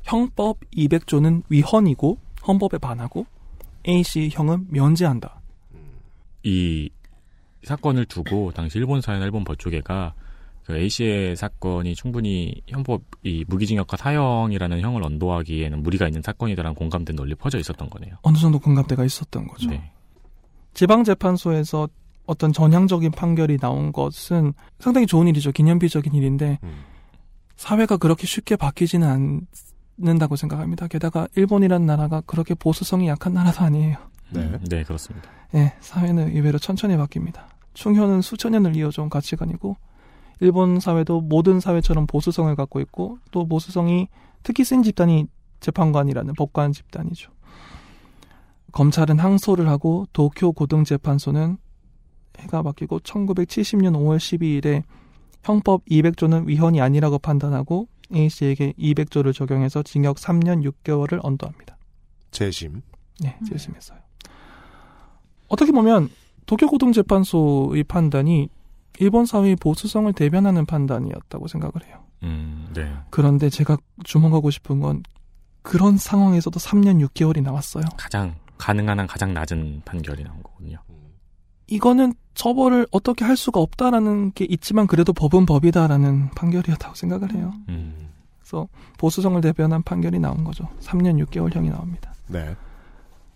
[0.03, 3.27] 형법 200조는 위헌이고 헌법에 반하고
[3.87, 5.41] A씨 형은 면제한다.
[6.45, 6.91] 이
[7.65, 10.15] 사건을 두고 당시 일본 사회나 일본 법조계가
[10.65, 17.35] 그 A씨의 사건이 충분히 헌법 이 무기징역과 사형이라는 형을 언도하기에는 무리가 있는 사건이다라는 공감대 널리
[17.35, 18.15] 퍼져 있었던 거네요.
[18.23, 19.71] 어느 정도 공감대가 있었던 거죠.
[19.71, 19.91] 네.
[20.75, 21.89] 지방재판소에서
[22.27, 25.53] 어떤 전향적인 판결이 나온 것은 상당히 좋은 일이죠.
[25.53, 26.59] 기념비적인 일인데
[27.57, 29.47] 사회가 그렇게 쉽게 바뀌지는
[29.99, 30.87] 않는다고 생각합니다.
[30.87, 33.97] 게다가 일본이라는 나라가 그렇게 보수성이 약한 나라도 아니에요.
[34.31, 34.59] 네.
[34.71, 35.29] 네, 그렇습니다.
[35.51, 37.43] 네, 사회는 의외로 천천히 바뀝니다.
[37.75, 39.77] 충효는 수천 년을 이어져온 가치관이고
[40.43, 44.09] 일본 사회도 모든 사회처럼 보수성을 갖고 있고 또 보수성이
[44.43, 45.29] 특히 센 집단이
[45.61, 47.31] 재판관이라는 법관 집단이죠.
[48.73, 51.59] 검찰은 항소를 하고 도쿄 고등재판소는
[52.41, 54.83] 해가 바뀌고 1970년 5월 12일에
[55.45, 61.79] 형법 200조는 위헌이 아니라고 판단하고 A씨에게 200조를 적용해서 징역 3년 6개월을 언도합니다.
[62.33, 62.83] 재심.
[63.21, 64.01] 네, 재심했어요.
[65.47, 66.09] 어떻게 보면
[66.47, 68.49] 도쿄 고등재판소의 판단이
[68.99, 71.99] 일본 사회의 보수성을 대변하는 판단이었다고 생각을 해요.
[72.23, 72.93] 음, 네.
[73.11, 75.03] 그런데 제가 주목하고 싶은 건
[75.63, 77.85] 그런 상황에서도 3년 6개월이 나왔어요.
[77.97, 80.79] 가장 가능한 한 가장 낮은 판결이 나온 거군요.
[81.67, 87.53] 이거는 처벌을 어떻게 할 수가 없다라는 게 있지만 그래도 법은 법이다라는 판결이었다고 생각을 해요.
[87.69, 88.11] 음.
[88.41, 90.69] 그래서 보수성을 대변한 판결이 나온 거죠.
[90.81, 92.13] 3년 6개월형이 나옵니다.
[92.29, 92.55] 네.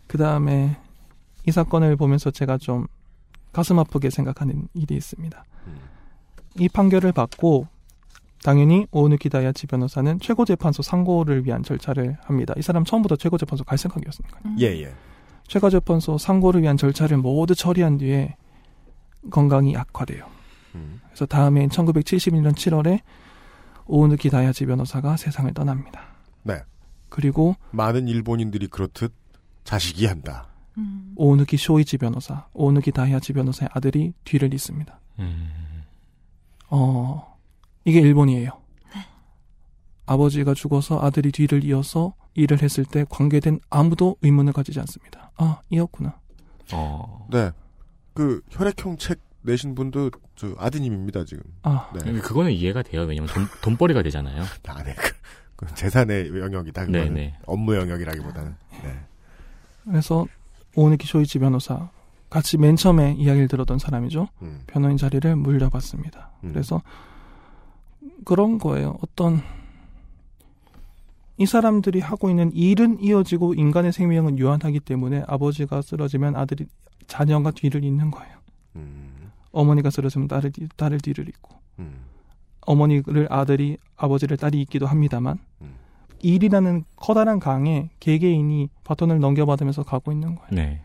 [0.06, 0.76] 그 다음에
[1.46, 2.86] 이 사건을 보면서 제가 좀
[3.56, 5.44] 가슴 아프게 생각하는 일이 있습니다.
[6.58, 7.66] 이 판결을 받고
[8.44, 12.52] 당연히 오누키 다야치 변호사는 최고재판소 상고를 위한 절차를 합니다.
[12.58, 14.56] 이 사람 처음부터 최고재판소 갈 생각이었으니까요.
[14.58, 14.94] 예, 예.
[15.48, 18.36] 최고재판소 상고를 위한 절차를 모두 처리한 뒤에
[19.30, 20.26] 건강이 악화돼요.
[21.06, 23.00] 그래서 다음해인 1971년 7월에
[23.86, 26.02] 오누키 다야치 변호사가 세상을 떠납니다.
[26.42, 26.60] 네.
[27.08, 29.14] 그리고 많은 일본인들이 그렇듯
[29.64, 30.46] 자식이 한다.
[31.16, 35.00] 오누키 쇼이치 변호사, 오누키 다야치 변호사의 아들이 뒤를 잇습니다.
[35.18, 35.82] 음.
[36.68, 37.38] 어,
[37.84, 38.50] 이게 일본이에요.
[40.06, 45.32] 아버지가 죽어서 아들이 뒤를 이어서 일을 했을 때 관계된 아무도 의문을 가지지 않습니다.
[45.36, 46.18] 아, 이었구나.
[46.72, 47.26] 어.
[47.30, 47.50] 네.
[48.14, 51.42] 그 혈액형 책 내신 분도 저 아드님입니다 지금.
[51.62, 51.90] 아.
[51.94, 52.12] 네.
[52.20, 53.02] 그거는 이해가 돼요.
[53.02, 54.42] 왜냐면 돈, 돈벌이가 되잖아요.
[54.66, 54.94] 아, 네.
[54.94, 55.12] 그,
[55.56, 56.86] 그 재산의 영역이다.
[56.86, 57.38] 그거는 네네.
[57.46, 58.54] 업무 영역이라기보다는.
[58.82, 59.00] 네.
[59.84, 60.26] 그래서
[60.76, 61.88] 오누키 쇼이치 변호사
[62.30, 64.28] 같이 맨 처음에 이야기를 들었던 사람이죠.
[64.42, 64.62] 음.
[64.66, 66.30] 변호인 자리를 물려받습니다.
[66.52, 66.82] 그래서
[68.24, 68.96] 그런 거예요.
[69.02, 69.42] 어떤
[71.38, 76.66] 이 사람들이 하고 있는 일은 이어지고 인간의 생명은 유한하기 때문에 아버지가 쓰러지면 아들이
[77.06, 78.36] 자녀가 뒤를 잇는 거예요.
[79.52, 81.54] 어머니가 쓰러지면 딸을 뒤- 딸을 뒤를 잇고
[82.62, 85.38] 어머니를 아들이 아버지를 딸이 있기도 합니다만
[86.20, 90.48] 일이라는 커다란 강에 개개인이 바톤을 넘겨받으면서 가고 있는 거예요.
[90.52, 90.82] 네.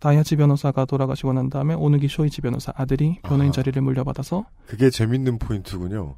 [0.00, 3.52] 다이아치 변호사가 돌아가시고 난 다음에 오누기 쇼이치 변호사 아들이 변호인 아하.
[3.52, 6.14] 자리를 물려받아서 그게 재밌는 포인트군요.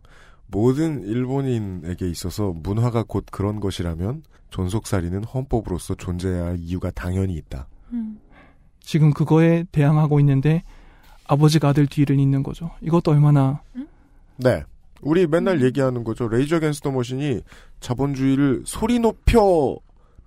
[0.49, 7.69] 모든 일본인에게 있어서 문화가 곧 그런 것이라면 존속살인은 헌법으로서 존재해야 할 이유가 당연히 있다.
[8.81, 10.63] 지금 그거에 대항하고 있는데
[11.27, 12.71] 아버지가 아들 뒤를 잇는 거죠.
[12.81, 13.63] 이것도 얼마나
[14.37, 14.65] 네.
[15.01, 15.63] 우리 맨날 음.
[15.65, 16.29] 얘기하는 거죠.
[16.29, 17.41] 레이저 겐스터 머신이
[17.81, 19.77] 자본주의를 소리 높여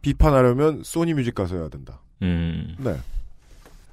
[0.01, 1.99] 비판하려면 소니 뮤직 가서 해야 된다.
[2.21, 2.75] 음.
[2.79, 2.95] 네.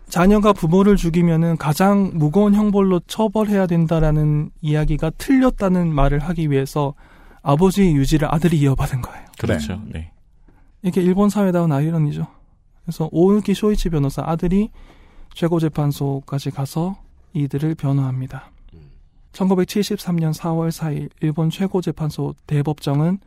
[0.09, 6.95] 자녀가 부모를 죽이면은 가장 무거운 형벌로 처벌해야 된다라는 이야기가 틀렸다는 말을 하기 위해서
[7.43, 9.27] 아버지의 유지를 아들이 이어받은 거예요.
[9.39, 9.81] 그렇죠.
[9.87, 10.11] 네.
[10.83, 12.27] 이게 일본 사회다운 아이러니죠.
[12.85, 14.71] 그래서 오은키 쇼이치 변호사 아들이
[15.35, 16.97] 최고재판소까지 가서
[17.33, 18.51] 이들을 변호합니다.
[19.33, 23.19] 1973년 4월 4일 일본 최고재판소 대법정은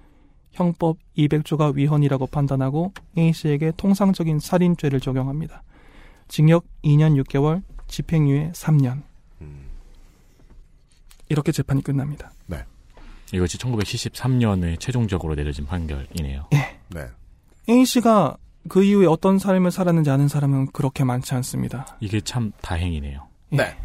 [0.51, 5.63] 형법 200조가 위헌이라고 판단하고 A 씨에게 통상적인 살인죄를 적용합니다.
[6.27, 9.03] 징역 2년 6개월, 집행유예 3년.
[11.30, 12.31] 이렇게 재판이 끝납니다.
[13.34, 16.49] 이것이 1973년에 최종적으로 내려진 판결이네요.
[16.51, 17.07] 네.
[17.67, 18.38] A 씨가
[18.69, 21.97] 그 이후에 어떤 삶을 살았는지 아는 사람은 그렇게 많지 않습니다.
[21.99, 23.27] 이게 참 다행이네요.
[23.49, 23.75] 네.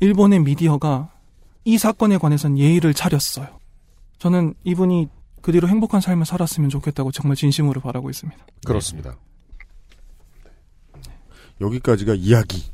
[0.00, 1.12] 일본의 미디어가
[1.64, 3.60] 이 사건에 관해선 예의를 차렸어요.
[4.18, 5.08] 저는 이분이
[5.42, 8.44] 그 뒤로 행복한 삶을 살았으면 좋겠다고 정말 진심으로 바라고 있습니다.
[8.66, 9.16] 그렇습니다.
[11.60, 12.70] 여기까지가 이야기.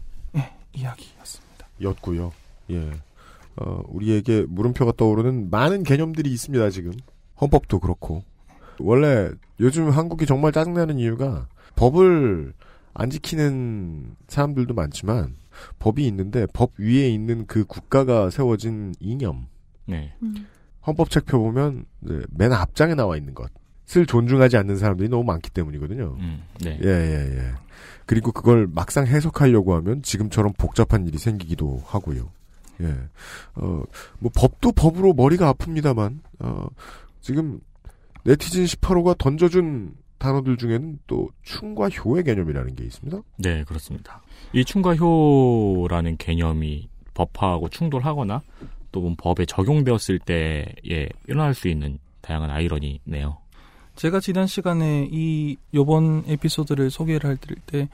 [0.73, 1.67] 이야기였습니다.
[1.81, 2.33] 였고요.
[2.71, 2.91] 예.
[3.57, 6.93] 어, 우리에게 물음표가 떠오르는 많은 개념들이 있습니다, 지금.
[7.41, 8.23] 헌법도 그렇고.
[8.79, 9.31] 원래
[9.61, 12.53] 요즘 한국이 정말 짜증나는 이유가 법을
[12.93, 15.35] 안 지키는 사람들도 많지만
[15.79, 19.47] 법이 있는데 법 위에 있는 그 국가가 세워진 이념.
[19.87, 20.15] 네.
[20.87, 26.17] 헌법 책 펴보면 이제 맨 앞장에 나와 있는 것을 존중하지 않는 사람들이 너무 많기 때문이거든요.
[26.61, 26.79] 네.
[26.83, 27.53] 예, 예, 예.
[28.07, 32.31] 그리고 그걸 막상 해석하려고 하면 지금처럼 복잡한 일이 생기기도 하고요.
[32.81, 32.95] 예.
[33.55, 33.83] 어,
[34.19, 36.69] 뭐 법도 법으로 머리가 아픕니다만, 어,
[37.21, 37.61] 지금
[38.25, 43.23] 네티즌 18호가 던져준 단어들 중에는 또 충과 효의 개념이라는 게 있습니다.
[43.39, 44.23] 네, 그렇습니다.
[44.53, 48.43] 이 충과효라는 개념이 법하고 충돌하거나
[48.93, 53.39] 또는 법에 적용되었을 때에 일어날 수 있는 다양한 아이러니네요.
[53.97, 57.37] 제가 지난 시간에 이 요번 에피소드를 소개를 할
[57.67, 57.89] 때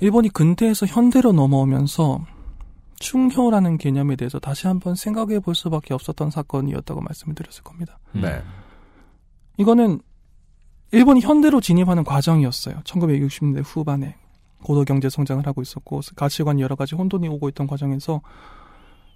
[0.00, 2.24] 일본이 근대에서 현대로 넘어오면서
[3.00, 7.98] 충효라는 개념에 대해서 다시 한번 생각해 볼 수밖에 없었던 사건이었다고 말씀을 드렸을 겁니다.
[8.12, 8.42] 네.
[9.58, 10.00] 이거는
[10.92, 12.76] 일본이 현대로 진입하는 과정이었어요.
[12.84, 14.16] 1960년대 후반에
[14.62, 18.20] 고도 경제 성장을 하고 있었고 가치관 여러 가지 혼돈이 오고 있던 과정에서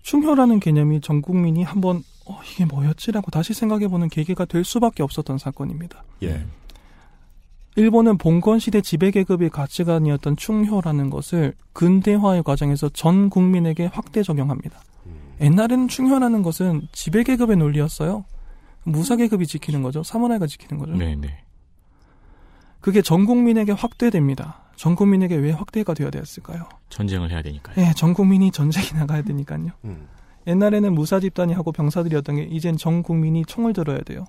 [0.03, 6.05] 충효라는 개념이 전 국민이 한번 어, 이게 뭐였지라고 다시 생각해보는 계기가 될 수밖에 없었던 사건입니다.
[6.23, 6.47] 예.
[7.77, 14.81] 일본은 봉건 시대 지배 계급의 가치관이었던 충효라는 것을 근대화의 과정에서 전 국민에게 확대 적용합니다.
[15.41, 18.25] 옛날에는 충효라는 것은 지배 계급의 논리였어요.
[18.85, 20.03] 무사 계급이 지키는 거죠.
[20.03, 20.95] 사무라이가 지키는 거죠.
[20.95, 21.43] 네, 네.
[22.81, 24.64] 그게 전 국민에게 확대됩니다.
[24.77, 26.69] 전 국민에게 왜 확대가 되어야 되었을까요?
[26.89, 27.77] 전쟁을 해야 되니까요.
[27.79, 29.71] 예, 전 국민이 전쟁에 나가야 되니까요.
[29.85, 30.09] 음.
[30.47, 34.25] 옛날에는 무사 집단이 하고 병사들이었던 게 이젠 전 국민이 총을 들어야 돼요.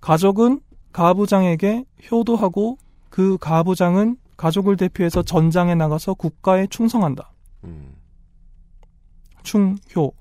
[0.00, 0.60] 가족은
[0.92, 2.78] 가부장에게 효도하고
[3.08, 7.32] 그 가부장은 가족을 대표해서 전장에 나가서 국가에 충성한다.
[7.64, 7.94] 음.
[9.42, 10.12] 충효.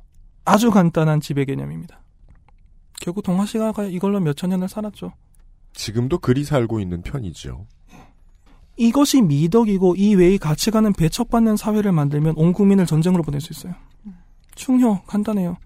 [0.45, 2.01] 아주 간단한 지배 개념입니다.
[3.01, 5.13] 결국 동아시아가 이걸로 몇천 년을 살았죠.
[5.73, 7.67] 지금도 그리 살고 있는 편이죠.
[8.77, 13.73] 이것이 미덕이고 이 외의 가치관은 배척받는 사회를 만들면 온 국민을 전쟁으로 보낼 수 있어요.
[14.55, 15.57] 충효 간단해요.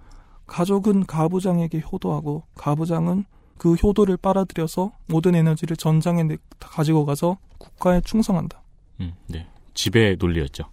[0.48, 3.26] 가족은 가부장에게 효도하고 가부장은
[3.58, 8.62] 그 효도를 빨아들여서 모든 에너지를 전장에 내- 가지고 가서 국가에 충성한다.
[9.02, 9.46] 음, 네.
[9.74, 10.64] 지배 논리였죠.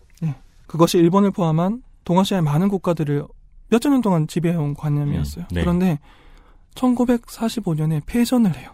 [0.67, 3.25] 그것이 일본을 포함한 동아시아의 많은 국가들을
[3.71, 5.45] 몇천 년 동안 지배해온 관념이었어요.
[5.45, 5.61] 음, 네.
[5.63, 5.99] 그런데
[6.75, 8.73] 1945년에 패전을 해요.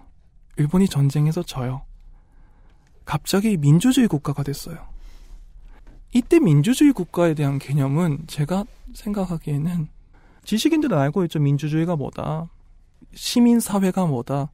[0.56, 1.82] 일본이 전쟁에서 져요.
[3.04, 4.78] 갑자기 민주주의 국가가 됐어요.
[6.12, 8.64] 이때 민주주의 국가에 대한 개념은 제가
[8.94, 9.88] 생각하기에는
[10.44, 11.40] 지식인들은 알고 있죠.
[11.40, 12.48] 민주주의가 뭐다.
[13.14, 14.50] 시민사회가 뭐다.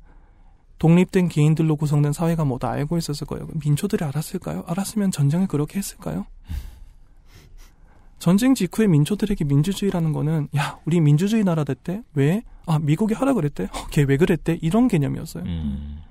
[0.78, 3.46] 독립된 개인들로 구성된 사회가 뭐다 알고 있었을 거예요.
[3.62, 4.64] 민초들이 알았을까요?
[4.66, 6.24] 알았으면 전쟁을 그렇게 했을까요?
[8.18, 12.42] 전쟁 직후에 민초들에게 민주주의라는 거는 야 우리 민주주의 나라 됐대 왜?
[12.66, 13.64] 아 미국이 하라 그랬대?
[13.64, 14.58] 어, 걔왜 그랬대?
[14.62, 15.44] 이런 개념이었어요.
[15.44, 16.02] 음.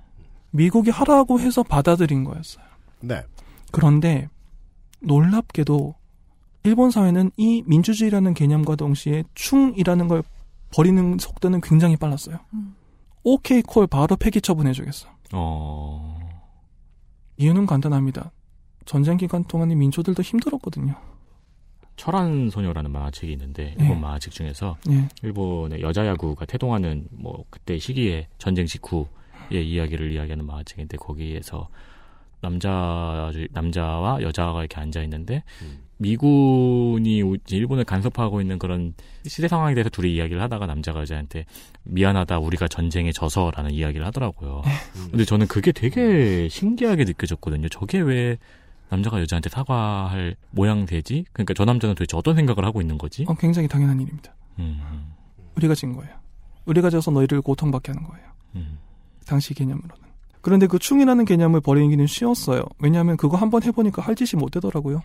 [0.51, 2.63] 미국이 하라고 해서 받아들인 거였어요.
[3.01, 3.23] 네.
[3.71, 4.27] 그런데
[5.01, 5.95] 놀랍게도
[6.63, 10.23] 일본 사회는 이 민주주의라는 개념과 동시에 충이라는 걸
[10.73, 12.37] 버리는 속도는 굉장히 빨랐어요.
[12.53, 12.75] 음.
[13.23, 15.07] 오케이 콜 바로 폐기 처분해주겠어.
[15.33, 16.19] 어.
[17.37, 18.31] 이유는 간단합니다.
[18.85, 20.95] 전쟁 기간 동안에 민초들도 힘들었거든요.
[21.95, 23.83] 철한 소녀라는 만화책이 있는데 예.
[23.83, 25.09] 일본 만화책 중에서 예.
[25.21, 29.05] 일본의 여자 야구가 태동하는 뭐 그때 시기에 전쟁 직후
[29.51, 31.69] 의 이야기를 이야기하는 만화책인데 거기에서
[32.41, 35.43] 남자 남자와 여자가 이렇게 앉아 있는데
[35.97, 38.93] 미군이 우- 이제 일본을 간섭하고 있는 그런
[39.25, 41.45] 시대 상황에 대해서 둘이 이야기를 하다가 남자가 여자한테
[41.83, 44.61] 미안하다 우리가 전쟁에 져서라는 이야기를 하더라고요.
[45.11, 47.67] 근데 저는 그게 되게 신기하게 느껴졌거든요.
[47.69, 48.37] 저게 왜
[48.89, 51.25] 남자가 여자한테 사과할 모양새지?
[51.33, 53.25] 그러니까 저 남자는 도대체 어떤 생각을 하고 있는 거지?
[53.27, 54.33] 어, 굉장히 당연한 일입니다.
[54.59, 54.81] 음,
[55.57, 56.13] 우리가 진 거예요.
[56.65, 58.25] 우리가 져서 너희를 고통받게 하는 거예요.
[58.55, 58.79] 음.
[59.29, 59.95] 당시 개념으로는.
[60.41, 62.63] 그런데 그 충이라는 개념을 버리기는 쉬웠어요.
[62.79, 65.01] 왜냐하면 그거 한번 해보니까 할 짓이 못 되더라고요.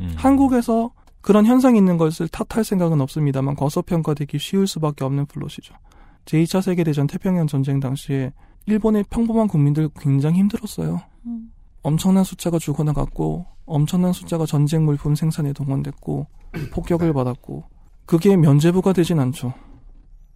[0.00, 0.14] 음.
[0.16, 5.74] 한국에서 그런 현상이 있는 것을 탓할 생각은 없습니다만 과소평가되기 쉬울 수밖에 없는 플롯이죠.
[6.24, 8.32] 제2차 세계대전 태평양 전쟁 당시에
[8.66, 11.00] 일본의 평범한 국민들 굉장히 힘들었어요.
[11.26, 11.52] 음.
[11.82, 16.26] 엄청난 숫자가 죽어나갔고 엄청난 숫자가 전쟁 물품 생산에 동원됐고
[16.72, 17.64] 폭격을 받았고
[18.06, 19.52] 그게 면제부가 되진 않죠.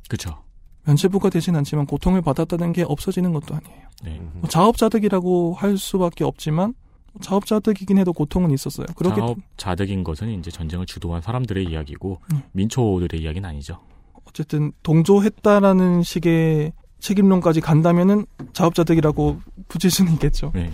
[0.08, 0.42] 그쵸.
[0.84, 3.82] 면제부가 되진 않지만 고통을 받았다는 게 없어지는 것도 아니에요.
[4.04, 4.20] 네.
[4.34, 6.74] 뭐 자업자득이라고 할 수밖에 없지만
[7.20, 8.86] 자업자득이긴 해도 고통은 있었어요.
[8.94, 12.42] 그렇게 자업 자득인 것은 이제 전쟁을 주도한 사람들의 이야기고 음.
[12.52, 13.78] 민초들의 이야기는 아니죠.
[14.24, 20.52] 어쨌든 동조했다라는 식의 책임론까지 간다면은 자업자득이라고 붙일 수는 있겠죠.
[20.54, 20.70] 네.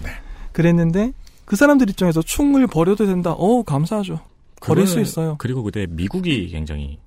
[0.53, 1.13] 그랬는데
[1.45, 3.33] 그 사람들 입장에서 충을 버려도 된다.
[3.33, 4.21] 어 감사하죠.
[4.61, 5.37] 버릴 수 있어요.
[5.39, 6.99] 그리고 그때 미국이 굉장히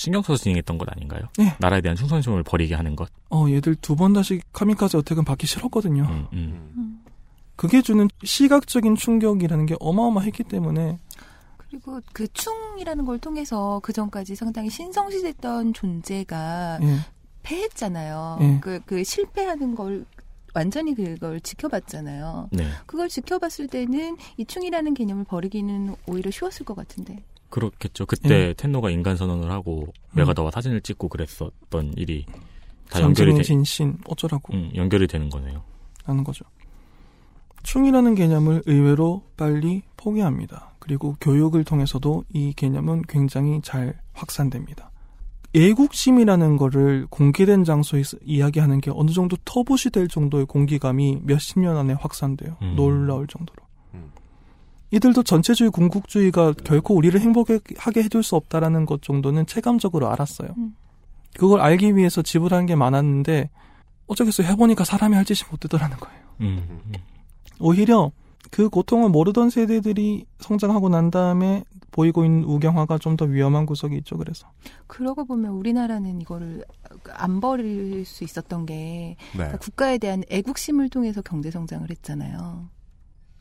[0.00, 1.20] 신경 써서 진행했던 것 아닌가요?
[1.36, 1.54] 네.
[1.58, 3.10] 나라에 대한 충성심을 버리게 하는 것.
[3.28, 6.04] 어 얘들 두 번 다시 카미카제 어택은 받기 싫었거든요.
[6.04, 7.04] 음, 음.
[7.54, 10.98] 그게 주는 시각적인 충격이라는 게 어마어마했기 때문에
[11.58, 16.96] 그리고 그 충이라는 걸 통해서 그 전까지 상당히 신성시됐던 존재가 예.
[17.42, 18.38] 패했잖아요.
[18.40, 18.58] 예.
[18.62, 20.06] 그, 그 실패하는 걸
[20.54, 22.48] 완전히 그걸 지켜봤잖아요.
[22.52, 22.66] 네.
[22.86, 27.22] 그걸 지켜봤을 때는 이 충이라는 개념을 버리기는 오히려 쉬웠을 것 같은데.
[27.50, 28.06] 그렇겠죠.
[28.06, 28.54] 그때 예.
[28.54, 30.16] 텐노가 인간 선언을 하고 음.
[30.16, 32.24] 메가더와 사진을 찍고 그랬었던 일이
[32.88, 35.62] 다 연결이 돼, 전쟁의 진신 어쩌라고 음, 연결이 되는 거네요.
[36.04, 36.44] 하는 거죠.
[37.62, 40.74] 충이라는 개념을 의외로 빨리 포기합니다.
[40.78, 44.90] 그리고 교육을 통해서도 이 개념은 굉장히 잘 확산됩니다.
[45.52, 51.94] 애국심이라는 거를 공개된 장소에서 이야기하는 게 어느 정도 터부시 될 정도의 공기감이 몇십 년 안에
[51.94, 52.56] 확산돼요.
[52.62, 52.76] 음.
[52.76, 53.69] 놀라울 정도로.
[54.92, 60.48] 이들도 전체주의 군국주의가 결코 우리를 행복하게 해줄 수 없다라는 것 정도는 체감적으로 알았어요.
[60.56, 60.74] 음.
[61.36, 63.50] 그걸 알기 위해서 지불한 게 많았는데
[64.08, 66.20] 어쩌겠어 해보니까 사람이 할 짓이 못 되더라는 거예요.
[66.40, 66.80] 음.
[67.60, 68.10] 오히려
[68.50, 71.62] 그 고통을 모르던 세대들이 성장하고 난 다음에
[71.92, 74.16] 보이고 있는 우경화가 좀 더 위험한 구석이 있죠.
[74.16, 74.48] 그래서
[74.86, 76.64] 그러고 보면 우리나라는 이거를
[77.12, 79.16] 안 버릴 수 있었던 게 네.
[79.32, 82.68] 그러니까 국가에 대한 애국심을 통해서 경제 성장을 했잖아요.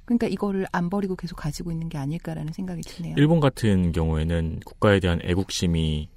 [0.09, 3.13] 그러니까 이거를 안 버리고 계속 가지고 있는 게 아닐까라는 생각이 드네요.
[3.15, 6.09] 일본 같은 경우에는 국가에 대한 애국심이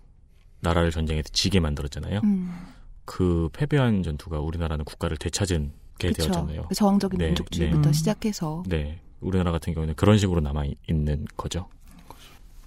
[0.61, 2.21] 나라를 전쟁에서 지게 만들었잖아요.
[2.25, 2.55] 음.
[3.05, 6.23] 그 패배한 전투가 우리나라는 국가를 되찾은 게 그쵸.
[6.23, 6.69] 되었잖아요.
[6.75, 7.93] 저항적인 네, 민족주의부터 네.
[7.93, 8.99] 시작해서 네.
[9.21, 11.69] 우리나라 같은 경우는 그런 식으로 남아 있는 거죠.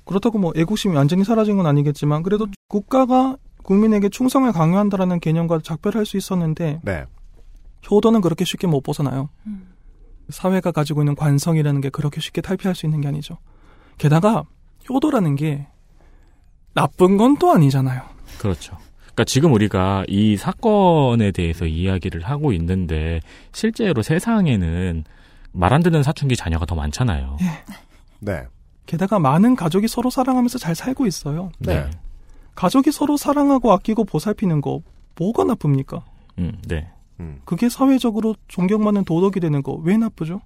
[0.04, 6.18] 그렇다고 뭐 애국심이 완전히 사라진 건 아니겠지만 그래도 국가가 국민에게 충성을 강요한다라는 개념과 작별할 수
[6.18, 7.06] 있었는데 네.
[7.90, 9.30] 효도는 그렇게 쉽게 못 벗어나요.
[9.48, 9.75] 음.
[10.30, 13.38] 사회가 가지고 있는 관성이라는 게 그렇게 쉽게 탈피할 수 있는 게 아니죠.
[13.98, 14.44] 게다가
[14.90, 15.68] 효도라는 게
[16.74, 18.02] 나쁜 건 또 아니잖아요.
[18.40, 18.78] 그렇죠.
[19.04, 23.22] 그러니까 지금 우리가 이 사건에 대해서 이야기를 하고 있는데
[23.54, 25.04] 실제로 세상에는
[25.54, 27.38] 말 안 듣는 사춘기 자녀가 더 많잖아요.
[28.20, 28.44] 네.
[28.86, 31.50] 게다가 많은 가족이 서로 사랑하면서 잘 살고 있어요.
[31.60, 31.90] 네.
[32.56, 34.82] 가족이 서로 사랑하고 아끼고 보살피는 거
[35.18, 36.04] 뭐가 나쁩니까?
[36.40, 36.90] 음, 네.
[37.46, 40.42] 그게 사회적으로 존경받는 도덕이 되는 거 왜 나쁘죠?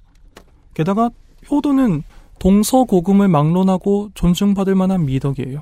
[0.73, 1.09] 게다가
[1.49, 2.03] 효도는
[2.39, 5.61] 동서고금을 막론하고 존중받을 만한 미덕이에요.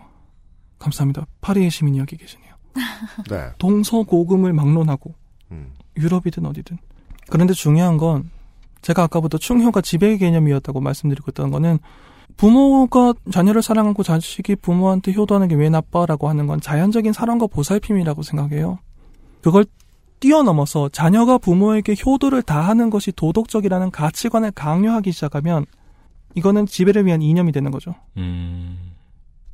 [0.79, 1.25] 감사합니다.
[1.41, 2.53] 파리의 시민이 여기 계시네요.
[3.29, 3.49] 네.
[3.57, 5.13] 동서고금을 막론하고
[5.51, 5.73] 음.
[5.97, 6.77] 유럽이든 어디든.
[7.29, 8.29] 그런데 중요한 건
[8.81, 11.79] 제가 아까부터 충효가 지배 개념이었다고 말씀드리고 있던 거는
[12.37, 18.77] 부모가 자녀를 사랑하고 자식이 부모한테 효도하는 게 왜 나빠라고 하는 건 자연적인 사랑과 보살핌이라고 생각해요.
[19.41, 19.65] 그걸
[20.19, 25.65] 뛰어넘어서 자녀가 부모에게 효도를 다하는 것이 도덕적이라는 가치관을 강요하기 시작하면
[26.35, 27.95] 이거는 지배를 위한 이념이 되는 거죠.
[28.17, 28.93] 음,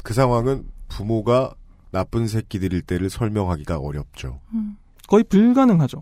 [0.03, 1.53] 그 상황은 부모가
[1.91, 4.39] 나쁜 새끼들일 때를 설명하기가 어렵죠.
[5.07, 6.01] 거의 불가능하죠.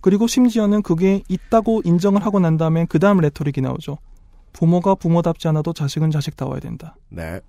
[0.00, 3.98] 그리고 심지어는 그게 있다고 인정을 하고 난 다음에 그 다음 레토릭이 나오죠.
[4.52, 6.96] 부모가 부모답지 않아도 자식은 자식다워야 된다.
[7.08, 7.40] 네.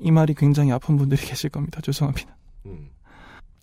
[0.00, 1.80] 이 말이 굉장히 아픈 분들이 계실 겁니다.
[1.82, 2.36] 죄송합니다.
[2.66, 2.90] 음.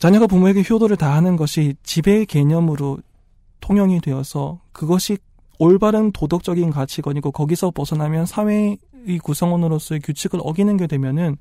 [0.02, 2.98] 자녀가 부모에게 효도를 다하는 것이 지배의 개념으로
[3.60, 5.20] 통용이 되어서 그것이
[5.60, 8.80] 올바른 도덕적인 가치관이고 거기서 벗어나면 사회의
[9.22, 11.38] 구성원으로서의 규칙을 어기는 게 되면은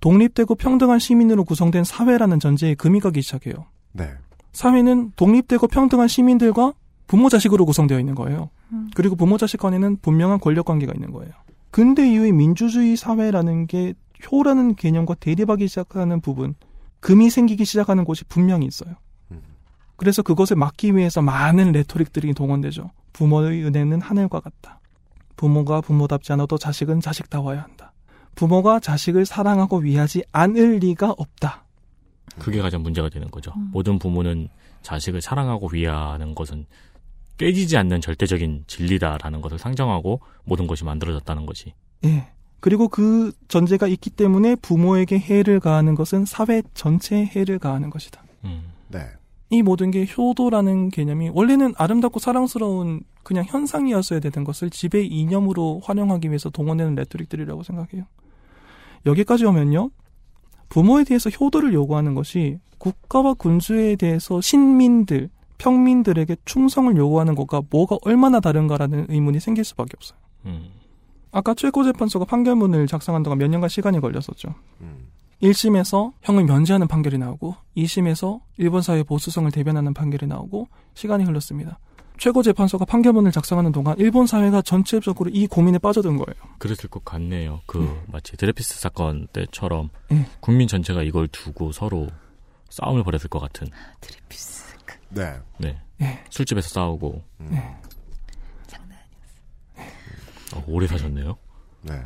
[0.00, 3.66] 독립되고 평등한 시민으로 구성된 사회라는 전제에 금이 가기 시작해요.
[3.90, 4.08] 네.
[4.52, 6.74] 사회는 독립되고 평등한 시민들과
[7.08, 8.50] 부모 자식으로 구성되어 있는 거예요.
[8.94, 11.32] 그리고 부모 자식 간에는 분명한 권력 관계가 있는 거예요.
[11.72, 13.94] 근대 이후의 민주주의 사회라는 게
[14.30, 16.54] 효라는 개념과 대립하기 시작하는 부분,
[17.00, 18.94] 금이 생기기 시작하는 곳이 분명히 있어요.
[19.96, 22.90] 그래서 그것을 막기 위해서 많은 레토릭들이 동원되죠.
[23.12, 24.80] 부모의 은혜는 하늘과 같다.
[25.36, 27.92] 부모가 부모답지 않아도 자식은 자식다워야 한다.
[28.36, 31.64] 부모가 자식을 사랑하고 위하지 않을 리가 없다.
[32.38, 33.52] 그게 가장 문제가 되는 거죠.
[33.72, 34.48] 모든 부모는
[34.82, 36.66] 자식을 사랑하고 위하는 것은
[37.36, 41.74] 깨지지 않는 절대적인 진리다라는 것을 상정하고 모든 것이 만들어졌다는 것이.
[42.04, 42.28] 예.
[42.60, 48.22] 그리고 그 전제가 있기 때문에 부모에게 해를 가하는 것은 사회 전체에 해를 가하는 것이다.
[48.88, 49.00] 네.
[49.50, 56.28] 이 모든 게 효도라는 개념이 원래는 아름답고 사랑스러운 그냥 현상이었어야 되는 것을 지배 이념으로 활용하기
[56.28, 58.04] 위해서 동원되는 레토릭들이라고 생각해요.
[59.06, 59.90] 여기까지 오면요.
[60.68, 68.40] 부모에 대해서 효도를 요구하는 것이 국가와 군주에 대해서 신민들, 평민들에게 충성을 요구하는 것과 뭐가 얼마나
[68.40, 70.18] 다른가라는 의문이 생길 수밖에 없어요.
[70.46, 70.77] 음.
[71.30, 74.54] 아까 최고재판소가 판결문을 작성한 동안 몇 년간 시간이 걸렸었죠.
[75.42, 81.78] 1심에서 형을 면제하는 판결이 나오고 2심에서 일본 사회의 보수성을 대변하는 판결이 나오고 시간이 흘렀습니다.
[82.18, 86.34] 최고재판소가 판결문을 작성하는 동안 일본 사회가 전체적으로 이 고민에 빠져든 거예요.
[86.58, 87.60] 그랬을 것 같네요.
[87.66, 90.26] 그 마치 드레피스 사건 때처럼 네.
[90.40, 92.08] 국민 전체가 이걸 두고 서로
[92.70, 93.68] 싸움을 벌였을 것 같은.
[94.00, 94.76] 드레피스.
[95.10, 95.34] 네.
[95.58, 95.80] 네.
[96.00, 96.18] 예.
[96.30, 97.22] 술집에서 싸우고.
[97.38, 97.76] 네.
[100.54, 101.36] 어, 오래 사셨네요.
[101.82, 102.02] 네.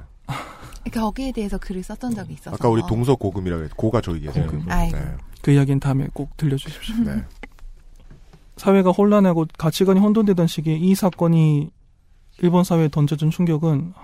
[0.92, 2.54] 거기에 대해서 글을 썼던 적이 있어서.
[2.54, 4.46] 아까 우리 동서 고금이라고 했 고가 저기 계세요.
[4.46, 4.70] 고금.
[4.70, 4.96] 아이고.
[4.96, 5.14] 네.
[5.40, 7.04] 그 이야기는 다음에 꼭 들려주십시오.
[7.04, 7.24] 네.
[8.56, 11.70] 사회가 혼란하고 가치관이 혼돈되던 시기에 이 사건이
[12.40, 13.94] 일본 사회에 던져준 충격은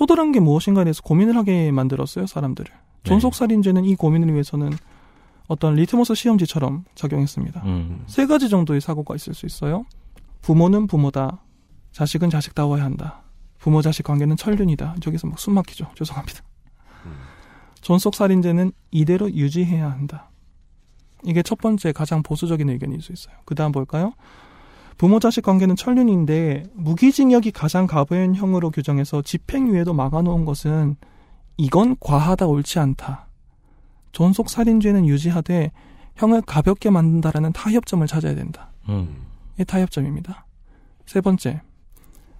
[0.00, 2.70] 효도란 게 무엇인가에 대해서 고민을 하게 만들었어요, 사람들을.
[3.04, 4.70] 존속살인죄는 이 고민을 위해서는
[5.46, 7.62] 어떤 리트머스 시험지처럼 작용했습니다.
[7.64, 8.04] 음.
[8.06, 9.86] 세 가지 정도의 사고가 있을 수 있어요.
[10.42, 11.42] 부모는 부모다.
[11.92, 13.22] 자식은 자식다워야 한다.
[13.58, 14.96] 부모 자식 관계는 천륜이다.
[15.00, 15.90] 저기서 막 숨 막히죠.
[15.94, 16.42] 죄송합니다.
[17.80, 20.30] 존속 살인죄는 이대로 유지해야 한다.
[21.24, 23.34] 이게 첫 번째 가장 보수적인 의견일 수 있어요.
[23.44, 24.12] 그 다음 볼까요?
[24.96, 30.96] 부모 자식 관계는 천륜인데 무기징역이 가장 가벼운 형으로 규정해서 집행유예도 막아놓은 것은
[31.56, 33.28] 이건 과하다 옳지 않다.
[34.12, 35.70] 존속 살인죄는 유지하되
[36.16, 38.72] 형을 가볍게 만든다라는 타협점을 찾아야 된다.
[38.88, 39.26] 음.
[39.58, 40.46] 이 타협점입니다.
[41.06, 41.62] 세 번째,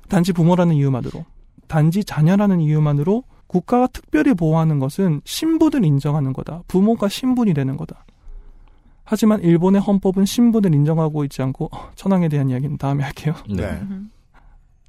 [0.09, 1.25] 단지 부모라는 이유만으로,
[1.67, 6.63] 단지 자녀라는 이유만으로 국가가 특별히 보호하는 것은 신분을 인정하는 거다.
[6.69, 8.05] 부모가 신분이 되는 거다.
[9.05, 13.35] 하지만 일본의 헌법은 신분을 인정하고 있지 않고 어, 천황에 대한 이야기는 다음에 할게요.
[13.49, 13.81] 네.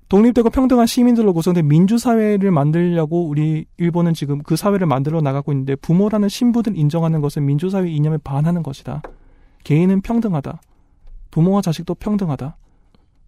[0.09, 6.27] 독립되고 평등한 시민들로 구성된 민주사회를 만들려고 우리 일본은 지금 그 사회를 만들어 나가고 있는데 부모라는
[6.27, 9.03] 신분을 인정하는 것은 민주사회 이념에 반하는 것이다.
[9.63, 10.61] 개인은 평등하다.
[11.31, 12.57] 부모와 자식도 평등하다.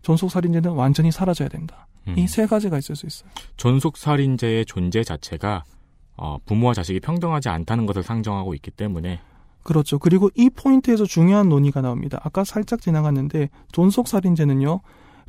[0.01, 1.87] 존속살인죄는 완전히 사라져야 된다.
[2.07, 2.17] 음.
[2.17, 3.29] 이세 가지가 있을 수 있어요.
[3.57, 5.63] 존속살인죄의 존재 자체가
[6.17, 9.19] 어, 부모와 자식이 평등하지 않다는 것을 상정하고 있기 때문에
[9.63, 9.99] 그렇죠.
[9.99, 12.19] 그리고 이 포인트에서 중요한 논의가 나옵니다.
[12.23, 14.81] 아까 살짝 지나갔는데 존속 살인죄는요.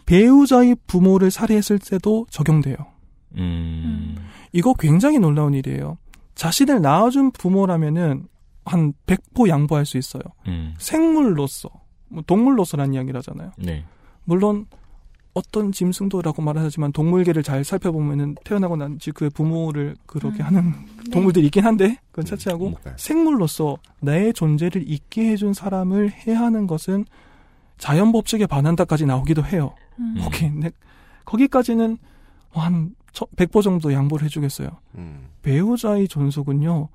[0.07, 2.77] 배우자의 부모를 살해했을 때도 적용돼요.
[3.37, 4.17] 음.
[4.53, 5.99] 이거 굉장히 놀라운 일이에요.
[6.35, 8.27] 자신을 낳아준 부모라면은
[8.65, 10.23] 한 100% 양보할 수 있어요.
[10.47, 10.75] 음.
[10.79, 11.69] 생물로서,
[12.09, 13.53] 뭐 동물로서라는 이야기를 하잖아요.
[13.59, 13.85] 네.
[14.25, 14.67] 물론
[15.35, 20.75] 어떤 짐승도라고 말하지만 동물계를 잘 살펴보면은 태어나고 난뒤그 부모를 그렇게 하는
[21.11, 27.07] 동물들이 있긴 한데 그건 차치하고 생물로서 나의 존재를 있게 해준 사람을 해하는 것은
[27.79, 29.75] 자연 법칙에 반한다까지 나오기도 해요.
[29.99, 30.23] 음.
[30.27, 30.71] 오케이, 네.
[31.25, 31.99] 거기까지는
[32.51, 34.69] 한 100% 정도 양보를 해주겠어요.
[34.97, 35.29] 음.
[35.43, 36.89] 배우자의 존속은요,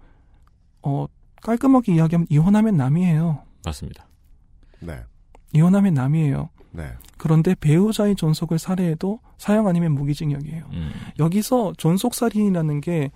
[0.83, 1.05] 어,
[1.41, 3.43] 깔끔하게 이야기하면 이혼하면 남이에요.
[3.65, 4.07] 맞습니다.
[4.79, 5.01] 네.
[5.53, 6.49] 이혼하면 남이에요.
[6.71, 6.91] 네.
[7.17, 10.63] 그런데 배우자의 존속을 살해해도 사형 아니면 무기징역이에요.
[10.73, 10.91] 음.
[11.19, 13.11] 여기서 존속살인이라는 게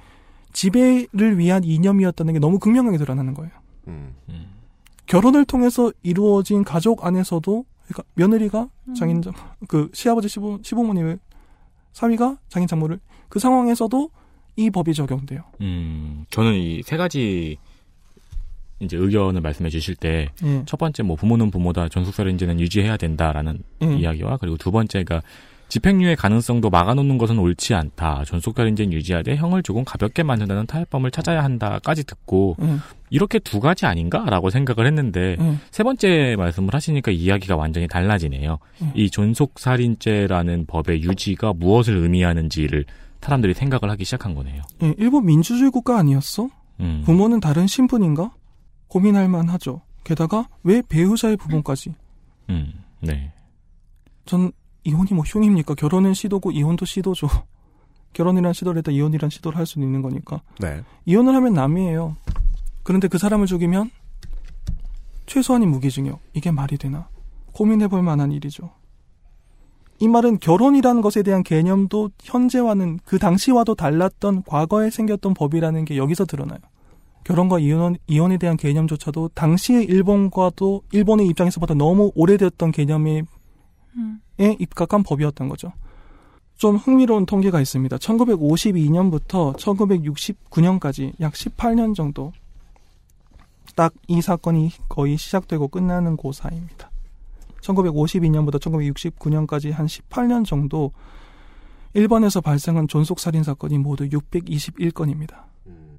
[0.54, 3.52] 지배를 위한 이념이었다는 게 너무 극명하게 드러나는 거예요.
[3.88, 4.16] 음.
[5.06, 8.94] 결혼을 통해서 이루어진 가족 안에서도 그러니까 며느리가 음.
[8.96, 9.34] 장인 장,
[9.68, 11.20] 그 시아버지 시부, 시부모님을
[11.94, 14.10] 사위가 장인 장모를 그 상황에서도
[14.58, 15.44] 이 법이 적용돼요.
[15.62, 17.58] 음, 저는 이 세 가지
[18.82, 20.64] 이제 의견을 말씀해 주실 때첫 예.
[20.78, 23.96] 번째 뭐 부모는 부모다 존속살인죄는 유지해야 된다라는 예.
[23.96, 25.22] 이야기와 그리고 두 번째가
[25.70, 28.26] 집행유예 가능성도 막아놓는 것은 옳지 않다.
[28.26, 32.76] 존속살인죄는 유지하되 형을 조금 가볍게 만든다는 타협범을 찾아야 한다까지 듣고 예.
[33.10, 35.56] 이렇게 두 가지 아닌가라고 생각을 했는데 예.
[35.72, 38.60] 세 번째 말씀을 하시니까 이야기가 완전히 달라지네요.
[38.84, 38.92] 예.
[38.96, 42.84] 이 존속살인죄라는 법의 유지가 무엇을 의미하는지를
[43.22, 44.64] 사람들이 생각을 하기 시작한 거네요.
[44.84, 46.50] 예, 일본 민주주의 국가 아니었어?
[46.82, 47.04] 음.
[47.06, 48.32] 부모는 다른 신분인가?
[48.92, 49.82] 고민할 만하죠.
[50.04, 51.96] 게다가 왜 배우자의 부모까지?
[52.50, 53.32] 음, 네.
[54.26, 54.52] 전
[54.84, 55.76] 이혼이 뭐 흉입니까?
[55.76, 57.28] 결혼은 시도고 이혼도 시도죠.
[58.12, 60.42] 결혼이란 시도를 했다 이혼이란 시도를 할 수는 있는 거니까.
[60.60, 60.84] 네.
[61.06, 62.18] 이혼을 하면 남이에요.
[62.84, 63.92] 그런데 그 사람을 죽이면
[65.26, 66.20] 최소한의 무기징역.
[66.34, 67.08] 이게 말이 되나?
[67.54, 68.72] 고민해 볼 만한 일이죠.
[70.00, 76.26] 이 말은 결혼이라는 것에 대한 개념도 현재와는 그 당시와도 달랐던 과거에 생겼던 법이라는 게 여기서
[76.26, 76.60] 드러나요.
[77.24, 83.24] 결혼과 이혼, 이혼에 대한 개념조차도 당시의 일본과도 일본의 입장에서보다 너무 오래되었던 개념에
[84.40, 85.74] 에 입각한 법이었던 거죠.
[86.56, 87.98] 좀 흥미로운 통계가 있습니다.
[87.98, 92.32] 1952년부터 1969년까지 약 18년 정도
[93.76, 96.92] 딱 이 사건이 거의 시작되고 끝나는 그 사이입니다.
[97.62, 100.92] 1952년부터 1969년까지 한 18년 정도
[101.94, 105.44] 일본에서 발생한 존속살인 사건이 모두 621건입니다.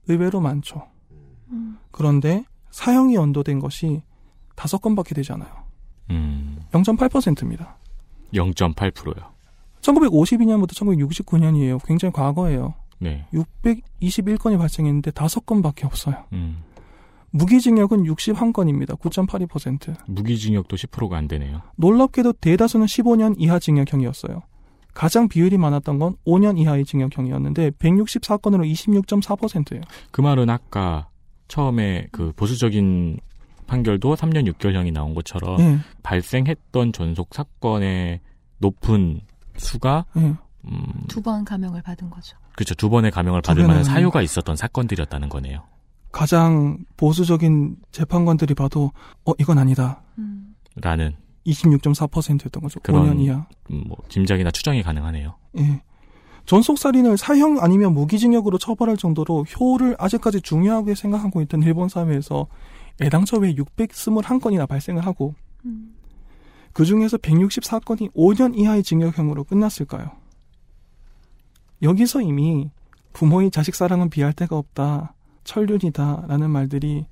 [0.08, 0.91] 의외로 많죠.
[1.90, 4.02] 그런데 사형이 연도된 것이
[4.56, 5.50] 다섯 건밖에 되지 않아요.
[6.10, 7.76] 음, 0.8%입니다.
[8.34, 9.32] 0.8%요.
[9.80, 11.84] 1952년부터 1969년이에요.
[11.84, 12.74] 굉장히 과거예요.
[12.98, 13.26] 네.
[13.32, 16.24] 621건이 발생했는데 다섯 건밖에 없어요.
[16.32, 16.62] 음,
[17.30, 18.98] 무기징역은 61건입니다.
[18.98, 19.96] 9.82%.
[20.06, 21.62] 무기징역도 10%가 안 되네요.
[21.76, 24.42] 놀랍게도 대다수는 15년 이하 징역형이었어요.
[24.94, 29.80] 가장 비율이 많았던 건 5년 이하의 징역형이었는데 164건으로 26.4%예요.
[30.10, 31.08] 그 말은 아까
[31.56, 33.20] 처음에 그 보수적인
[33.66, 35.78] 판결도 3년 6개월형이 나온 것처럼 예.
[36.02, 38.20] 발생했던 전속 사건의
[38.58, 39.20] 높은
[39.58, 40.20] 수가 예.
[40.64, 42.38] 음, 두 번 감형을 받은 거죠.
[42.54, 42.74] 그렇죠.
[42.74, 45.64] 두 번의 감형을 두 받을 만한 사유가 있었던 사건들이었다는 거네요.
[46.10, 48.90] 가장 보수적인 재판관들이 봐도
[49.26, 50.02] 어 이건 아니다.
[50.76, 51.14] 라는
[51.46, 52.80] 26.4%였던 거죠.
[52.80, 53.46] 그런 5년 이하.
[53.70, 55.36] 음, 뭐 짐작이나 추정이 가능하네요.
[55.58, 55.82] 예.
[56.46, 62.46] 전속살인을 사형 아니면 무기징역으로 처벌할 정도로 효를 아직까지 중요하게 생각하고 있던 일본 사회에서
[63.00, 65.34] 애당초 왜 621건이나 발생을 하고
[66.72, 70.10] 그 중에서 164건이 5년 이하의 징역형으로 끝났을까요?
[71.82, 72.70] 여기서 이미
[73.12, 75.14] 부모의 자식 사랑은 비할 데가 없다,
[75.44, 77.06] 천륜이다라는 말들이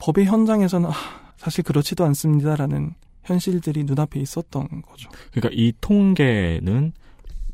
[0.00, 0.94] 법의 현장에서는 아,
[1.36, 5.10] 사실 그렇지도 않습니다라는 현실들이 눈앞에 있었던 거죠.
[5.30, 6.92] 그러니까 이 통계는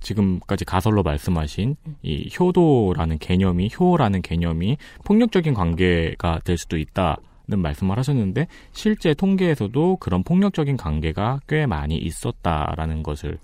[0.00, 7.18] 지금까지 가설로 말씀하신 이 효도라는 개념이 효라는 개념이 폭력적인 관계가 될 수도 있다
[7.50, 13.38] 는 말씀을 하셨는데 실제 통계에서도 그런 폭력적인 관계가 꽤 많이 있었다라는 것을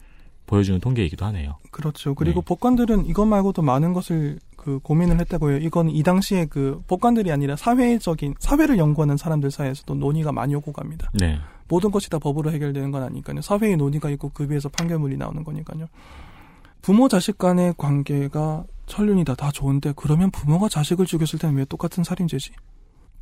[0.46, 1.56] 보여주는 통계이기도 하네요.
[1.72, 2.14] 그렇죠.
[2.14, 5.58] 그리고 법관들은 이것 말고도 많은 것을 그 고민을 했다고 해요.
[5.60, 11.10] 이건 이 당시에 그 법관들이 아니라 사회적인 사회를 연구하는 사람들 사이에서도 논의가 많이 오고 갑니다.
[11.14, 11.38] 네.
[11.68, 13.42] 모든 것이 다 법으로 해결되는 건 아니니까요.
[13.42, 15.86] 사회의 논의가 있고 그 위에서 판결문이 나오는 거니까요.
[16.82, 22.52] 부모 자식 간의 관계가 천륜이다 다 좋은데 그러면 부모가 자식을 죽였을 때는 왜 똑같은 살인죄지?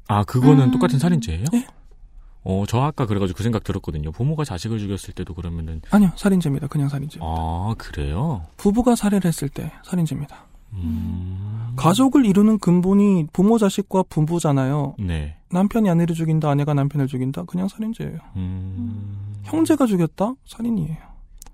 [0.09, 0.71] 아 그거는 음.
[0.71, 1.45] 똑같은 살인죄예요?
[1.53, 1.67] 네.
[2.47, 4.13] 어, 저 아까 그래가지고 그 생각 들었거든요.
[4.13, 6.67] 부모가 자식을 죽였을 때도 그러면은 아니요 살인죄입니다.
[6.67, 7.21] 그냥 살인죄.
[7.23, 8.47] 아 그래요?
[8.59, 10.45] 부부가 살해를 했을 때 살인죄입니다.
[10.75, 11.73] 음.
[11.77, 14.97] 가족을 이루는 근본이 부모 자식과 부부잖아요.
[14.99, 15.37] 네.
[15.51, 18.19] 남편이 아내를 죽인다, 아내가 남편을 죽인다, 그냥 살인죄예요.
[18.37, 19.35] 음.
[19.45, 20.97] 형제가 죽였다, 살인이에요.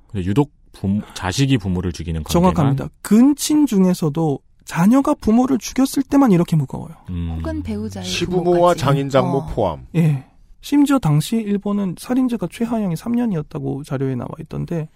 [0.09, 2.89] 근데 유독 부모, 자식이 부모를 죽이는 관계만 정확합니다.
[3.03, 6.95] 근친 중에서도 자녀가 부모를 죽였을 때만 이렇게 무거워요.
[7.11, 7.37] 음.
[7.39, 8.81] 혹은 배우자의 시부모와 부모까지.
[8.81, 9.47] 장인 장모 어.
[9.47, 9.87] 포함.
[9.97, 10.25] 예.
[10.61, 14.89] 심지어 당시 일본은 살인죄가 최하형이 3년이었다고 자료에 나와 있던데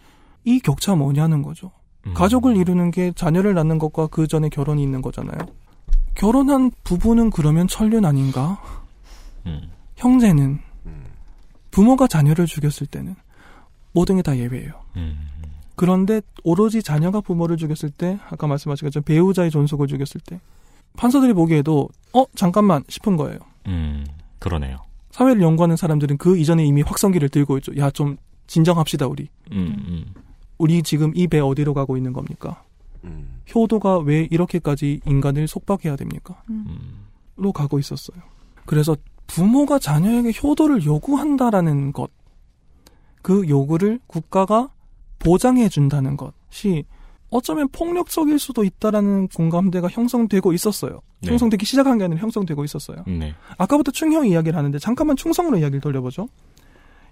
[0.44, 1.72] 이 격차 뭐냐는 거죠.
[2.06, 2.12] 음.
[2.14, 5.38] 가족을 이루는 게 자녀를 낳는 것과 그 전에 결혼이 있는 거잖아요.
[6.14, 8.60] 결혼한 부부는 그러면 천륜 아닌가?
[9.46, 9.70] 음.
[9.96, 10.60] 형제는
[11.70, 13.16] 부모가 자녀를 죽였을 때는
[13.92, 14.72] 모든 게 다 예외예요.
[14.96, 15.18] 음.
[15.76, 20.40] 그런데 오로지 자녀가 부모를 죽였을 때 아까 말씀하신 것처럼 배우자의 존속을 죽였을 때
[20.96, 23.38] 판사들이 보기에도 어 잠깐만 싶은 거예요.
[23.66, 24.05] 음.
[24.38, 24.76] 그러네요.
[25.10, 27.72] 사회를 연구하는 사람들은 그 이전에 이미 확성기를 들고 있죠.
[27.76, 29.28] 야 좀 진정합시다 우리.
[29.52, 29.74] 음.
[29.88, 30.05] 음.
[30.59, 32.62] 우리 지금 이 배 어디로 가고 있는 겁니까?
[33.05, 33.40] 음.
[33.55, 36.42] 효도가 왜 이렇게까지 인간을 속박해야 됩니까?
[36.51, 37.05] 음.
[37.36, 38.18] 로 가고 있었어요.
[38.66, 38.96] 그래서
[39.26, 42.10] 부모가 자녀에게 효도를 요구한다라는 것,
[43.22, 44.70] 그 요구를 국가가
[45.24, 46.84] 보장해 준다는 것이
[47.30, 51.01] 어쩌면 폭력적일 수도 있다라는 공감대가 형성되고 있었어요.
[51.20, 51.30] 네.
[51.30, 53.02] 형성되기 시작한 게 아니라 형성되고 있었어요.
[53.06, 53.34] 네.
[53.59, 56.28] 아까부터 충형 이야기를 하는데 잠깐만 충성으로 이야기를 돌려보죠.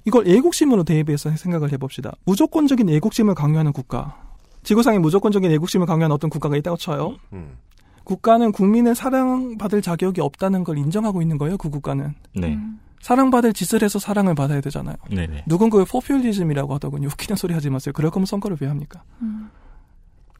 [0.04, 2.12] 이걸 애국심으로 대입해서 생각을 해봅시다.
[2.24, 4.16] 무조건적인 애국심을 강요하는 국가.
[4.62, 7.16] 지구상에 무조건적인 애국심을 강요하는 어떤 국가가 있다고 쳐요.
[7.32, 7.56] 음.
[8.04, 11.56] 국가는 국민을 사랑받을 자격이 없다는 걸 인정하고 있는 거예요.
[11.56, 12.14] 그 국가는.
[12.34, 12.58] 네.
[13.02, 14.94] 사랑받을 짓을 해서 사랑을 받아야 되잖아요.
[15.10, 15.44] 네네.
[15.46, 17.08] 누군가의 포퓰리즘이라고 하더군요.
[17.08, 17.92] 웃기는 소리 하지 마세요.
[17.92, 19.02] 그럴 거면 선거를 왜 합니까?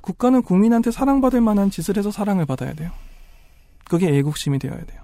[0.00, 2.90] 국가는 국민한테 사랑받을 만한 짓을 해서 사랑을 받아야 돼요.
[3.84, 5.02] 그게 애국심이 되어야 돼요.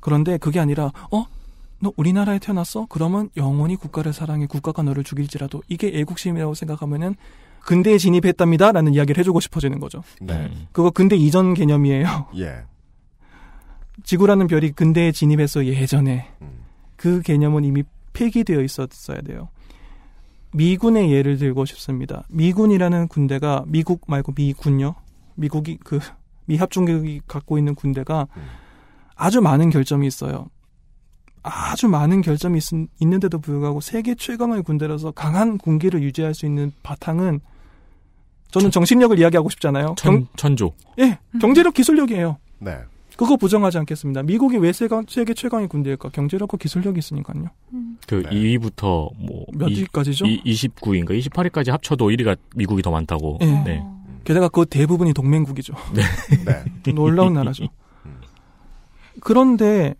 [0.00, 1.26] 그런데 그게 아니라 어?
[1.78, 2.86] 너 우리나라에 태어났어?
[2.88, 7.16] 그러면 영원히 국가를 사랑해 국가가 너를 죽일지라도 이게 애국심이라고 생각하면은
[7.60, 10.02] 근대에 진입했답니다 라는 이야기를 해주고 싶어지는 거죠.
[10.22, 10.50] 네.
[10.72, 12.28] 그거 근대 이전 개념이에요.
[12.36, 12.64] 예.
[14.04, 16.64] 지구라는 별이 근대에 진입해서 예전에 음.
[16.96, 17.82] 그 개념은 이미
[18.12, 19.48] 폐기되어 있었어야 돼요.
[20.52, 22.24] 미군의 예를 들고 싶습니다.
[22.28, 24.94] 미군이라는 군대가 미국 말고 미군요.
[25.36, 26.00] 미국이 그
[26.46, 28.26] 미합중국이 갖고 있는 군대가
[29.14, 30.46] 아주 많은 결점이 있어요.
[31.42, 32.64] 아주 많은 결점이 있,
[33.00, 37.40] 있는데도 불구하고 세계 최강의 군대라서 강한 군기를 유지할 수 있는 바탕은
[38.50, 39.94] 저는 정신력을 이야기하고 싶잖아요.
[39.96, 40.72] 천, 천조.
[40.98, 42.36] 예, 경제력 기술력이에요.
[42.58, 42.78] 네.
[43.20, 44.22] 그거 부정하지 않겠습니다.
[44.22, 46.08] 미국이 왜 세가, 세계 최강의 군대일까?
[46.08, 47.44] 경제력과 기술력이 있으니까요.
[48.06, 49.44] 그 2위부터 뭐.
[49.52, 50.24] 몇 이- 위까지죠?
[50.24, 53.36] 이, 29위인가 28위까지 합쳐도 1위가 미국이 더 많다고.
[53.42, 53.44] 예.
[53.44, 53.84] 네.
[54.24, 55.74] 게다가 그 대부분이 동맹국이죠.
[55.94, 56.92] 네.
[56.94, 57.66] 놀라운 나라죠.
[59.20, 59.94] 그런데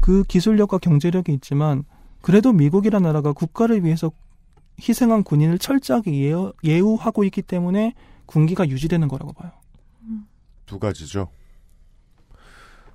[0.00, 1.84] 그 기술력과 경제력이 있지만
[2.22, 4.10] 그래도 미국이라는 나라가 국가를 위해서
[4.80, 7.92] 희생한 군인을 철저하게 예우, 예우하고 있기 때문에
[8.24, 9.50] 군기가 유지되는 거라고 봐요.
[10.64, 11.28] 두 가지죠.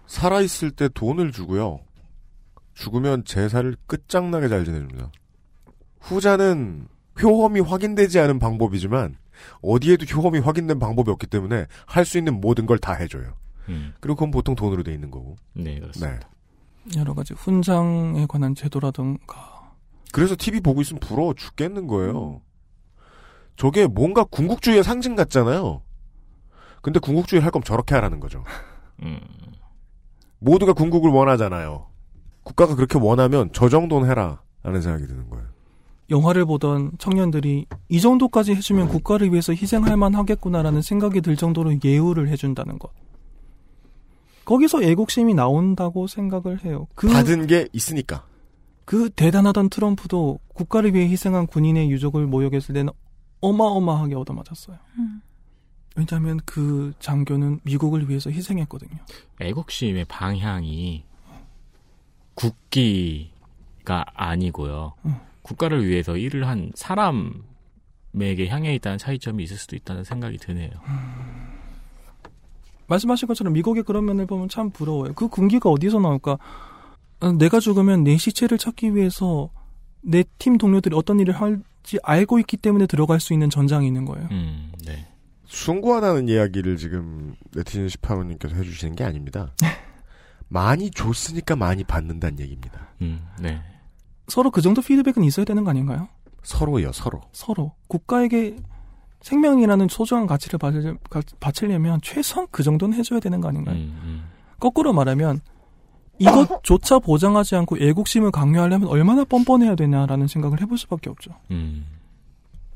[0.07, 1.79] 살아있을 때 돈을 주고요.
[2.73, 5.11] 죽으면 제사를 끝장나게 잘 지내줍니다.
[5.99, 6.87] 후자는
[7.21, 9.17] 효험이 확인되지 않은 방법이지만
[9.61, 13.33] 어디에도 효험이 확인된 방법이 없기 때문에 할 수 있는 모든 걸 다 해줘요.
[13.69, 13.93] 음.
[13.99, 15.35] 그리고 그건 보통 돈으로 돼 있는 거고.
[15.53, 16.29] 네, 그렇습니다.
[16.95, 19.73] 여러 가지 훈장에 관한 제도라든가
[20.13, 22.41] 그래서 TV 보고 있으면 부러워 죽겠는 거예요.
[23.57, 25.81] 저게 뭔가 군국주의의 상징 같잖아요.
[26.81, 28.43] 근데 군국주의 할 거면 저렇게 하라는 거죠.
[29.03, 29.19] 음.
[30.39, 31.87] 모두가 군국을 원하잖아요.
[32.43, 34.41] 국가가 그렇게 원하면 저 정도는 해라.
[34.63, 35.45] 라는 생각이 드는 거예요.
[36.09, 42.79] 영화를 보던 청년들이 이 정도까지 해주면 국가를 위해서 희생할 만하겠구나라는 생각이 들 정도로 예우를 해준다는
[42.79, 42.91] 것.
[44.45, 46.87] 거기서 애국심이 나온다고 생각을 해요.
[46.95, 48.25] 그, 받은 게 있으니까.
[48.85, 52.91] 그 대단하던 트럼프도 국가를 위해 희생한 군인의 유족을 모욕했을 때는
[53.41, 54.77] 어마어마하게 얻어맞았어요.
[55.97, 58.97] 왜냐하면 그 장교는 미국을 위해서 희생했거든요.
[59.41, 61.03] 애국심의 방향이
[62.35, 64.93] 국기가 아니고요.
[65.41, 70.69] 국가를 위해서 일을 한 사람에게 향해 있다는 차이점이 있을 수도 있다는 생각이 드네요.
[72.87, 75.13] 말씀하신 것처럼 미국의 그런 면을 보면 참 부러워요.
[75.13, 76.37] 그 군기가 어디서 나올까?
[77.19, 79.49] 아, 내가 죽으면 내 시체를 찾기 위해서
[80.01, 84.27] 내 팀 동료들이 어떤 일을 할지 알고 있기 때문에 들어갈 수 있는 전장이 있는 거예요.
[84.31, 84.66] 음, 네.
[85.47, 89.51] 숭고하다는 이야기를 지금 네티즌 18호님께서 해주시는 게 아닙니다.
[90.49, 92.87] 많이 줬으니까 많이 받는다는 얘기입니다.
[93.01, 93.61] 음, 네.
[94.27, 96.07] 서로 그 정도 피드백은 있어야 되는 거 아닌가요?
[96.43, 97.21] 서로요, 서로.
[97.33, 97.73] 서로.
[97.87, 98.57] 국가에게
[99.21, 103.75] 생명이라는 소중한 가치를 바칠, 가- 바치려면 최소한 그 정도는 해줘야 되는 거 아닌가요?
[103.75, 104.23] 음,
[104.59, 105.41] 거꾸로 말하면
[106.19, 111.31] 이것조차 보장하지 않고 애국심을 강요하려면 얼마나 뻔뻔해야 되냐라는 생각을 해볼 수밖에 없죠.
[111.51, 111.85] 음.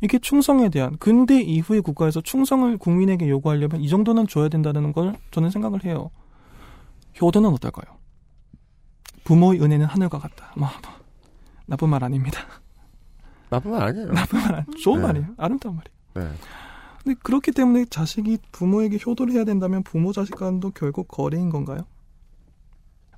[0.01, 5.51] 이게 충성에 대한 근대 이후의 국가에서 충성을 국민에게 요구하려면 이 정도는 줘야 된다는 걸 저는
[5.51, 6.09] 생각을 해요.
[7.21, 7.97] 효도는 어떨까요?
[9.23, 10.53] 부모의 은혜는 하늘과 같다.
[10.57, 10.91] 뭐, 뭐,
[11.67, 12.41] 나쁜 말 아닙니다.
[13.49, 14.07] 나쁜 말 아니에요.
[14.13, 15.07] 나쁜 말 아니, 좋은 네.
[15.07, 15.27] 말이에요.
[15.37, 16.31] 아름다운 말이에요.
[16.31, 16.37] 네.
[17.03, 21.85] 근데 그렇기 때문에 자식이 부모에게 효도를 해야 된다면 부모 자식 간도 결국 거래인 건가요?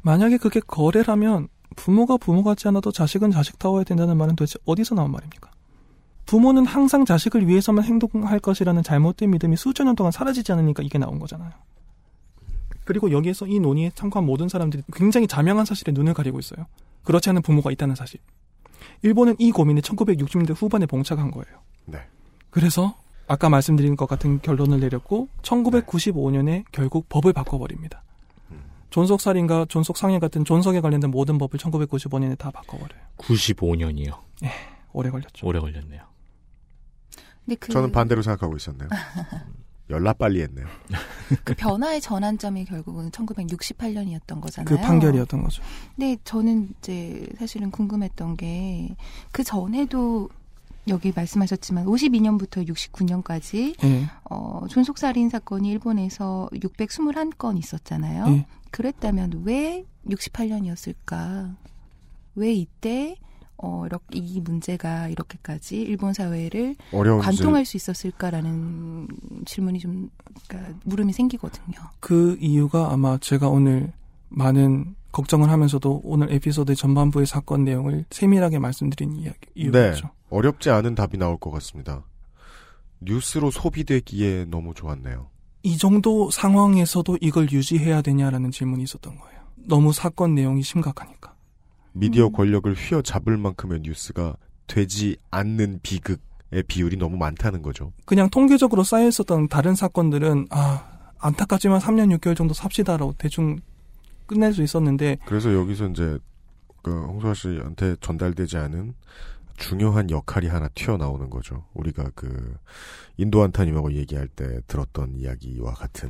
[0.02, 5.53] 만약에 그게 거래라면 부모가 부모 같지 않아도 자식은 자식다워야 된다는 말은 도대체 어디서 나온 말입니까?
[6.26, 11.20] 부모는 항상 자식을 위해서만 행동할 것이라는 잘못된 믿음이 수천 년 동안 사라지지 않으니까 이게 나온
[11.20, 11.52] 거잖아요.
[12.86, 16.66] 그리고 여기에서 이 논의에 참고한 모든 사람들이 굉장히 자명한 사실에 눈을 가리고 있어요.
[17.04, 18.20] 그렇지 않은 부모가 있다는 사실.
[19.02, 21.60] 일본은 이 고민에 1960년대 후반에 봉착한 거예요.
[21.86, 22.00] 네.
[22.50, 22.96] 그래서
[23.28, 28.04] 아까 말씀드린 것 같은 결론을 내렸고 1995년에 결국 법을 바꿔버립니다.
[28.90, 33.02] 존속살인과 존속상해 같은 존속에 관련된 모든 법을 1995년에 다 바꿔버려요.
[33.18, 34.20] 95년이요.
[34.92, 35.48] 오래 걸렸죠.
[35.48, 36.13] 오래 걸렸네요.
[37.46, 38.90] 근데 그, 저는 반대로 생각하고 있었네요.
[39.90, 40.66] 연락 빨리 했네요.
[41.44, 44.66] 그 변화의 전환점이 결국은 1968년이었던 거잖아요.
[44.66, 45.62] 그 판결이었던 거죠.
[45.96, 48.96] 근데 저는 이제 사실은 궁금했던 게
[49.32, 50.30] 그 전에도
[50.88, 54.06] 여기 말씀하셨지만 52년부터 69년까지 예.
[54.30, 58.26] 어, 존속살인 사건이 일본에서 621건 있었잖아요.
[58.28, 58.46] 예.
[58.72, 61.56] 그랬다면 왜 68년이었을까?
[62.36, 63.16] 왜 이때
[63.66, 66.76] 어, 이렇게 이 문제가 이렇게까지 일본 사회를.
[66.92, 69.08] 관통할 수 있었을까라는
[69.46, 70.10] 질문이 좀
[70.50, 71.78] 그러니까 물음이 생기거든요.
[72.02, 73.94] 그 이유가 아마 제가 오늘
[74.28, 79.72] 많은 걱정을 하면서도 오늘 에피소드 전반부의 사건 내용을 세밀하게 말씀드린 이야기, 이유죠.
[79.72, 79.94] 네.
[80.30, 82.04] 어렵지 않은 답이 나올 것 같습니다.
[83.00, 85.28] 뉴스로 소비되기에 너무 좋았네요.
[85.62, 89.40] 이 정도 상황에서도 이걸 유지해야 되냐라는 질문이 있었던 거예요.
[89.56, 91.33] 너무 사건 내용이 심각하니까.
[91.94, 92.32] 미디어 음.
[92.34, 94.36] 권력을 휘어잡을 만큼의 뉴스가
[94.68, 97.94] 되지 않는 비극의 비율이 너무 많다는 거죠.
[98.06, 100.90] 그냥 통계적으로 쌓여 있었던 다른 사건들은 아
[101.20, 103.58] 안타깝지만 3년 6개월 정도 삽시다라고 대충
[104.26, 106.18] 끝낼 수 있었는데 그래서 여기서 이제
[106.82, 108.94] 그 홍소아 씨한테 전달되지 않은
[109.56, 111.66] 중요한 역할이 하나 튀어나오는 거죠.
[111.74, 112.58] 우리가 그
[113.18, 116.10] 인도 한타님하고 얘기할 때 들었던 이야기와 같은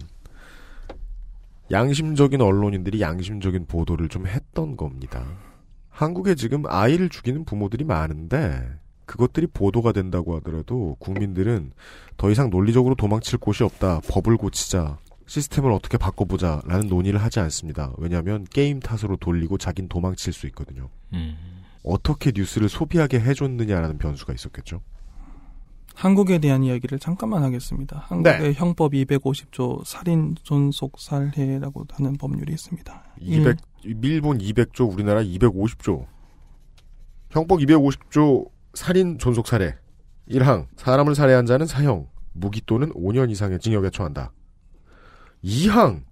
[1.71, 5.25] 양심적인 언론인들이 양심적인 보도를 좀 했던 겁니다.
[5.93, 8.67] 한국에 지금 아이를 죽이는 부모들이 많은데
[9.05, 11.71] 그것들이 보도가 된다고 하더라도 국민들은
[12.17, 14.01] 더 이상 논리적으로 도망칠 곳이 없다.
[14.09, 14.97] 법을 고치자.
[15.27, 17.93] 시스템을 어떻게 바꿔보자 라는 논의를 하지 않습니다.
[17.97, 20.89] 왜냐하면 게임 탓으로 돌리고 자긴 도망칠 수 있거든요.
[21.13, 21.37] 음.
[21.83, 24.81] 어떻게 뉴스를 소비하게 해줬느냐라는 변수가 있었겠죠.
[25.95, 28.05] 한국에 대한 이야기를 잠깐만 하겠습니다.
[28.07, 28.53] 한국의 네.
[28.53, 33.03] 형법 250조 살인 존속 살해라고 하는 법률이 있습니다.
[33.19, 36.05] 200, 일본 200조, 우리나라 250조.
[37.29, 39.75] 형법 250조 살인 존속 살해.
[40.29, 44.31] 1항 사람을 살해한 자는 사형, 무기 또는 5년 이상의 징역에 처한다.
[45.43, 46.03] 2항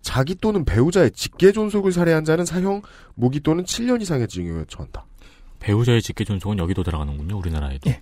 [0.00, 2.82] 자기 또는 배우자의 직계 존속을 살해한 자는 사형,
[3.14, 5.06] 무기 또는 7년 이상의 징역에 처한다.
[5.58, 7.36] 배우자의 직계 존속은 여기도 들어가는군요.
[7.36, 7.90] 우리나라에도.
[7.90, 8.00] 예.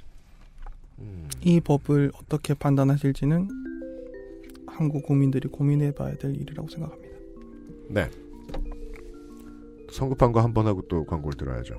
[1.43, 3.49] 이 법을 어떻게 판단하실지는
[4.67, 7.17] 한국 국민들이 고민해봐야 될 일이라고 생각합니다.
[7.91, 8.09] 네.
[9.91, 11.75] 성급한 거 한 번 하고 또 광고를 들어야죠.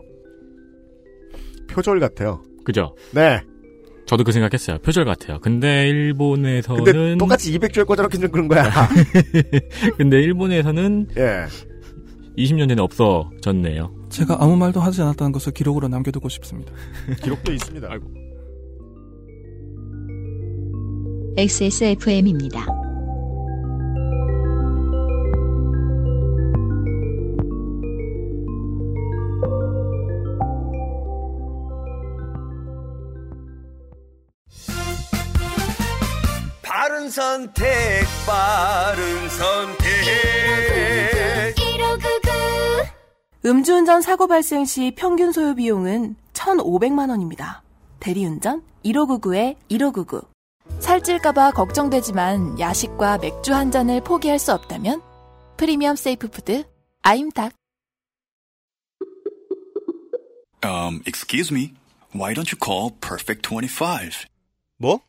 [1.69, 2.41] 표절 같아요.
[2.64, 2.95] 그죠?
[3.14, 3.41] 네.
[4.06, 4.77] 저도 그 생각했어요.
[4.80, 5.39] 표절 같아요.
[5.41, 8.72] 근데 일본에서는 근데 똑같이 200조에 꽂아놓긴 좀 그런 거야.
[9.98, 11.45] 근데 일본에서는 예.
[12.38, 13.94] 20년 전에 없어졌네요.
[14.10, 16.72] 제가 아무 말도 하지 않았다는 것을 기록으로 남겨두고 싶습니다.
[17.22, 17.89] 기록도 있습니다.
[21.38, 22.65] XSFM입니다.
[36.64, 37.68] 바른 선택,
[38.26, 39.88] 바른 선택.
[43.45, 47.61] 음주운전 사고 발생 시 평균 소요 비용은 1,500만 원입니다.
[47.99, 50.36] 대리운전 1599-1599.
[50.80, 55.02] 살찔까봐 걱정되지만 야식과 맥주 한 잔을 포기할 수 없다면
[55.57, 56.64] 프리미엄 safe food
[57.02, 57.53] 아임닭.
[60.64, 61.73] Um, excuse me.
[62.14, 64.27] Why don't you call Perfect 25?
[64.77, 65.02] 뭐?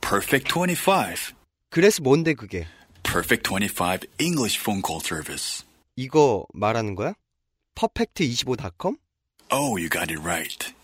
[0.00, 1.34] Perfect 25.
[1.70, 2.66] 그래서 뭔데 그게?
[3.02, 5.64] Perfect 25 English phone call service.
[5.96, 7.14] 이거 말하는 거야?
[7.76, 8.96] 퍼펙트25.com?
[9.50, 10.74] Oh, you got it right.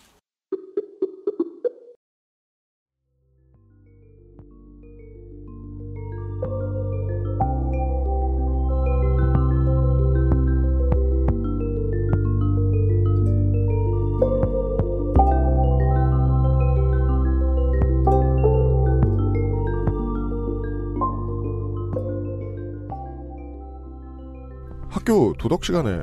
[25.03, 25.99] 학교 도덕 시간에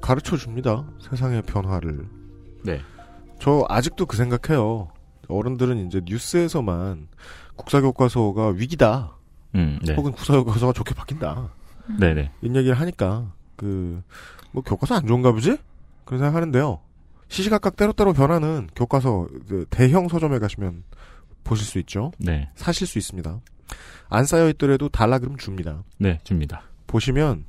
[0.00, 0.86] 가르쳐 줍니다.
[1.00, 2.08] 세상의 변화를.
[2.64, 2.80] 네.
[3.40, 4.88] 저 아직도 그 생각해요.
[5.26, 7.08] 어른들은 이제 뉴스에서만
[7.56, 9.16] 국사교과서가 위기다.
[9.56, 9.94] 음, 네.
[9.94, 11.50] 혹은 국사교과서가 좋게 바뀐다.
[11.98, 12.30] 네네.
[12.40, 14.00] 이런 얘기를 하니까 그
[14.52, 15.56] 뭐 교과서 안 좋은가 보지?
[16.04, 16.80] 그런 생각하는데요.
[17.28, 20.82] 시시각각 때로때로 변하는 교과서 그 대형 서점에 가시면
[21.44, 22.10] 보실 수 있죠.
[22.18, 22.48] 네.
[22.56, 23.40] 사실 수 있습니다.
[24.08, 25.84] 안 쌓여 있더라도 달라 그러면 줍니다.
[25.98, 26.62] 네, 줍니다.
[26.88, 27.44] 보시면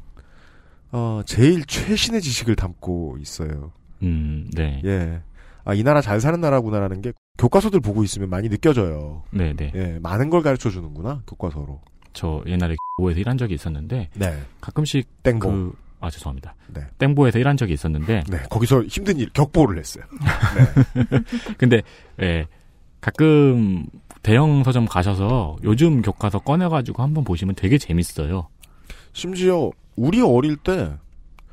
[0.92, 3.72] 어, 제일 최신의 지식을 담고 있어요.
[4.04, 4.82] 음, 네.
[4.86, 5.22] 예.
[5.64, 9.24] 아, 이 나라 잘 사는 나라구나라는 게 교과서들 보고 있으면 많이 느껴져요.
[9.32, 9.72] 네, 네.
[9.76, 11.82] 예, 많은 걸 가르쳐 주는구나, 교과서로.
[12.14, 14.40] 저 옛날에 보에서 일한 적이 있었는데 네.
[14.60, 15.48] 가끔씩 땡보.
[15.48, 16.56] 그, 아 죄송합니다.
[16.68, 16.82] 네.
[16.98, 20.04] 땡보에서 일한 적이 있었는데 네, 거기서 힘든 일 격보를 했어요.
[21.58, 21.82] 근데
[22.22, 22.48] 예,
[23.00, 23.86] 가끔
[24.24, 28.50] 대형 서점 가셔서 요즘 교과서 꺼내 가지고 한번 보시면 되게 재밌어요.
[29.14, 30.98] 심지어 우리 어릴 때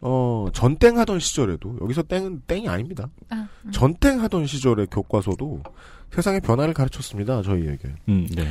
[0.01, 3.09] 어, 전땡 하던 시절에도 여기서 땡은 땡이 아닙니다.
[3.31, 5.63] 아, 전땡 하던 시절의 교과서도
[6.13, 7.43] 세상의 변화를 가르쳤습니다.
[7.43, 7.95] 저희에게.
[8.09, 8.49] 음, 네.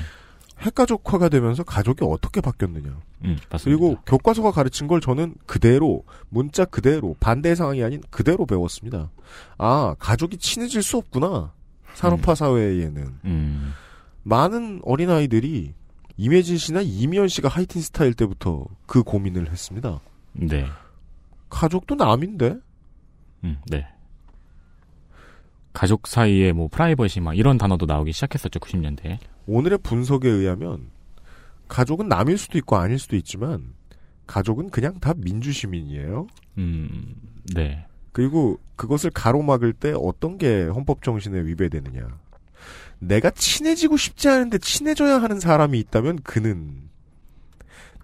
[0.59, 2.89] 핵가족화가 되면서 가족이 어떻게 바뀌었느냐.
[3.26, 3.64] 음, 맞습니다.
[3.64, 9.09] 그리고 교과서가 가르친 걸 저는 그대로 문자 그대로 반대 상황이 아닌 그대로 배웠습니다.
[9.57, 11.53] 아 가족이 친해질 수 없구나.
[11.93, 13.73] 산업화 사회에는 음.
[14.23, 15.73] 많은 어린 아이들이
[16.18, 19.99] 임혜진 씨나 이미연 씨가 하이틴 스타일 때부터 그 고민을 했습니다.
[20.34, 20.65] 네.
[21.49, 22.57] 가족도 남인데
[23.44, 23.88] 음, 네.
[25.73, 29.19] 가족 사이에 뭐 프라이버시 막 이런 단어도 나오기 시작했었죠 90년대에.
[29.45, 30.89] 오늘의 분석에 의하면
[31.68, 33.73] 가족은 남일 수도 있고 아닐 수도 있지만
[34.26, 36.27] 가족은 그냥 다 민주 시민이에요.
[36.57, 37.15] 음,
[37.53, 37.85] 네.
[38.11, 42.07] 그리고 그것을 가로막을 때 어떤 게 헌법 정신에 위배되느냐.
[42.99, 46.89] 내가 친해지고 싶지 않은데 친해져야 하는 사람이 있다면 그는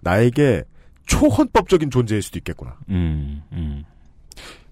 [0.02, 0.64] 나에게
[1.06, 2.76] 초헌법적인 존재일 수도 있겠구나.
[2.88, 3.84] 음, 음.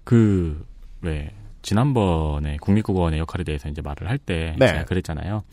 [0.03, 0.65] 그,
[1.01, 1.31] 왜,
[1.61, 4.67] 지난번에 국립국어원의 역할에 대해서 이제 말을 할때 네.
[4.67, 5.43] 제가 그랬잖아요.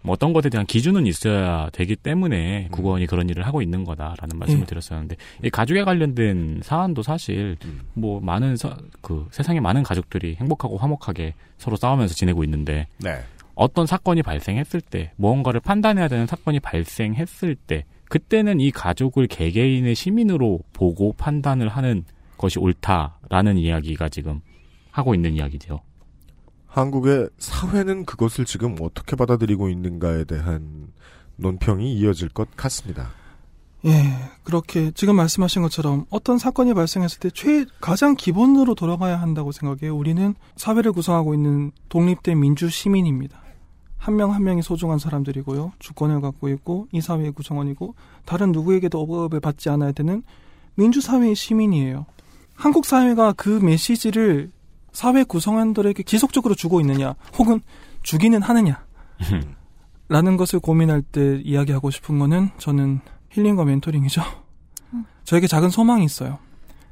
[0.00, 4.62] 뭐 어떤 것에 대한 기준은 있어야 되기 때문에 국어원이 그런 일을 하고 있는 거다라는 말씀을
[4.62, 4.64] 예.
[4.66, 7.56] 드렸었는데 이 가족에 관련된 사안도 사실
[7.94, 13.18] 뭐 많은 사- 그 세상에 많은 가족들이 행복하고 화목하게 서로 싸우면서 지내고 있는데 네.
[13.58, 20.60] 어떤 사건이 발생했을 때 무언가를 판단해야 되는 사건이 발생했을 때 그때는 이 가족을 개개인의 시민으로
[20.72, 22.04] 보고 판단을 하는
[22.38, 24.40] 것이 옳다라는 이야기가 지금
[24.92, 25.80] 하고 있는 이야기죠.
[26.68, 30.92] 한국의 사회는 그것을 지금 어떻게 받아들이고 있는가에 대한
[31.36, 33.10] 논평이 이어질 것 같습니다.
[33.86, 33.90] 예,
[34.44, 39.96] 그렇게 지금 말씀하신 것처럼 어떤 사건이 발생했을 때 최, 가장 기본으로 돌아가야 한다고 생각해요.
[39.96, 43.47] 우리는 사회를 구성하고 있는 독립된 민주 시민입니다.
[43.98, 45.72] 한명한 명이 소중한 사람들이고요.
[45.78, 47.94] 주권을 갖고 있고 이 사회의 구성원이고
[48.24, 50.22] 다른 누구에게도 억압을 받지 않아야 되는
[50.76, 52.06] 민주사회의 시민이에요.
[52.54, 54.50] 한국 사회가 그 메시지를
[54.92, 57.60] 사회 구성원들에게 지속적으로 주고 있느냐 혹은
[58.02, 58.84] 주기는 하느냐
[60.08, 63.00] 라는 것을 고민할 때 이야기하고 싶은 거는 저는
[63.30, 64.22] 힐링과 멘토링이죠.
[65.24, 66.38] 저에게 작은 소망이 있어요.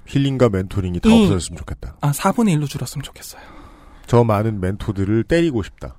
[0.06, 1.96] 힐링과 멘토링이 다 이- 없어졌으면 좋겠다.
[2.00, 3.40] 아, 4분의 1로 줄었으면 좋겠어요.
[4.06, 5.96] 저 많은 멘토들을 때리고 싶다.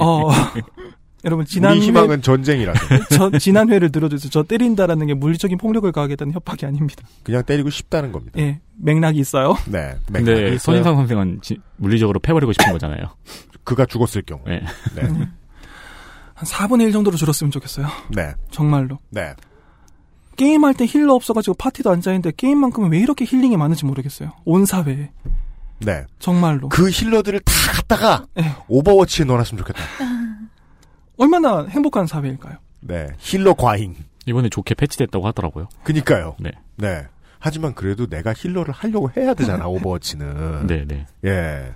[0.00, 0.30] 어,
[1.24, 2.80] 여러분, 지난 희망은 전쟁이라서.
[3.10, 4.30] 저, 지난 회를 들어주세요.
[4.30, 7.02] 저 때린다라는 게 물리적인 폭력을 가하겠다는 협박이 아닙니다.
[7.22, 8.38] 그냥 때리고 싶다는 겁니다.
[8.40, 9.56] 예, 맥락이 있어요.
[9.66, 9.94] 네.
[10.12, 10.58] 맥락이 근데 있어요.
[10.58, 13.04] 손인상 선생은 지- 물리적으로 패버리고 싶은 거잖아요.
[13.64, 14.42] 그가 죽었을 경우.
[14.46, 14.60] 네.
[14.94, 15.02] 네.
[15.02, 17.86] 한 4분의 1 정도로 줄었으면 좋겠어요.
[18.10, 18.32] 네.
[18.50, 18.98] 정말로.
[19.10, 19.32] 네.
[20.36, 24.32] 게임할 때 healer 없어가지고 파티도 앉아있는데 게임만큼은 왜 이렇게 힐링이 많은지 모르겠어요.
[24.44, 25.10] 온 사회에.
[25.84, 26.04] 네.
[26.18, 26.68] 정말로.
[26.68, 28.54] 그 healer들을 다 갖다가 네.
[28.68, 29.80] 오버워치에 넣어놨으면 좋겠다.
[31.16, 32.56] 얼마나 행복한 사회일까요?
[32.80, 33.08] 네.
[33.18, 33.94] healer 과잉.
[34.26, 35.68] 이번에 좋게 패치됐다고 하더라고요.
[35.82, 36.36] 그니까요.
[36.38, 36.50] 네.
[36.76, 37.06] 네.
[37.38, 40.66] 하지만 그래도 내가 healer를 하려고 해야 되잖아, 오버워치는.
[40.66, 41.06] 네, 네.
[41.26, 41.72] 예.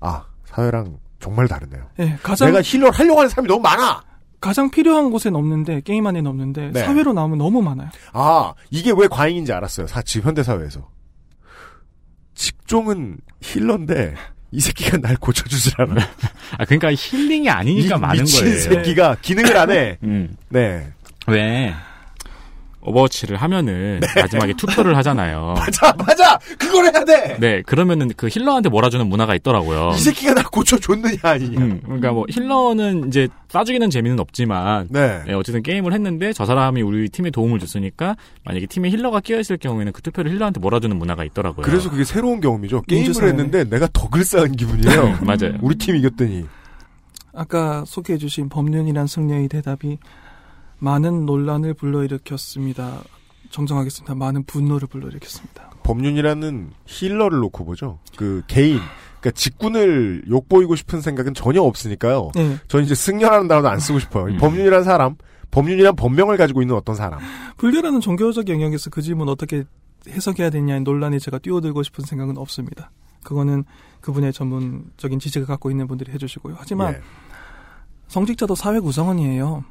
[0.00, 1.84] 아, 사회랑 정말 다르네요.
[1.98, 4.02] 예, 가장 내가 healer를 하려고 하는 사람이 너무 많아!
[4.40, 6.80] 가장 필요한 곳엔 없는데 게임 안에는 없는데 네.
[6.84, 7.90] 사회로 나오면 너무 많아요.
[8.12, 9.88] 아, 이게 왜 과잉인지 알았어요.
[9.88, 10.88] 사, 지금 현대 사회에서.
[12.38, 14.14] 직종은 healer인데,
[14.52, 16.00] 이 새끼가 날 고쳐주질 않아.
[16.56, 18.60] 아 그러니까 힐링이 아니니까 이 많은 미친 거예요.
[18.60, 19.98] 새끼가 기능을 안 해.
[20.04, 20.36] 음.
[20.48, 20.88] 네.
[21.26, 21.74] 왜
[22.88, 25.54] 오버워치를 하면은 마지막에 투표를 하잖아요.
[25.58, 26.38] 맞아, 맞아!
[26.58, 27.36] 그걸 해야 돼!
[27.40, 29.92] 네, 그러면은 그 healer한테 몰아주는 문화가 있더라고요.
[29.94, 31.60] 이 새끼가 날 고쳐줬느냐, 아니냐.
[31.60, 35.22] 음, 그러니까 뭐 healer는 이제 쏴주기는 재미는 없지만 네.
[35.26, 39.56] 네, 어쨌든 게임을 했는데 저 사람이 우리 팀에 도움을 줬으니까 만약에 팀에 healer가 끼어 있을
[39.56, 41.64] 경우에는 그 투표를 healer한테 몰아주는 문화가 있더라고요.
[41.64, 42.82] 그래서 그게 새로운 경험이죠.
[42.82, 43.28] 게임을 민주사회.
[43.30, 45.18] 했는데 내가 덕을 쌓은 기분이에요.
[45.24, 45.56] 맞아요.
[45.60, 46.46] 우리 팀 이겼더니.
[47.34, 49.98] 아까 소개해주신 법륜이란 승려의 대답이
[50.78, 53.02] 많은 논란을 불러일으켰습니다.
[53.50, 54.14] 정정하겠습니다.
[54.14, 55.70] 많은 분노를 불러일으켰습니다.
[55.82, 57.98] 법륜이라는 힐러를 놓고 보죠.
[58.16, 58.78] 그 개인.
[59.20, 62.30] 그러니까 직군을 욕보이고 싶은 생각은 전혀 없으니까요.
[62.34, 62.56] 네.
[62.68, 64.26] 전 이제 승려라는 단어도 안 쓰고 싶어요.
[64.26, 64.36] 음.
[64.38, 65.16] 법륜이란 사람,
[65.50, 67.18] 법륜이란 법명을 가지고 있는 어떤 사람.
[67.56, 69.64] 불교라는 종교적 영역에서 그 질문 어떻게
[70.06, 72.90] 해석해야 되냐의 논란에 제가 뛰어들고 싶은 생각은 없습니다.
[73.24, 73.64] 그거는
[74.00, 76.54] 그분의 전문적인 지식을 갖고 있는 분들이 해주시고요.
[76.56, 77.00] 하지만 예.
[78.06, 79.64] 성직자도 사회 구성원이에요.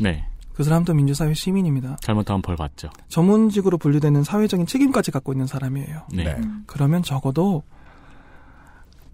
[0.00, 1.96] 네, 그 사람도 민주사회 시민입니다.
[2.00, 2.90] 잘못하면 벌 받죠.
[3.08, 6.02] 전문직으로 분류되는 사회적인 책임까지 갖고 있는 사람이에요.
[6.12, 6.24] 네.
[6.24, 6.40] 네.
[6.66, 7.62] 그러면 적어도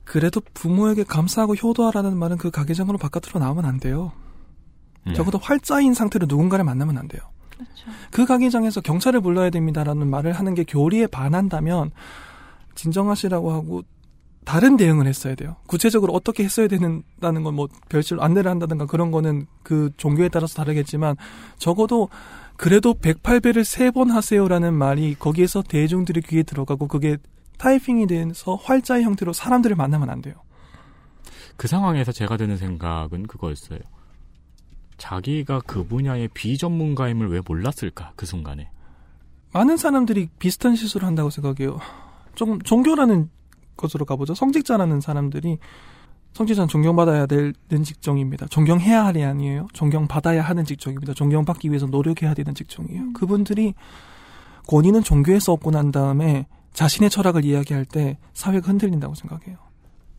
[0.04, 4.12] 그래도 부모에게 감사하고 효도하라는 말은 그 가게장으로 바깥으로 나오면 안 돼요.
[5.06, 5.14] 음.
[5.14, 7.22] 적어도 활자인 상태로 누군가를 만나면 안 돼요.
[8.10, 11.90] 그 가게장에서 경찰을 불러야 됩니다라는 말을 하는 게 교리에 반한다면
[12.74, 13.82] 진정하시라고 하고
[14.48, 15.56] 다른 대응을 했어야 돼요.
[15.66, 21.16] 구체적으로 어떻게 했어야 되는다는 건 뭐 별실로 안내를 한다든가 그런 거는 그 종교에 따라서 다르겠지만
[21.58, 22.08] 적어도
[22.56, 27.18] 그래도 108배를 세 번 하세요라는 말이 거기에서 대중들의 귀에 들어가고 그게
[27.58, 30.36] 타이핑이 돼서 활자의 형태로 사람들을 만나면 안 돼요.
[31.58, 33.80] 그 상황에서 제가 드는 생각은 그거였어요.
[34.96, 38.70] 자기가 그 분야의 비전문가임을 왜 몰랐을까 그 순간에
[39.52, 41.78] 많은 사람들이 비슷한 실수를 한다고 생각해요.
[42.34, 43.28] 조금 종교라는
[43.78, 44.34] 것으로 가보죠.
[44.34, 45.56] 성직자라는 사람들이
[46.34, 48.46] 성직자는 존경받아야 되는 직종입니다.
[48.48, 49.68] 존경해야 할이 아니에요.
[49.72, 51.14] 존경받아야 하는 직종입니다.
[51.14, 53.14] 존경받기 위해서 노력해야 되는 직종이에요.
[53.14, 53.72] 그분들이
[54.66, 59.56] 권위는 종교에서 얻고 난 다음에 자신의 철학을 이야기할 때 사회가 흔들린다고 생각해요.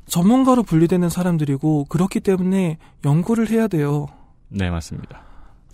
[0.08, 4.08] 전문가로 분류되는 사람들이고 그렇기 때문에 연구를 해야 돼요.
[4.50, 5.22] 네 맞습니다.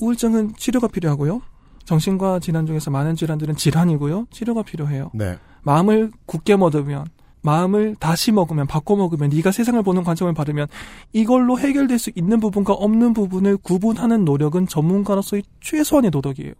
[0.02, 1.42] 우울증은 치료가 필요하고요.
[1.86, 4.28] 정신과 질환 중에서 많은 질환들은 질환이고요.
[4.32, 5.12] 치료가 필요해요.
[5.14, 5.38] 네.
[5.64, 7.06] 마음을 굳게 먹으면
[7.46, 10.66] 마음을 다시 먹으면 바꿔 먹으면 네가 세상을 보는 관점을 바르면
[11.14, 16.54] 이걸로 해결될 수 있는 부분과 없는 부분을 구분하는 노력은 전문가로서의 최소한의 도덕이에요.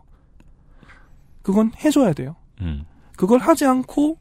[1.42, 2.36] 그건 해줘야 돼요.
[2.62, 2.86] 음.
[3.18, 4.20] 그걸 하지 않고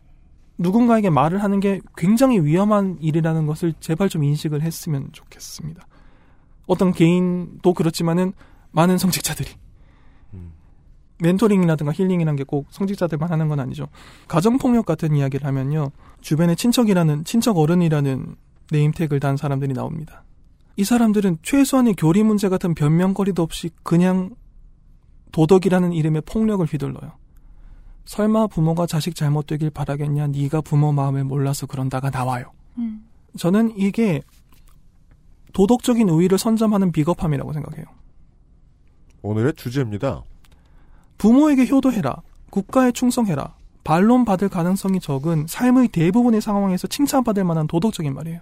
[0.56, 5.86] 누군가에게 말을 하는 게 굉장히 위험한 일이라는 것을 제발 좀 인식을 했으면 좋겠습니다.
[6.66, 8.32] 어떤 개인도 그렇지만은
[8.70, 9.50] 많은 성직자들이
[11.24, 13.88] 멘토링이라든가 힐링이라는 게 꼭 성직자들만 하는 건 아니죠.
[14.28, 15.90] 가정폭력 같은 이야기를 하면요.
[16.20, 18.36] 주변에 친척이라는, 친척 어른이라는
[18.70, 20.24] 네임택을 단 사람들이 나옵니다.
[20.76, 24.34] 이 사람들은 최소한의 교리 문제 같은 변명거리도 없이 그냥
[25.32, 27.12] 도덕이라는 이름의 폭력을 휘둘러요.
[28.04, 30.26] 설마 부모가 자식 잘못되길 바라겠냐?
[30.28, 32.52] 네가 부모 마음을 몰라서 그런다가 나와요.
[32.78, 33.06] 음.
[33.38, 34.20] 저는 이게
[35.54, 37.86] 도덕적인 우위를 선점하는 비겁함이라고 생각해요.
[39.22, 40.22] 오늘의 주제입니다.
[41.18, 42.16] 부모에게 효도해라.
[42.50, 43.54] 국가에 충성해라.
[43.82, 48.40] 반론 받을 가능성이 적은 삶의 대부분의 상황에서 칭찬받을 만한 도덕적인 말이에요.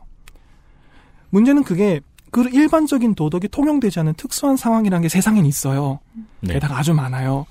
[1.30, 2.00] 문제는 그게
[2.30, 6.00] 그 일반적인 도덕이 통용되지 않은 특수한 상황이라는 게 세상엔 있어요.
[6.40, 6.54] 네.
[6.54, 7.46] 게다가 아주 많아요.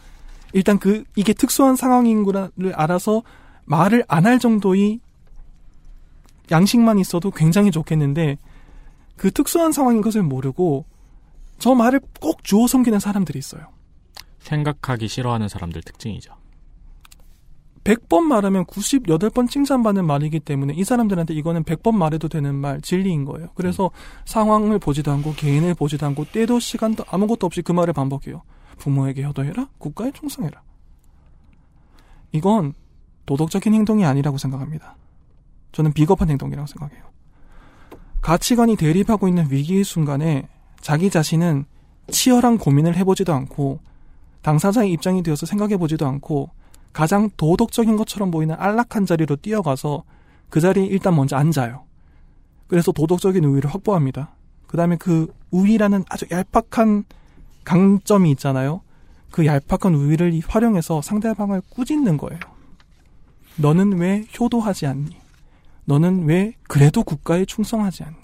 [0.53, 3.23] 일단 그 이게 특수한 상황인 거를 알아서
[3.65, 4.99] 말을 안 할 정도의
[6.49, 8.37] 양식만 있어도 굉장히 좋겠는데
[9.15, 10.85] 그 특수한 상황인 것을 모르고
[11.59, 13.67] 저 말을 꼭 주워 섬기는 사람들이 있어요.
[14.41, 16.35] 생각하기 싫어하는 사람들 특징이죠.
[17.83, 23.49] 100번 말하면 98번 칭찬받는 말이기 때문에 이 사람들한테 이거는 100번 말해도 되는 말, 진리인 거예요.
[23.55, 23.89] 그래서
[24.25, 28.43] 상황을 보지도 않고 개인을 보지도 않고 때도 시간도 아무것도 없이 그 말을 반복해요.
[28.77, 30.61] 부모에게 효도해라, 국가에 충성해라.
[32.33, 32.73] 이건
[33.25, 34.95] 도덕적인 행동이 아니라고 생각합니다.
[35.71, 37.03] 저는 비겁한 행동이라고 생각해요.
[38.21, 40.47] 가치관이 대립하고 있는 위기의 순간에
[40.79, 41.65] 자기 자신은
[42.09, 43.79] 치열한 고민을 해보지도 않고
[44.41, 46.49] 당사자의 입장이 되어서 생각해 보지도 않고
[46.93, 50.03] 가장 도덕적인 것처럼 보이는 안락한 자리로 뛰어가서
[50.49, 51.83] 그 자리에 일단 먼저 앉아요.
[52.67, 54.31] 그래서 도덕적인 우위를 확보합니다.
[54.67, 57.05] 그 다음에 그 우위라는 아주 얄팍한
[57.63, 58.81] 강점이 있잖아요.
[59.29, 62.39] 그 얄팍한 우위를 활용해서 상대방을 꾸짖는 거예요.
[63.57, 65.17] 너는 왜 효도하지 않니?
[65.85, 68.17] 너는 왜 그래도 국가에 충성하지 않니?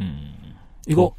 [0.00, 0.34] 음.
[0.86, 1.14] 이거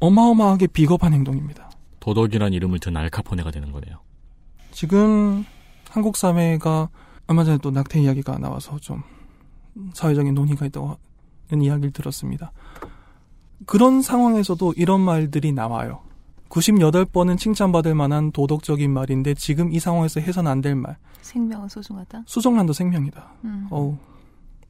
[0.00, 1.71] 어마어마하게 비겁한 행동입니다.
[2.02, 4.00] 도덕이란 이름을 든 알카포네가 되는 거네요.
[4.72, 5.44] 지금
[5.88, 6.88] 한국 사회가
[7.28, 9.04] 얼마 전에 또 낙태 이야기가 나와서 좀
[9.94, 10.96] 사회적인 논의가 있다고
[11.48, 12.50] 하는 이야기를 들었습니다.
[13.66, 16.00] 그런 상황에서도 이런 말들이 나와요.
[16.48, 20.96] 98번은 칭찬받을 만한 도덕적인 말인데 지금 이 상황에서 해서는 안될 말.
[21.20, 22.24] 생명은 소중하다.
[22.26, 23.32] 수정란도 생명이다.
[23.44, 23.68] 음.
[23.70, 23.96] 어우.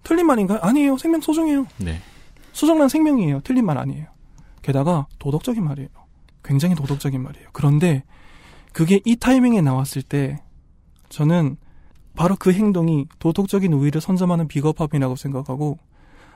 [0.03, 0.59] 틀린 말인가요?
[0.61, 0.99] 아니에요.
[0.99, 1.67] 생명 소중해요.
[1.79, 1.99] 네.
[2.53, 3.41] 수정란 생명이에요.
[3.41, 4.07] 틀린 말 아니에요.
[4.61, 6.02] 게다가 도덕적인 말이에요.
[6.45, 7.49] 굉장히 도덕적인 말이에요.
[7.53, 8.05] 그런데
[8.73, 10.43] 그게 이 타이밍에 나왔을 때
[11.09, 11.57] 저는
[12.15, 15.79] 바로 그 행동이 도덕적인 우위를 선점하는 비겁함이라고 생각하고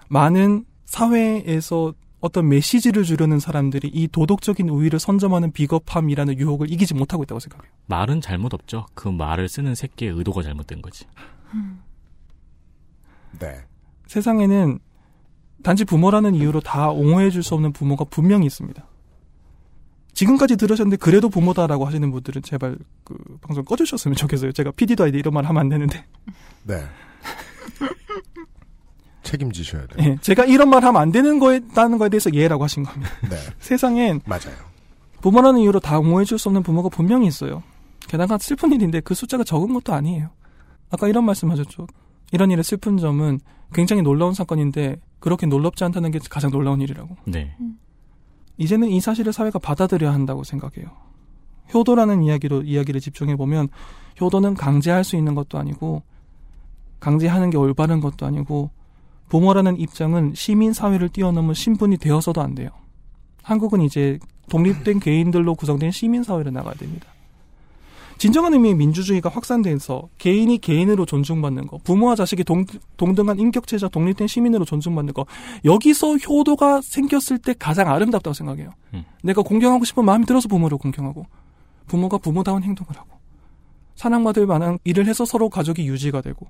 [0.09, 7.41] 많은 사회에서 어떤 메시지를 주려는 사람들이 이 도덕적인 우위를 선점하는 비겁함이라는 유혹을 이기지 못하고 있다고
[7.41, 7.71] 생각해요.
[7.87, 8.87] 말은 잘못 없죠.
[8.95, 11.05] 그 말을 쓰는 새끼의 의도가 잘못된 거지.
[13.39, 13.65] 네.
[14.07, 14.79] 세상에는
[15.63, 18.87] 단지 부모라는 이유로 다 옹호해 줄 수 없는 부모가 분명히 있습니다.
[20.17, 24.51] 지금까지 들으셨는데 그래도 부모다라고 하시는 분들은 제발 그 방송 꺼주셨으면 좋겠어요.
[24.53, 26.05] 제가 PD도 아닌데 이런 말 하면 안 되는데.
[26.65, 26.83] 네.
[29.23, 30.09] 책임지셔야 돼요.
[30.11, 33.11] 예, 제가 이런 말 하면 안 되는 거에다는 거에 대해서 예라고 하신 겁니다.
[33.29, 33.37] 네.
[33.61, 34.55] 세상엔 맞아요.
[35.21, 37.63] 부모라는 이유로 다 옹호해 줄 수 없는 부모가 분명히 있어요.
[38.09, 40.31] 게다가 슬픈 일인데 그 숫자가 적은 것도 아니에요.
[40.91, 41.89] 아까 이런 말씀 하셨죠.
[42.33, 43.41] 이런 일의 슬픈 점은
[43.75, 47.17] 굉장히 놀라운 사건인데 그렇게 놀랍지 않다는 게 가장 놀라운 일이라고.
[47.27, 47.55] 네.
[48.59, 50.91] 이제는 이 사실을 사회가 받아들여야 한다고 생각해요.
[51.75, 53.69] 효도라는 이야기로 이야기를 집중해 보면
[54.21, 56.03] 효도는 강제할 수 있는 것도 아니고
[57.01, 58.71] 강제하는 게 올바른 것도 아니고
[59.29, 62.71] 부모라는 입장은 시민 사회를 뛰어넘은 신분이 되어서도 안 돼요.
[63.43, 64.19] 한국은 이제
[64.49, 67.09] 독립된 개인들로 구성된 시민 사회로 나가야 됩니다.
[68.19, 72.65] 진정한 의미의 민주주의가 확산돼서 개인이 개인으로 존중받는 거, 부모와 자식이 동,
[72.97, 75.27] 동등한 인격체자 독립된 시민으로 존중받는 거,
[75.65, 78.71] 여기서 효도가 생겼을 때 가장 아름답다고 생각해요.
[78.95, 79.05] 음.
[79.23, 81.27] 내가 공경하고 싶은 마음이 들어서 부모를 공경하고,
[81.87, 83.19] 부모가 부모다운 행동을 하고,
[83.97, 86.47] 사랑받을 만한 일을 해서 서로 가족이 유지가 되고,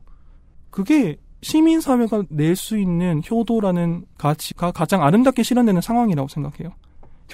[0.70, 6.72] 그게 시민사회가 낼 수 있는 효도라는 가치가 가장 아름답게 실현되는 상황이라고 생각해요.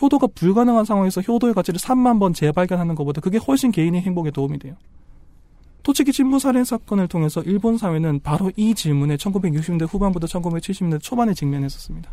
[0.01, 4.75] 효도가 불가능한 상황에서 효도의 가치를 3만 번 재발견하는 것보다 그게 훨씬 개인의 행복에 도움이 돼요.
[5.83, 12.11] 토치키 친부 살인 사건을 통해서 일본 사회는 바로 이 질문에 1960년대 후반부터 1970년대 초반에 직면했었습니다.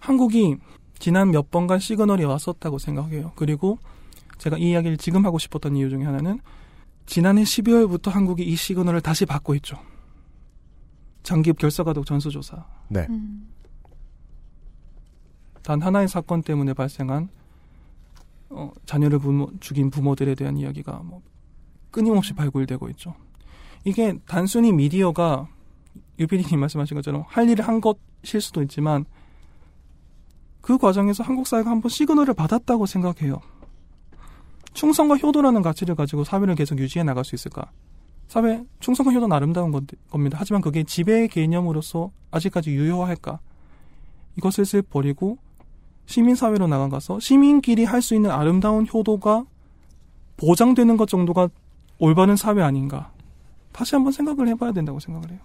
[0.00, 0.56] 한국이
[0.98, 3.32] 지난 몇 번간 시그널이 왔었다고 생각해요.
[3.34, 3.78] 그리고
[4.38, 6.40] 제가 이 이야기를 지금 하고 싶었던 이유 중에 하나는
[7.06, 9.78] 지난해 12월부터 한국이 이 시그널을 다시 받고 있죠.
[11.22, 12.64] 장기업 결사가독 전수조사.
[12.88, 13.06] 네.
[15.66, 17.28] 단 하나의 사건 때문에 발생한
[18.50, 21.22] 어, 자녀를 부모, 죽인 부모들에 대한 이야기가 뭐
[21.90, 23.16] 끊임없이 발굴되고 있죠.
[23.84, 25.48] 이게 단순히 미디어가
[26.20, 29.06] 유피디님 말씀하신 것처럼 할 일을 한 것일 수도 있지만
[30.60, 33.40] 그 과정에서 한국 사회가 한번 시그널을 받았다고 생각해요.
[34.72, 37.72] 충성과 효도라는 가치를 가지고 사회를 계속 유지해 나갈 수 있을까?
[38.28, 40.36] 사회 충성과 효도는 아름다운 건- 겁니다.
[40.40, 43.40] 하지만 그게 지배의 개념으로서 아직까지 유효할까?
[44.36, 45.38] 이것을 슬 버리고
[46.06, 49.44] 시민사회로 나가서 시민끼리 할 수 있는 아름다운 효도가
[50.36, 51.48] 보장되는 것 정도가
[51.98, 53.12] 올바른 사회 아닌가.
[53.72, 55.38] 다시 한번 생각을 해봐야 된다고 생각을 해요.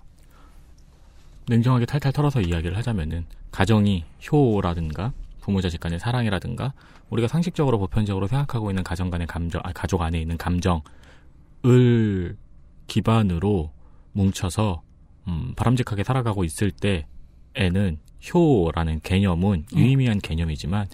[1.48, 5.12] 냉정하게 탈탈 털어서 이야기를 하자면은 가정이 효라든가
[5.42, 6.74] 부모 자식 간의 사랑이라든가
[7.10, 10.82] 우리가 상식적으로 보편적으로 생각하고 있는 가정 간의 감정, 아, 가족 안에 있는 감정을
[12.88, 13.72] 기반으로
[14.14, 14.82] 뭉쳐서
[15.28, 18.00] 음, 바람직하게 살아가고 있을 때에는
[18.34, 20.88] 효라는 개념은 유의미한 개념이지만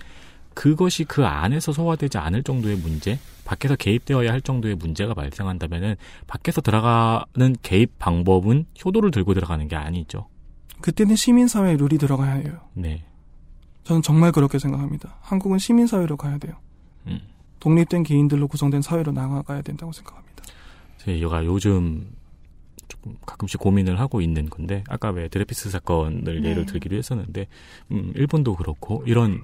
[0.53, 5.95] 그것이 그 안에서 소화되지 않을 정도의 문제, 밖에서 개입되어야 할 정도의 문제가 발생한다면은
[6.25, 10.27] 밖에서 들어가는 개입 방법은 효도를 들고 들어가는 게 아니죠.
[10.81, 12.59] 그때는 시민사회에 룰이 들어가야 해요.
[12.73, 13.03] 네.
[13.83, 15.15] 저는 정말 그렇게 생각합니다.
[15.21, 16.55] 한국은 시민사회로 가야 돼요.
[17.05, 17.21] 음.
[17.59, 20.43] 독립된 개인들로 구성된 사회로 나아가야 된다고 생각합니다.
[20.97, 22.16] 제가 요즘
[23.25, 26.49] 가끔씩 고민을 하고 있는 건데 아까 왜 드레피스 사건을 네.
[26.49, 27.47] 예를 들기도 했었는데
[27.91, 29.43] 음, 일본도 그렇고 이런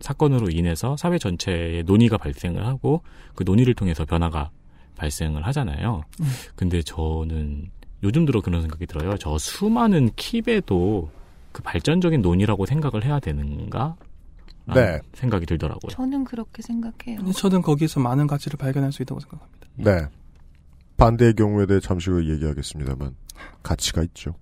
[0.00, 3.02] 사건으로 인해서 사회 전체에 논의가 발생을 하고
[3.34, 4.50] 그 논의를 통해서 변화가
[4.96, 6.02] 발생을 하잖아요.
[6.20, 6.26] 음.
[6.54, 7.70] 근데 저는
[8.02, 9.16] 요즘 들어 그런 생각이 들어요.
[9.18, 11.08] 저 수많은 킵에도
[11.52, 13.96] 그 발전적인 논의라고 생각을 해야 되는가?
[14.74, 15.00] 네.
[15.14, 15.90] 생각이 들더라고요.
[15.90, 17.32] 저는 그렇게 생각해요.
[17.32, 19.66] 저는 거기서 많은 가치를 발견할 수 있다고 생각합니다.
[19.76, 20.08] 네.
[20.96, 23.14] 반대의 경우에 대해 잠시 후에 얘기하겠습니다만
[23.62, 24.34] 가치가 있죠.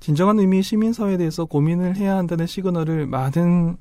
[0.00, 3.76] 진정한 의미의 시민사회에 대해서 고민을 해야 한다는 시그널을 많은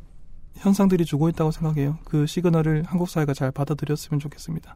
[0.56, 1.98] 현상들이 주고 있다고 생각해요.
[2.04, 4.76] 그 시그널을 한국 사회가 잘 받아들였으면 좋겠습니다.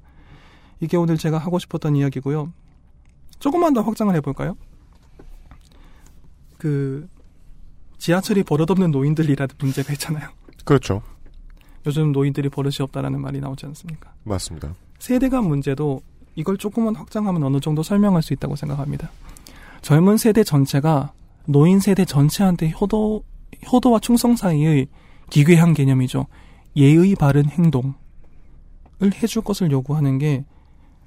[0.79, 2.51] 이게 오늘 제가 하고 싶었던 이야기고요.
[3.39, 4.57] 조금만 더 확장을 해볼까요?
[6.57, 7.07] 그
[7.97, 10.29] 지하철이 버릇없는 노인들이라는 문제가 있잖아요.
[10.63, 11.01] 그렇죠.
[11.85, 14.13] 요즘 노인들이 버릇이 없다라는 말이 나오지 않습니까?
[14.23, 14.73] 맞습니다.
[14.97, 16.01] 세대 간 문제도
[16.35, 19.09] 이걸 조금만 확장하면 어느 정도 설명할 수 있다고 생각합니다.
[19.81, 21.13] 젊은 세대 전체가
[21.47, 23.23] 노인 세대 전체한테 효도,
[23.71, 24.87] 효도와 충성 사이의
[25.29, 26.25] 기괴한 개념이죠.
[26.75, 27.93] 예의 바른 행동을
[29.21, 30.43] 해줄 것을 요구하는 게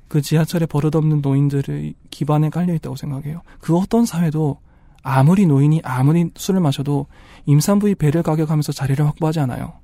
[0.08, 3.42] 그 지하철에 버릇없는 노인들의 기반에 깔려 있다고 생각해요.
[3.60, 4.58] 그 어떤 사회도
[5.02, 7.04] 아무리 노인이 아무리 술을 마셔도
[7.44, 9.74] 임산부의 배를 가격하면서 자리를 확보하지 않아요.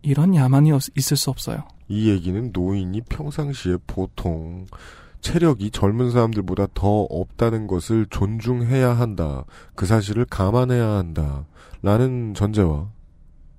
[0.00, 1.64] 이런 야만이 없- 있을 수 없어요.
[1.92, 4.64] 이 얘기는 노인이 평상시에 보통
[5.20, 9.44] 체력이 젊은 사람들보다 더 없다는 것을 존중해야 한다.
[9.74, 11.44] 그 사실을 감안해야 한다.
[11.82, 12.88] 라는 전제와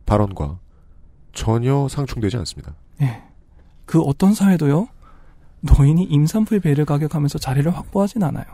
[0.07, 0.57] 발언과
[1.31, 2.73] 전혀 상충되지 않습니다.
[3.01, 3.21] 예.
[3.85, 4.87] 그 어떤 사회도요,
[5.61, 8.45] 노인이 임산부의 배를 가격하면서 자리를 확보하진 않아요.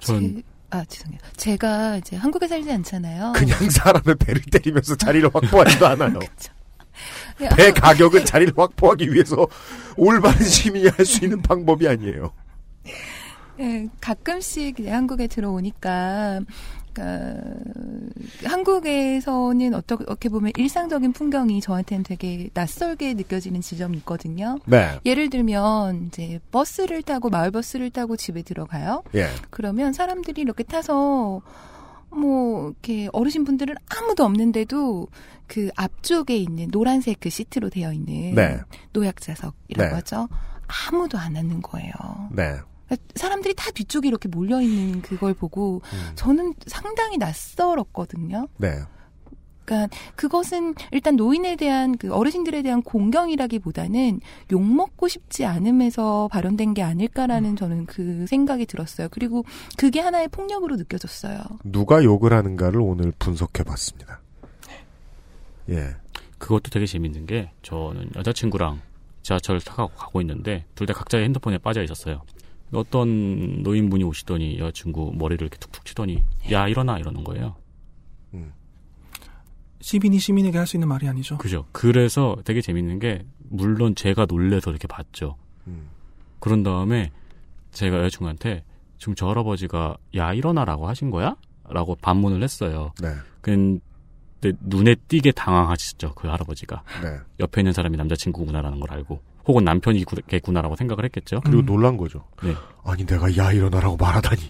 [0.00, 1.18] 제, 아 죄송해요.
[1.36, 3.32] 제가 이제 한국에 살지 않잖아요.
[3.34, 6.18] 그냥 사람의 배를 때리면서 자리를 확보하지도 않아요.
[6.18, 6.28] 네,
[7.56, 9.46] 배 가격은 자리를 확보하기 위해서
[9.96, 12.32] 올바른 시민이 할 수 있는 방법이 아니에요.
[13.60, 16.40] 예, 가끔씩 이제 한국에 들어오니까,
[16.92, 17.40] 그러니까
[18.44, 24.58] 한국에서는 어떻게 보면 일상적인 풍경이 저한테는 되게 낯설게 느껴지는 지점이 있거든요.
[24.66, 24.98] 네.
[25.04, 29.02] 예를 들면 이제 버스를 타고 마을 버스를 타고 집에 들어가요.
[29.14, 29.28] 예.
[29.50, 31.42] 그러면 사람들이 이렇게 타서
[32.14, 35.08] 뭐 이렇게 어르신 분들은 아무도 없는데도
[35.46, 38.60] 그 앞쪽에 있는 노란색 그 시트로 되어 있는 네.
[38.92, 39.94] 노약자석이라고 네.
[39.94, 40.28] 하죠.
[40.88, 41.92] 아무도 안 앉는 거예요.
[42.32, 42.56] 네.
[43.14, 46.12] 사람들이 다 뒤쪽에 이렇게 몰려 있는 그걸 보고 음.
[46.14, 48.48] 저는 상당히 낯설었거든요.
[48.58, 48.82] 네.
[49.64, 54.20] 그러니까 그것은 일단 노인에 대한 그 어르신들에 대한 공경이라기보다는
[54.52, 59.08] 욕 먹고 싶지 않음에서 발현된 게 아닐까라는 저는 그 생각이 들었어요.
[59.10, 59.44] 그리고
[59.76, 61.40] 그게 하나의 폭력으로 느껴졌어요.
[61.64, 64.20] 누가 욕을 하는가를 오늘 분석해봤습니다.
[65.70, 65.96] 예.
[66.38, 68.82] 그것도 되게 재밌는 게 저는 여자친구랑
[69.22, 72.22] 지하철 타고 가고 있는데 둘 다 각자의 핸드폰에 빠져 있었어요.
[72.74, 77.56] 어떤 노인분이 오시더니 여자친구 머리를 이렇게 툭툭 치더니 야 일어나 이러는 거예요.
[79.84, 81.36] 시민이 시민에게 할 수 있는 말이 아니죠.
[81.36, 81.66] 그죠.
[81.72, 85.36] 그래서 되게 재밌는 게 물론 제가 놀래서 이렇게 봤죠.
[86.40, 87.12] 그런 다음에
[87.72, 88.64] 제가 여자친구한테
[88.96, 91.36] 지금 저 할아버지가 야 일어나라고 하신 거야?
[91.68, 92.92] 라고 반문을 했어요.
[93.02, 93.08] 네.
[93.42, 93.78] 근데
[94.60, 96.82] 눈에 띄게 당황하셨죠 그 할아버지가.
[97.02, 97.18] 네.
[97.40, 101.42] 옆에 있는 사람이 남자친구구나라는 걸 알고 혹은 남편이겠구나라고 생각을 했겠죠.
[101.44, 102.24] 그리고 놀란 거죠.
[102.42, 102.54] 네.
[102.84, 104.40] 아니 내가 야 일어나라고 말하다니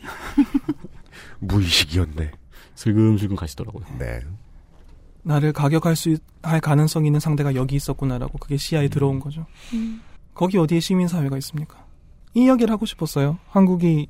[1.40, 2.31] 무의식이었네.
[2.77, 3.85] 슬금슬금 가시더라고요.
[3.98, 4.20] 네.
[5.24, 9.46] 나를 가격할 수 할 가능성 있는 상대가 여기 있었구나라고 그게 시야에 들어온 거죠.
[10.34, 11.82] 거기 어디에 시민 사회가 있습니까?
[12.34, 13.38] 이 이야기를 하고 싶었어요.
[13.48, 14.09] 한국이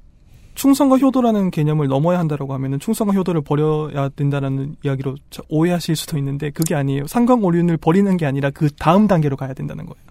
[0.56, 6.50] 충성과 효도라는 개념을 넘어야 한다라고 하면은 충성과 효도를 버려야 된다라는 이야기로 저- 오해하실 수도 있는데
[6.50, 7.06] 그게 아니에요.
[7.06, 10.02] 상관오륜을 버리는 게 아니라 그 다음 단계로 가야 된다는 거예요.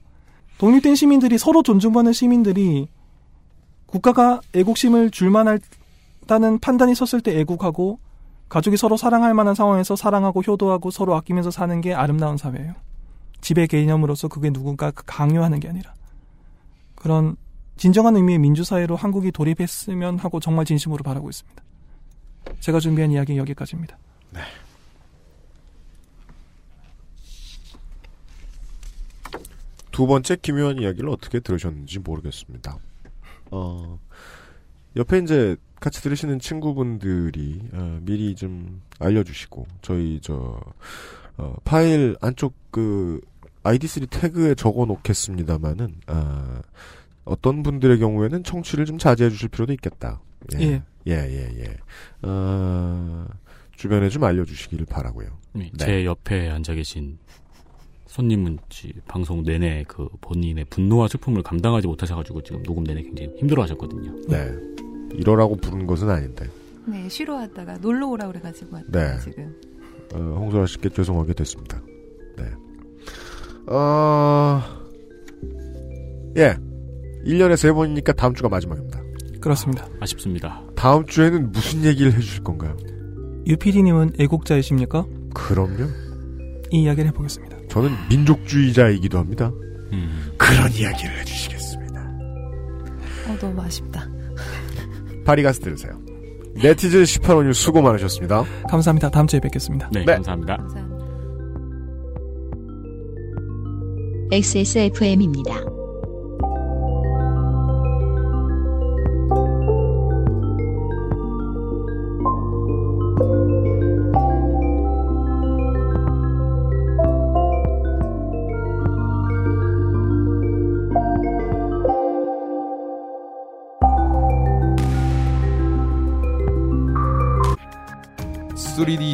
[0.59, 2.87] 독립된 시민들이 서로 존중받는 시민들이
[3.85, 7.99] 국가가 애국심을 줄만하다는 판단이 섰을 때 애국하고
[8.53, 12.75] 가족이 서로 사랑할 만한 상황에서 사랑하고 효도하고 서로 아끼면서 사는 게 아름다운 사회예요.
[13.41, 15.91] 지배 개념으로서 그게 누군가 강요하는 게 아니라
[16.93, 17.35] 그런
[17.77, 21.63] 진정한 의미의 민주사회로 한국이 돌입했으면 하고 정말 진심으로 바라고 있습니다.
[22.59, 23.97] 제가 준비한 이야기 여기까지입니다.
[29.91, 32.77] 두 번째 기묘한 이야기를 어떻게 들으셨는지 모르겠습니다.
[33.49, 33.97] 어,
[34.95, 40.57] 옆에 이제 같이 들으시는 친구분들이 어, 미리 좀 알려주시고 저희 저
[41.35, 43.19] 어, 파일 안쪽 그
[43.63, 46.61] ID3 태그에 적어 놓겠습니다만은 아,
[47.25, 50.21] 어떤 분들의 경우에는 청취를 좀 자제해 주실 필요도 있겠다.
[50.61, 50.81] 예.
[51.05, 51.77] 예, 예, 예.
[52.21, 53.25] 어,
[53.75, 55.27] 주변에 좀 알려주시기를 바라고요.
[55.51, 57.17] 네, 제 옆에 앉아 계신
[58.07, 64.15] 손님은 지- 방송 내내 그 본인의 분노와 슬픔을 감당하지 못하셔가지고 지금 녹음 내내 굉장히 힘들어하셨거든요.
[64.29, 64.92] 네.
[65.13, 66.47] 이러라고 부른 것은 아닌데.
[66.85, 69.19] 네, 쉬러 왔다가 놀러 오라 그래가지고 왔다 네.
[69.23, 69.55] 지금.
[70.13, 71.81] 어, 홍소라 씨께 죄송하게 됐습니다.
[72.37, 72.43] 네.
[73.67, 74.61] 어,
[76.37, 76.55] 예.
[77.25, 79.01] 1년에 세 번이니까 다음 주가 마지막입니다.
[79.39, 79.87] 그렇습니다.
[79.99, 80.61] 아쉽습니다.
[80.75, 82.75] 다음 주에는 무슨 얘기를 해주실 건가요?
[83.45, 85.05] 유피디님은 애국자이십니까?
[85.33, 85.87] 그럼요.
[86.71, 87.57] 이 이야기를 해보겠습니다.
[87.69, 89.51] 저는 민족주의자이기도 합니다.
[89.91, 90.31] 음.
[90.37, 92.01] 그런 이야기를 해주시겠습니다.
[93.27, 94.09] 어, 너무 아쉽다.
[95.23, 95.99] 파리가스 들으세요.
[96.55, 98.43] 네티즌 18원님 수고 많으셨습니다.
[98.69, 99.09] 감사합니다.
[99.09, 99.89] 다음 주에 뵙겠습니다.
[99.91, 100.13] 네, 네.
[100.13, 100.57] 감사합니다.
[104.31, 105.53] XSFM입니다.
[105.53, 105.82] 쓰리 d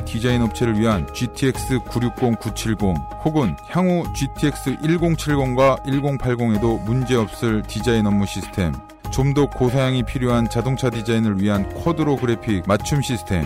[0.09, 2.77] 디자인 업체를 위한 GTX 960, 970
[3.23, 8.73] 혹은 향후 GTX 1070과 1080에도 문제없을 디자인 업무 시스템
[9.11, 13.45] 좀 더 고사양이 필요한 자동차 디자인을 위한 쿼드로 그래픽 맞춤 시스템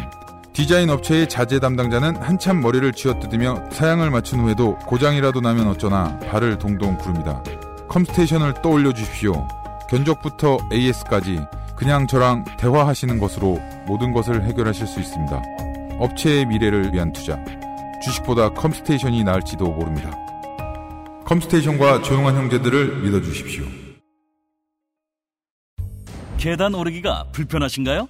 [0.54, 6.98] 디자인 업체의 자재 담당자는 한참 머리를 쥐어뜯으며 사양을 맞춘 후에도 고장이라도 나면 어쩌나 발을 동동
[6.98, 7.44] 구릅니다.
[7.90, 9.48] 컴스테이션을 떠올려 주십시오.
[9.90, 11.42] 견적부터 AS까지
[11.76, 15.42] 그냥 저랑 대화하시는 것으로 모든 것을 해결하실 수 있습니다.
[16.00, 17.44] 업체의 미래를 위한 투자.
[18.04, 20.12] 주식보다 컴스테이션이 나을지도 모릅니다.
[21.26, 23.66] 컴스테이션과 조용한 형제들을 믿어주십시오.
[26.38, 28.10] 계단 오르기가 불편하신가요?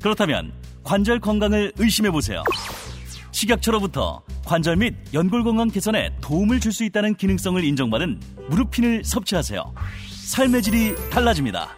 [0.00, 0.52] 그렇다면
[0.84, 2.44] 관절 건강을 의심해 보세요.
[3.32, 9.74] 식약처로부터 관절 및 연골 건강 개선에 도움을 줄 수 있다는 기능성을 인정받은 무릎핀을 섭취하세요.
[10.26, 11.76] 삶의 질이 달라집니다.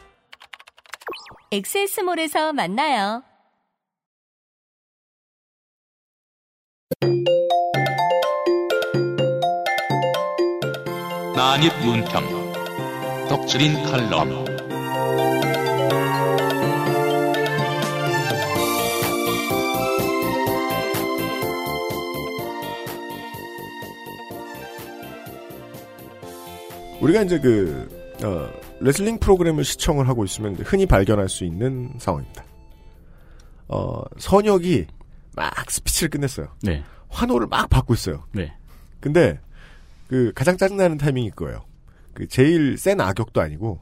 [1.52, 3.22] 엑세스몰에서 만나요.
[11.34, 14.44] 난입 문평 떡줄인 칼럼
[27.00, 27.88] 우리가 이제 그,
[28.22, 28.48] 어,
[28.80, 32.44] 레슬링 프로그램을 시청을 하고 있으면 흔히 발견할 수 있는 상황입니다.
[33.68, 34.86] 어, 선역이
[35.36, 36.48] 막 스피치를 끝냈어요.
[36.62, 36.82] 네.
[37.08, 38.24] 환호를 막 받고 있어요.
[38.32, 38.52] 네.
[39.00, 39.38] 근데
[40.08, 41.64] 그 가장 짜증나는 타이밍이 그거예요.
[42.12, 43.80] 그 제일 센 악역도 아니고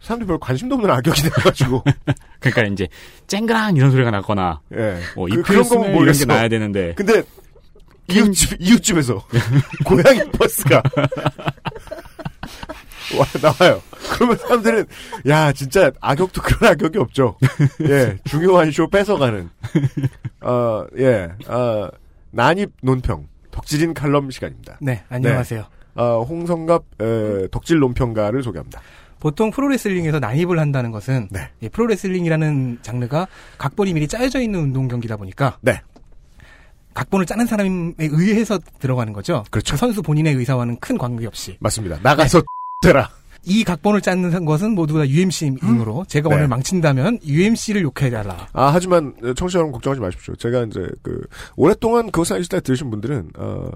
[0.00, 1.82] 사람들이 별 관심도 없는 악역이 돼가지고
[2.40, 2.88] 그러니까 이제
[3.26, 5.00] 쨍그랑 이런 소리가 나거나 예.
[5.14, 6.24] 뭐 그- 이 그런 거면 이런 게.
[6.24, 7.22] 나야 되는데 근데
[8.08, 9.26] 이웃집 이웃집에서
[9.84, 10.80] 고양이 버스가
[13.18, 13.80] 와 나와요.
[14.14, 14.86] 그러면 사람들은
[15.28, 17.36] 야 진짜 악역도 그런 악역이 없죠.
[17.88, 19.48] 예 중요한 쇼 뺏어가는
[20.42, 21.88] 어 예 어,
[22.32, 24.78] 난입 논평 덕질인 칼럼 시간입니다.
[24.80, 25.60] 네, 안녕하세요.
[25.60, 26.02] 네.
[26.02, 28.80] 어, 홍성갑 에, 덕질 논평가를 소개합니다.
[29.18, 31.48] 보통 프로레슬링에서 난입을 한다는 것은 네.
[31.60, 33.26] 이 프로레슬링이라는 장르가
[33.56, 35.80] 각본이 미리 짜여져 있는 운동 경기다 보니까 네.
[36.92, 39.44] 각본을 짜는 사람에 의해서 들어가는 거죠.
[39.50, 39.72] 그렇죠.
[39.72, 41.98] 그 선수 본인의 의사와는 큰 관계 없이 맞습니다.
[42.02, 42.42] 나가서
[42.80, 43.10] 되라.
[43.48, 46.34] 이 각본을 짜는 것은 모두 다 UMC이므로 제가 네.
[46.34, 48.48] 오늘 망친다면 UMC를 욕해달라.
[48.52, 50.34] 아, 하지만, 청취자 여러분 걱정하지 마십시오.
[50.34, 51.24] 제가 이제, 그,
[51.54, 53.70] 오랫동안 그것을 알실 때 들으신 분들은, 어,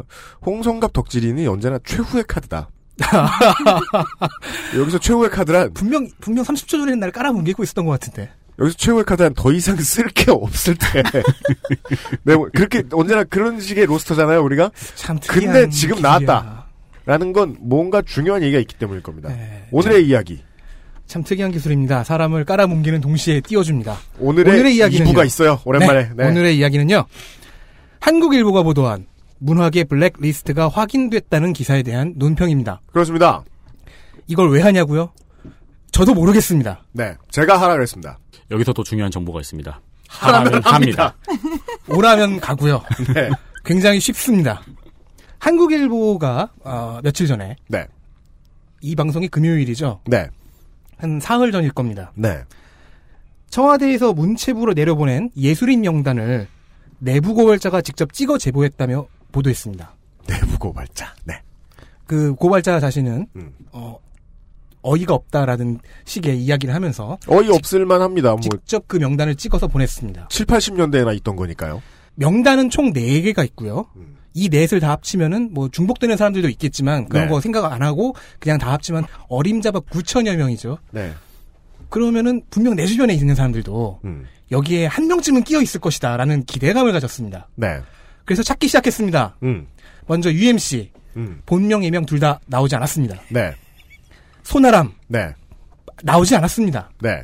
[0.45, 2.69] 홍성갑 덕질인이 언제나 최후의 카드다.
[4.77, 8.31] 여기서 최후의 카드란, 분명 분명 30초 전에 날 깔아뭉개고 있었던 것 같은데.
[8.59, 11.03] 여기서 최후의 카드란 더 이상 쓸 게 없을 때.
[12.25, 14.73] 네, 뭐 그렇게, 언제나 그런 식의 로스터잖아요, 우리가?
[14.97, 16.19] 참 근데 특이한 지금 기술이야.
[16.27, 16.60] 나왔다.
[17.07, 19.29] 라는 건 뭔가 중요한 얘기가 있기 때문일 겁니다.
[19.31, 19.67] 네.
[19.71, 20.43] 오늘의 이야기.
[21.07, 22.05] 참 특이한 기술입니다.
[22.05, 23.97] 사람을 깔아뭉개는 동시에 띄워줍니다.
[24.21, 25.11] 오늘의, 이야기는요.
[25.11, 25.61] 2부가 있어요.
[25.65, 26.11] 오랜만에.
[26.15, 26.29] 네.
[26.29, 27.05] 오늘의 이야기는요.
[28.01, 29.07] 한국일보가 보도한
[29.39, 32.83] 문화계 블랙리스트가 확인됐다는 기사에 대한 논평입니다.
[32.93, 33.43] 그렇습니다.
[34.29, 35.11] 이걸 왜 하냐고요?
[35.91, 36.85] 저도 모르겠습니다.
[36.93, 37.17] 네.
[37.31, 38.19] 제가 하라 그랬습니다.
[38.51, 39.81] 여기서 또 중요한 정보가 있습니다.
[40.09, 41.17] 하라면 하라면 합니다.
[41.89, 42.83] 오라면 가고요.
[43.15, 43.31] 네.
[43.65, 44.63] 굉장히 쉽습니다.
[45.41, 47.87] 한국일보가 어, 며칠 전에 네.
[48.81, 50.01] 이 방송이 금요일이죠.
[50.07, 50.29] 네.
[50.97, 52.13] 한 사흘 전일 겁니다.
[52.15, 52.43] 네.
[53.49, 56.47] 청와대에서 문체부로 내려보낸 예술인 명단을
[56.99, 59.95] 내부 고발자가 직접 찍어 제보했다며 보도했습니다.
[60.29, 61.15] 내부 고발자.
[61.25, 61.43] 네.
[62.07, 63.53] 그 고발자 자신은 음.
[63.73, 63.99] 어,
[64.83, 68.31] 어이가 없다라는 식의 이야기를 하면서 어이 없을만 합니다.
[68.31, 70.29] 뭐, 직접 그 명단을 찍어서 보냈습니다.
[70.29, 71.83] 7, 80년대에나 있던 거니까요.
[72.17, 73.87] 명단은 총 4개가 있고요.
[73.97, 74.20] 음.
[74.35, 77.31] 이 넷을 다 합치면은 뭐 중복되는 사람들도 있겠지만 그런 네.
[77.31, 80.79] 거 생각 안 하고 그냥 다 합치면 어림잡아 9천여 명이죠.
[80.93, 81.13] 네.
[81.89, 84.27] 그러면은 분명 내 주변에 있는 사람들도 음.
[84.53, 87.49] 여기에 한 명쯤은 끼어 있을 것이다라는 기대감을 가졌습니다.
[87.57, 87.81] 네.
[88.25, 89.37] 그래서 찾기 시작했습니다.
[89.43, 89.67] 음.
[90.07, 91.43] 먼저 UMC 음.
[91.47, 93.17] 본명 예명 둘 다 나오지 않았습니다.
[93.31, 93.53] 네.
[94.45, 95.35] 손아람 네.
[96.03, 96.91] 나오지 않았습니다.
[97.01, 97.23] 네.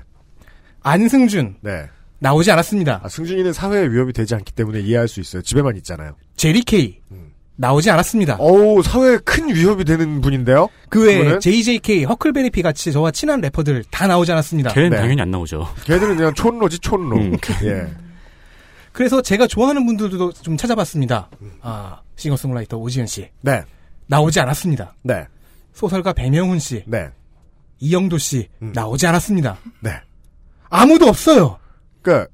[0.83, 1.87] 안승준 네.
[2.19, 3.01] 나오지 않았습니다.
[3.03, 5.43] 아, 승준이는 사회에 위협이 되지 않기 때문에 이해할 수 있어요.
[5.43, 6.17] 집에만 있잖아요.
[6.37, 7.01] 제리 케이
[7.57, 8.37] 나오지 않았습니다.
[8.39, 10.69] 어우, 사회에 큰 위협이 되는 분인데요?
[10.91, 11.41] 그 외에 그분은?
[11.41, 14.73] JJK, 허클베리피 같이 저와 친한 래퍼들 다 나오지 않았습니다.
[14.73, 14.97] 걔는 네.
[14.97, 15.67] 당연히 안 나오죠.
[15.85, 17.17] 걔들은 그냥 촌로지, 촌로.
[17.17, 17.37] 음.
[17.65, 17.87] 예.
[18.93, 21.29] 그래서 제가 좋아하는 분들도 좀 찾아봤습니다.
[21.63, 23.29] 아, 싱어송라이터 오지은 씨.
[23.43, 23.63] 네.
[24.07, 24.95] 나오지 않았습니다.
[25.03, 25.27] 네.
[25.73, 26.83] 소설가 배명훈 씨.
[26.87, 27.09] 네.
[27.79, 28.49] 이영도 씨.
[28.59, 29.59] 나오지 않았습니다.
[29.81, 29.91] 네.
[30.71, 31.59] 아무도 없어요.
[32.07, 32.27] 그니까,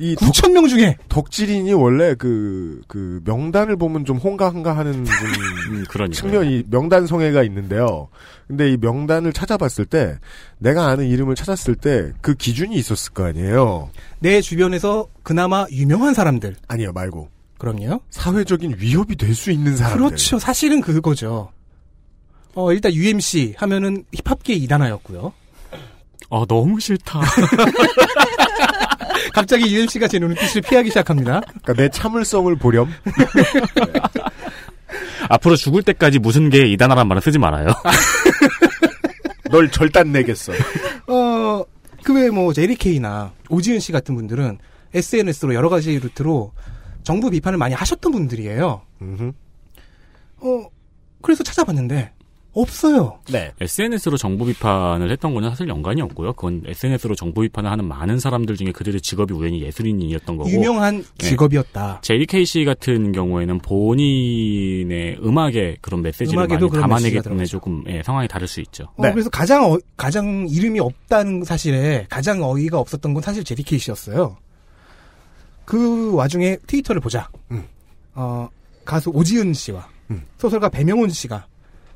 [0.00, 5.04] 이 9천 명 중에 덕질인이 원래 그, 그, 명단을 보면 좀 홍가한가 하는 좀
[5.72, 6.14] 음, 그러니까.
[6.14, 8.08] 측면이 명단 성애가 있는데요.
[8.46, 10.16] 근데 이 명단을 찾아봤을 때,
[10.58, 13.90] 내가 아는 이름을 찾았을 때, 그 기준이 있었을 거 아니에요?
[14.20, 16.56] 내 주변에서 그나마 유명한 사람들.
[16.68, 17.28] 아니요, 말고.
[17.58, 18.00] 그럼요.
[18.10, 19.98] 사회적인 위협이 될 수 있는 사람들.
[20.06, 20.38] 그렇죠.
[20.38, 21.50] 사실은 그거죠.
[22.54, 25.32] 어, 일단 UMC 하면은 힙합계 이단화였고요.
[26.30, 27.20] 아, 너무 싫다.
[29.32, 31.40] 갑자기 UMC가 제 눈빛을 피하기 시작합니다.
[31.40, 32.88] 그러니까 내 참을성을 보렴.
[35.28, 37.68] 앞으로 죽을 때까지 무슨 게 이단하란 말은 쓰지 말아요.
[39.50, 40.52] 널 절단 내겠어.
[41.06, 41.64] 어,
[42.02, 44.58] 그 외에 뭐, 제리케이나 오지은 씨 같은 분들은
[44.94, 46.52] SNS로 여러 가지 루트로
[47.02, 48.82] 정부 비판을 많이 하셨던 분들이에요.
[50.40, 50.66] 어,
[51.22, 52.12] 그래서 찾아봤는데,
[52.62, 53.18] 없어요.
[53.30, 53.52] 네.
[53.60, 56.32] SNS로 정부 비판을 했던 거는 사실 연관이 없고요.
[56.34, 60.50] 그건 SNS로 정부 비판을 하는 많은 사람들 중에 그들의 직업이 우연히 예술인이었던 거고.
[60.50, 61.28] 유명한 네.
[61.28, 62.00] 직업이었다.
[62.02, 68.46] JKC 같은 경우에는 본인의 음악에 그런 메시지를 많이 그런 담아내기 때문에 조금 예, 상황이 다를
[68.48, 68.84] 수 있죠.
[68.96, 74.36] 어, 그래서 가장, 어- 가장 이름이 없다는 사실에 가장 어이가 없었던 건 사실 제리케이 씨였어요.
[75.64, 77.28] 그 와중에 트위터를 보자.
[77.50, 77.64] 음.
[78.14, 78.48] 어,
[78.84, 79.86] 가수 오지은 씨와
[80.38, 81.46] 소설가 배명훈 씨가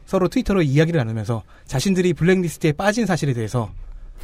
[0.07, 3.73] 서로 트위터로 이야기를 나누면서 자신들이 블랙리스트에 빠진 사실에 대해서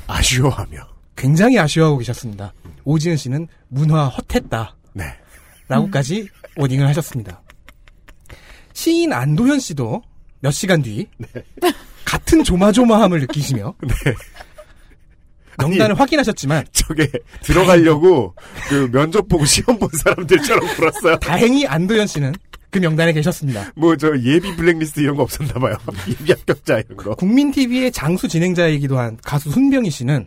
[0.06, 0.78] 아쉬워하며
[1.16, 2.52] 굉장히 아쉬워하고 계셨습니다.
[2.84, 4.76] 오지은 씨는 문화 헛했다.
[4.92, 5.04] 네.
[5.68, 7.42] 라고까지 워딩을 하셨습니다.
[8.72, 10.02] 시인 안도현 씨도
[10.40, 11.08] 몇 시간 뒤
[12.04, 13.74] 같은 조마조마함을 느끼시며
[15.58, 17.10] 명단을 확인하셨지만 저게
[17.42, 18.34] 들어가려고
[18.68, 21.18] 그 면접 보고 시험 본 사람들처럼 불었어요.
[21.18, 22.32] 다행히 안도현 씨는
[22.70, 23.72] 그 명단에 계셨습니다.
[23.76, 25.76] 뭐 저 예비 블랙리스트 이런 거 없었나 봐요.
[26.08, 27.14] 예비 합격자 이런 거.
[27.14, 30.26] 국민 TV의 장수 진행자이기도 한 가수 손병희 씨는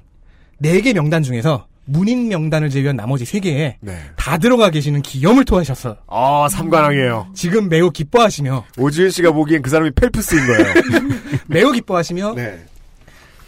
[0.63, 3.75] 4개 명단 중에서 문인 명단을 제외한 나머지 3개에
[4.15, 5.97] 다 들어가 계시는 기염을 토하셨어.
[6.07, 7.31] 아, 삼관왕이에요.
[7.35, 10.73] 지금 매우 기뻐하시며 오지은 씨가 보기엔 그 사람이 펠프스인 거예요.
[11.47, 12.65] 매우 기뻐하시며 네.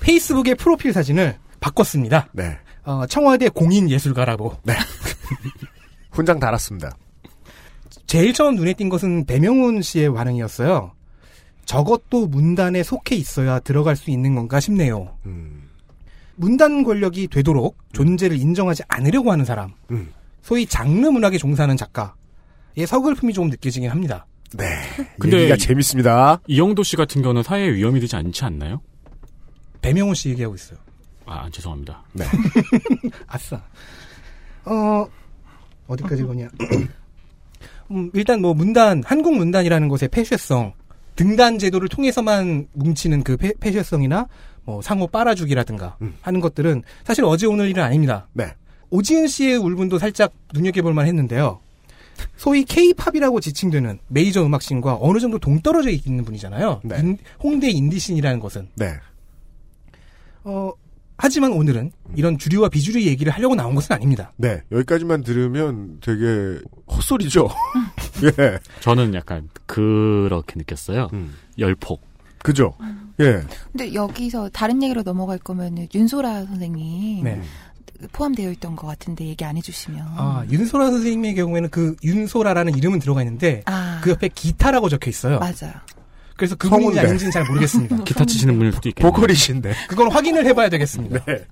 [0.02, 2.28] 페이스북의 프로필 사진을 바꿨습니다.
[2.34, 2.58] 네.
[2.84, 4.58] 어, 청와대 공인 예술가라고.
[4.64, 4.74] 네.
[6.12, 6.98] 훈장 달았습니다.
[8.08, 10.92] 제일 처음 눈에 띈 것은 배명훈 씨의 반응이었어요.
[11.66, 15.18] 저것도 문단에 속해 있어야 들어갈 수 있는 건가 싶네요.
[15.26, 15.70] 음.
[16.36, 19.72] 문단 권력이 되도록 존재를 인정하지 않으려고 하는 사람.
[19.92, 20.12] 음.
[20.42, 24.26] 소위 장르 문학에 종사하는 작가의 서글픔이 조금 느껴지긴 합니다.
[24.56, 24.66] 네.
[25.20, 26.40] 근데 얘기가 이- 재밌습니다.
[26.48, 28.82] 이영도 씨 같은 경우는 사회에 위험이 되지 않지 않나요?
[29.82, 30.78] 배명훈 씨 얘기하고 있어요.
[31.26, 32.04] 아, 죄송합니다.
[32.14, 32.26] 네.
[33.28, 33.62] 아싸.
[34.66, 35.08] 어,
[35.88, 36.50] 어디까지 보냐.
[37.94, 40.74] 음, 일단 뭐 문단, 한국 문단이라는 것의 폐쇄성,
[41.16, 44.28] 등단 제도를 통해서만 뭉치는 그 폐, 폐쇄성이나
[44.66, 48.28] 뭐 상호 빨아주기라든가 하는 것들은 사실 어제 오늘 일은 아닙니다.
[48.34, 48.54] 네.
[48.90, 51.60] 오지은 씨의 울분도 살짝 눈여겨볼 만 했는데요.
[52.38, 56.82] 소위 K-팝이라고 지칭되는 메이저 음악 scene과 어느 정도 동떨어져 있는 분이잖아요.
[57.00, 58.70] 인- 홍대 인디 scene이라는 것은.
[58.76, 58.94] 네.
[60.44, 60.72] 어,
[61.24, 64.34] 하지만 오늘은 이런 주류와 비주류 얘기를 하려고 나온 것은 아닙니다.
[64.36, 64.62] 네.
[64.74, 66.60] 여기까지만 들으면 되게
[66.92, 67.48] 헛소리죠.
[68.38, 68.60] 예.
[68.82, 71.10] 저는 약간 그렇게 느꼈어요.
[71.58, 72.02] 열폭.
[72.40, 72.74] 그죠?
[73.22, 73.42] 예.
[73.72, 77.42] 근데 여기서 다른 얘기로 넘어갈 거면은 윤소라 선생님 네.
[78.12, 83.22] 포함되어 있던 것 같은데 얘기 안 해주시면 아, 윤소라 선생님의 경우에는 그 윤소라라는 이름은 들어가
[83.22, 84.02] 있는데 아.
[84.04, 85.40] 그 옆에 기타라고 적혀 있어요.
[85.40, 85.72] 맞아요.
[86.36, 87.08] 그래서 그분인지 성우인데.
[87.08, 88.04] 아닌지는 잘 모르겠습니다.
[88.06, 89.12] 기타 치시는 분일 수도 있겠네요.
[89.12, 89.74] 보컬이신데.
[89.88, 91.24] 그건 확인을 해봐야 되겠습니다.
[91.26, 91.46] 네.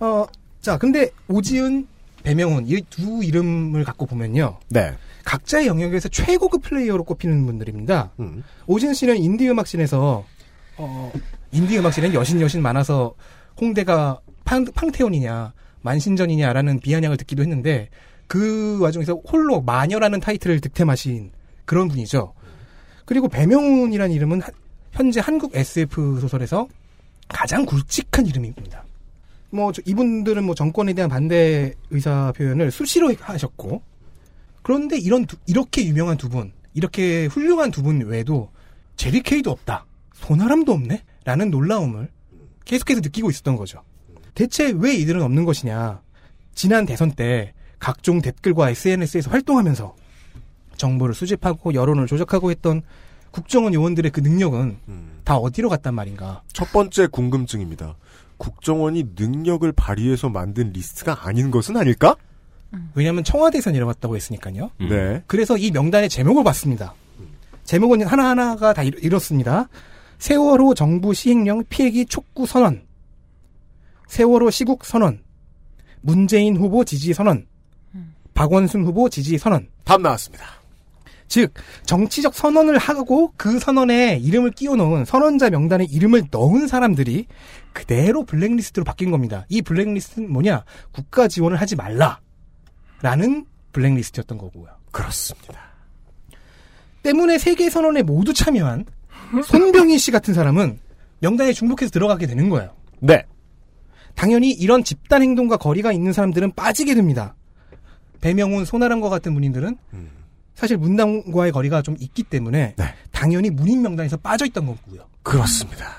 [0.00, 0.26] 어,
[0.60, 1.86] 자, 근데 오지은,
[2.22, 4.58] 배명훈 이 두 이름을 갖고 보면요.
[4.68, 4.92] 네.
[5.24, 8.12] 각자의 영역에서 최고급 플레이어로 꼽히는 분들입니다.
[8.20, 8.44] 음.
[8.66, 10.24] 오지은 씨는 인디 음악 scene에서
[10.78, 11.12] 어,
[11.50, 13.14] 인디 음악 scene은 여신 여신 많아서
[13.60, 15.52] 홍대가 팡, 팡테온이냐
[15.82, 17.88] 만신전이냐라는 비아냥을 듣기도 했는데
[18.28, 21.32] 그 와중에서 홀로 마녀라는 타이틀을 득템하신
[21.64, 22.34] 그런 분이죠.
[23.04, 24.52] 그리고 배명훈이라는 이름은 한-
[24.92, 26.68] 현재 한국 SF 소설에서
[27.28, 28.84] 가장 굵직한 이름입니다.
[29.50, 33.82] 뭐 저- 이분들은 뭐 정권에 대한 반대 의사 표현을 수시로 하셨고
[34.62, 38.50] 그런데 이런 두- 이렇게 유명한 두 분, 이렇게 훌륭한 두 분 외에도
[38.96, 39.84] 제리 케이도 없다,
[40.14, 42.08] 손아람도 없네, 라는 놀라움을
[42.64, 43.82] 계속해서 느끼고 있었던 거죠.
[44.34, 46.00] 대체 왜 이들은 없는 것이냐?
[46.54, 49.96] 지난 대선 때 각종 댓글과 SNS에서 활동하면서
[50.76, 52.82] 정보를 수집하고 여론을 조작하고 했던
[53.30, 54.78] 국정원 요원들의 그 능력은
[55.24, 56.42] 다 어디로 갔단 말인가?
[56.52, 57.96] 첫 번째 궁금증입니다.
[58.36, 62.16] 국정원이 능력을 발휘해서 만든 리스트가 아닌 것은 아닐까?
[62.94, 64.70] 왜냐하면 청와대에서 내려갔다고 했으니까요.
[64.80, 65.22] 네.
[65.26, 66.94] 그래서 이 명단의 제목을 봤습니다.
[67.64, 69.68] 제목은 하나하나가 다 이렇- 이렇습니다.
[70.18, 72.82] 세월호 정부 시행령 피해기 촉구 선언.
[74.08, 75.22] 세월호 시국 선언.
[76.00, 77.46] 문재인 후보 지지 선언.
[78.34, 79.68] 박원순 후보 지지 선언.
[79.84, 80.44] 답 나왔습니다.
[81.28, 81.52] 즉
[81.84, 87.26] 정치적 선언을 하고 그 선언에 이름을 끼워넣은 선언자 명단에 이름을 넣은 사람들이
[87.72, 89.46] 그대로 블랙리스트로 바뀐 겁니다.
[89.48, 90.64] 이 블랙리스트는 뭐냐?
[90.92, 94.68] 국가 지원을 하지 말라라는 블랙리스트였던 거고요.
[94.90, 95.72] 그렇습니다.
[97.02, 98.84] 때문에 세계 선언에 모두 참여한
[99.44, 100.78] 손병희 씨 같은 사람은
[101.20, 102.74] 명단에 중복해서 들어가게 되는 거예요.
[103.00, 103.24] 네.
[104.14, 107.34] 당연히 이런 집단 행동과 거리가 있는 사람들은 빠지게 됩니다.
[108.20, 109.76] 배명훈, 손아람과 같은 문인들은
[110.54, 112.74] 사실 문단과의 거리가 좀 있기 때문에
[113.10, 115.06] 당연히 문인 명단에서 빠져 있던 거고요.
[115.22, 115.96] 그렇습니다.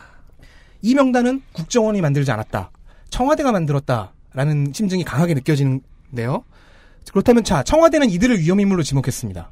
[0.81, 2.71] 이 명단은 국정원이 만들지 않았다.
[3.09, 6.43] 청와대가 만들었다라는 심증이 강하게 느껴지는데요.
[7.11, 9.51] 그렇다면 자, 청와대는 이들을 위험인물로 지목했습니다.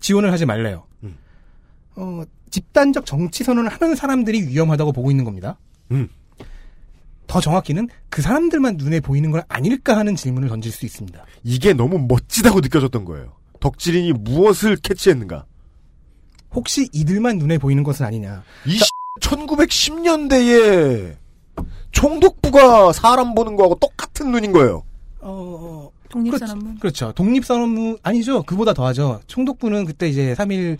[0.00, 0.84] 지원을 하지 말래요.
[1.96, 5.58] 어, 집단적 정치 선언을 하는 사람들이 위험하다고 보고 있는 겁니다.
[5.90, 6.08] 음.
[7.26, 11.24] 더 정확히는 그 사람들만 눈에 보이는 건 아닐까 하는 질문을 던질 수 있습니다.
[11.42, 13.32] 이게 너무 멋지다고 느껴졌던 거예요.
[13.68, 15.46] 덕질인이 무엇을 캐치했는가?
[16.54, 18.42] 혹시 이들만 눈에 보이는 것은 아니냐?
[18.66, 18.78] 이
[19.22, 21.16] 1910년대에
[21.90, 24.84] 총독부가 사람 보는 거하고 똑같은 눈인 거예요.
[25.20, 26.78] 어, 독립선언문.
[26.78, 27.12] 그렇 죠.
[27.12, 28.42] 독립선언문 아니죠.
[28.42, 29.20] 그보다 더하죠.
[29.28, 30.76] 총독부는 그때 이제 3일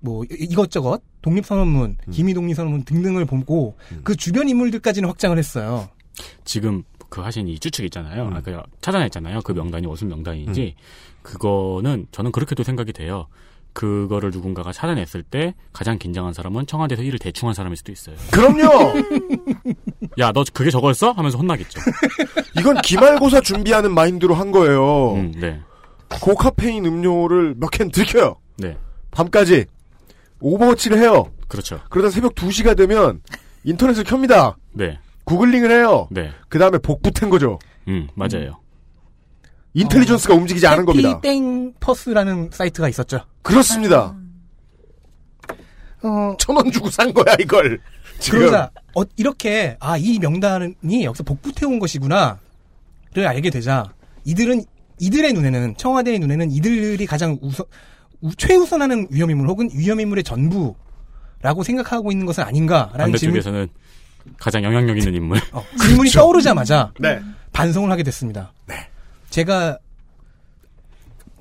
[0.00, 5.90] 뭐 이- 이것저것 독립선언문, 기미독립선언문 등등을 보고 그 주변 인물들까지는 확장을 했어요.
[6.46, 8.30] 지금 그 하신 이 추측 있잖아요.
[8.34, 9.40] 아, 그 찾아냈잖아요.
[9.42, 10.74] 그 명단이 무슨 명단인지.
[11.22, 13.26] 그거는 저는 그렇게도 생각이 돼요.
[13.72, 18.16] 그거를 누군가가 찾아냈을 때 가장 긴장한 사람은 청와대에서 일을 대충 한 사람일 수도 있어요.
[18.32, 18.94] 그럼요.
[20.18, 21.12] 야, 너 그게 저거였어?
[21.12, 21.80] 하면서 혼나겠죠.
[22.58, 25.12] 이건 기말고사 준비하는 마인드로 한 거예요.
[25.14, 25.60] 음, 네.
[26.20, 28.36] 고카페인 음료를 몇 캔 들이켜요.
[28.56, 28.76] 네.
[29.12, 29.66] 밤까지
[30.40, 31.30] 오버워치를 해요.
[31.46, 31.80] 그렇죠.
[31.90, 33.20] 그러다 새벽 2시가 되면
[33.64, 34.56] 인터넷을 켭니다.
[34.72, 34.98] 네.
[35.28, 36.08] 구글링을 해요.
[36.10, 36.30] 네.
[36.48, 37.58] 그 다음에 복붙한 거죠.
[37.88, 38.58] 음, 맞아요.
[39.74, 41.20] 인텔리전스가 움직이지 않은 겁니다.
[41.20, 43.20] 땡 퍼스라는 사이트가 있었죠.
[43.42, 44.16] 그렇습니다.
[46.02, 47.80] 어, 천원 주고 산 거야 이걸.
[48.18, 48.40] 지금.
[48.40, 52.36] 그러자 어, 이렇게 아 이 명단이 여기서 복붙해온 것이구나를
[53.26, 53.84] 알게 되자
[54.24, 54.64] 이들은
[55.00, 57.66] 이들의 눈에는 청와대의 눈에는 이들이 가장 우선
[58.20, 63.68] 우- 최우선하는 위험인물 혹은 위험인물의 전부라고 생각하고 있는 것은 아닌가라는 질문, 반대쪽에서는
[64.38, 65.38] 가장 영향력 있는 인물.
[65.52, 67.20] 어, 질문이 떠오르자마자 네.
[67.52, 68.52] 반성을 하게 됐습니다.
[69.30, 69.78] 제가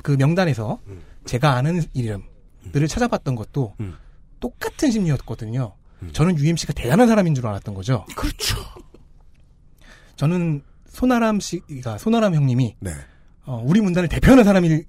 [0.01, 0.79] 그 명단에서
[1.25, 3.75] 제가 아는 이름들을 찾아봤던 것도
[4.39, 5.73] 똑같은 심리였거든요.
[6.13, 8.05] 저는 UMC가 대단한 사람인 줄 알았던 거죠.
[8.15, 8.57] 그렇죠.
[10.15, 12.91] 저는 손아람 씨가 손아람 형님이 네.
[13.45, 14.83] 어, 우리 문단을 대표하는 사람이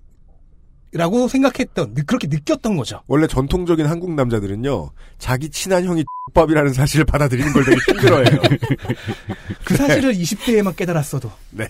[0.92, 3.02] 라고 생각했던 느- 그렇게 느꼈던 거죠.
[3.08, 6.04] 원래 전통적인 한국 남자들은요 자기 친한 형이
[6.34, 8.40] 밥이라는 사실을 받아들이는 걸 되게 힘들어해요.
[9.64, 11.66] 그 사실을 20대에만 깨달았어도 네.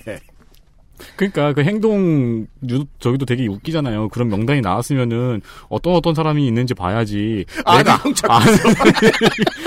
[1.17, 4.09] 그러니까 그 행동 유, 저기도 되게 웃기잖아요.
[4.09, 7.45] 그런 명단이 나왔으면은 어떤 어떤 사람이 있는지 봐야지.
[7.65, 8.43] 아, 내가 형 자꾸 안-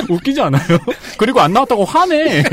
[0.10, 0.78] 웃기지 않아요?
[1.18, 2.44] 그리고 안 나왔다고 화내.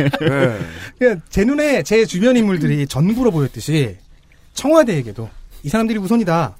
[0.99, 3.97] 그냥 제 눈에 제 주변 인물들이 전부로 보였듯이
[4.55, 5.29] 청와대에게도
[5.65, 6.57] 이 사람들이 우선이다.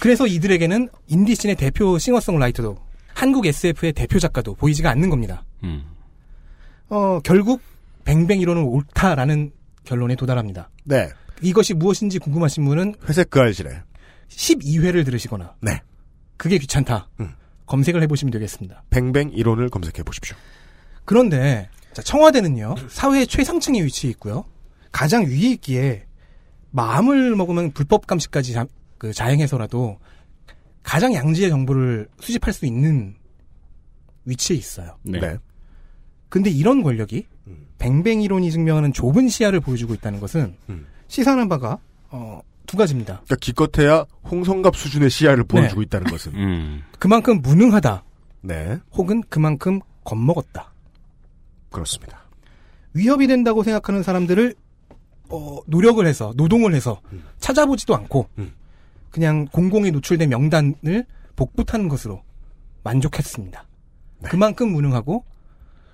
[0.00, 2.76] 그래서 이들에게는 인디씬의 대표 싱어송라이터도
[3.14, 5.44] 한국 SF의 대표 작가도 보이지가 않는 겁니다.
[5.64, 5.84] 음.
[6.88, 7.60] 어, 결국
[8.04, 9.52] 뱅뱅 이론은 옳다라는
[9.84, 10.70] 결론에 도달합니다.
[10.84, 11.08] 네.
[11.42, 13.82] 이것이 무엇인지 궁금하신 분은 회색 그 알실에
[14.28, 15.80] 12회를 들으시거나 네.
[16.36, 17.08] 그게 귀찮다.
[17.66, 18.84] 검색을 해보시면 되겠습니다.
[18.90, 20.36] 뱅뱅 이론을 검색해 보십시오.
[21.04, 24.44] 그런데 자, 청와대는요 사회 최상층에 위치해 있고요
[24.92, 26.04] 가장 위에 있기에
[26.70, 28.66] 마음을 먹으면 불법 감시까지 자,
[28.98, 29.98] 그 자행해서라도
[30.82, 33.14] 가장 양지의 정보를 수집할 수 있는
[34.24, 34.96] 위치에 있어요.
[35.02, 35.38] 네.
[36.28, 37.26] 근데 이런 권력이
[37.78, 40.56] 뱅뱅 이론이 증명하는 좁은 시야를 보여주고 있다는 것은
[41.08, 41.78] 시사하는 바가
[42.10, 43.22] 어, 두 가지입니다.
[43.24, 45.86] 그러니까 기껏해야 홍성갑 수준의 시야를 보여주고 네.
[45.86, 46.34] 있다는 것은.
[46.34, 46.82] 음.
[46.98, 48.04] 그만큼 무능하다.
[48.42, 48.78] 네.
[48.92, 50.72] 혹은 그만큼 겁먹었다.
[51.70, 52.24] 그렇습니다.
[52.94, 54.54] 위협이 된다고 생각하는 사람들을
[55.28, 57.00] 어, 노력을 해서 노동을 해서
[57.40, 58.28] 찾아보지도 않고
[59.16, 61.06] 그냥 공공에 노출된 명단을
[61.36, 62.22] 복붙하는 것으로
[62.84, 63.64] 만족했습니다.
[64.24, 65.24] 그만큼 무능하고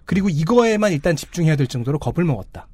[0.04, 2.66] 그리고 이거에만 일단 집중해야 될 정도로 겁을 먹었다.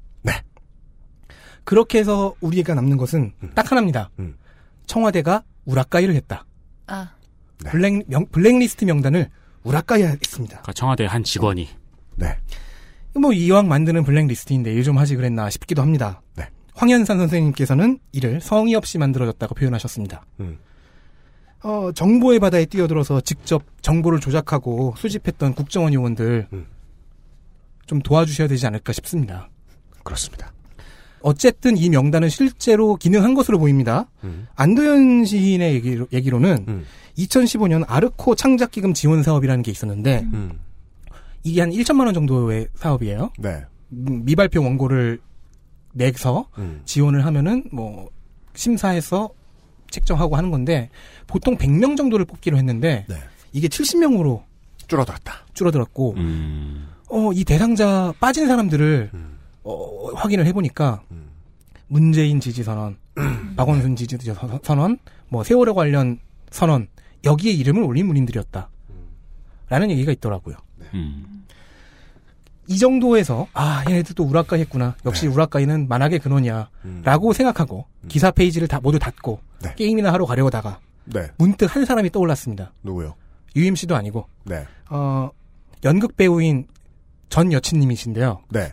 [1.65, 4.09] 그렇게 해서 우리가 남는 것은 딱 하나입니다.
[4.87, 6.45] 청와대가 우라카이를 했다.
[6.87, 7.11] 아.
[7.59, 9.29] 블랙 명, 블랙리스트 명단을
[9.61, 10.55] 우라카이 했습니다.
[10.61, 11.69] 그러니까 청와대 한 직원이.
[12.15, 12.35] 네.
[13.13, 16.23] 뭐 이왕 만드는 블랙리스트인데 일 좀 하지 그랬나 싶기도 합니다.
[16.35, 16.47] 네.
[16.79, 20.25] 황현산 선생님께서는 이를 성의 없이 만들어졌다고 표현하셨습니다.
[20.39, 20.57] 음.
[21.61, 26.47] 어, 정보의 바다에 뛰어들어서 직접 정보를 조작하고 수집했던 국정원 요원들
[27.85, 29.49] 좀 도와주셔야 되지 않을까 싶습니다.
[30.05, 30.53] 그렇습니다.
[31.19, 34.09] 어쨌든 이 명단은 실제로 기능한 것으로 보입니다.
[34.55, 36.85] 안도현 시인의 얘기로, 얘기로는
[37.17, 40.25] 2015년 아르코 창작기금 지원 사업이라는 게 있었는데
[41.43, 43.31] 이게 한 1천만 원 정도의 사업이에요.
[43.37, 43.65] 네.
[43.91, 45.19] 음, 미발표 원고를
[45.93, 46.47] 내서
[46.85, 48.09] 지원을 하면은 뭐
[48.55, 49.29] 심사해서
[49.89, 50.89] 책정하고 하는 건데
[51.27, 53.05] 보통 100명 정도를 뽑기로 했는데
[53.53, 54.43] 이게 70명으로
[54.87, 55.33] 줄어들었다.
[55.53, 56.87] 줄어들었고 음.
[57.09, 59.09] 어, 이 대상자 빠진 사람들을
[59.63, 61.01] 어, 확인을 해보니까
[61.87, 62.97] 문재인 지지 선언,
[63.55, 64.97] 박원순 지지 선- 선언,
[65.27, 66.19] 뭐 세월호 관련
[66.51, 66.87] 선언
[67.23, 68.69] 여기에 이름을 올린 문인들이었다.
[69.69, 70.55] 라는 얘기가 있더라고요.
[70.93, 71.38] 음.
[72.69, 74.95] 이 정도에서 아 얘네들 또 우라카이 했구나.
[75.03, 76.69] 역시 우라카이는 만악의 근원이야.
[77.03, 79.39] 라고 생각하고 기사 페이지를 다 모두 닫고
[79.75, 81.27] 게임이나 하러 가려다가 네.
[81.37, 82.71] 문득 한 사람이 떠올랐습니다.
[82.83, 83.15] 누구요?
[83.55, 84.67] UMC도 아니고 네.
[84.91, 85.31] 어,
[85.83, 86.67] 연극 배우인
[87.29, 88.43] 전 여친님이신데요.
[88.49, 88.71] 네.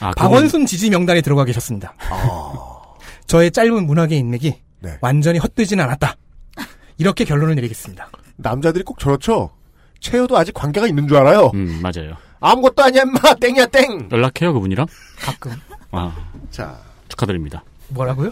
[0.00, 1.94] 아, 박원순 지지 명단에 들어가 계셨습니다.
[3.28, 4.98] 저의 짧은 문학의 인맥이 네.
[5.00, 6.16] 완전히 헛되지는 않았다.
[6.98, 8.10] 이렇게 결론을 내리겠습니다.
[8.36, 9.50] 남자들이 꼭 저렇죠.
[10.00, 11.50] 최여도 아직 관계가 있는 줄 알아요.
[11.54, 12.16] 음, 맞아요.
[12.40, 13.18] 아무것도 아니야, 인마.
[13.40, 14.08] 땡이야, 땡.
[14.10, 14.86] 연락해요, 그분이랑?
[15.18, 15.52] 가끔.
[15.90, 16.14] 아.
[16.50, 16.78] 자.
[17.08, 17.64] 축하드립니다.
[17.88, 18.30] 뭐라고요?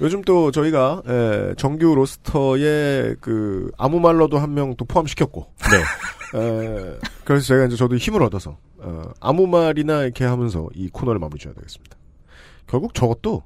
[0.00, 5.52] 요즘 또 저희가 에, 정규 로스터에 그 아무 말로도 한 명 또 포함시켰고.
[5.70, 6.38] 네.
[6.38, 11.38] 에, 그래서 제가 이제 저도 힘을 얻어서 어, 아무 말이나 이렇게 하면서 이 코너를 마무리
[11.40, 11.96] 줘야 되겠습니다.
[12.66, 13.42] 결국 저것도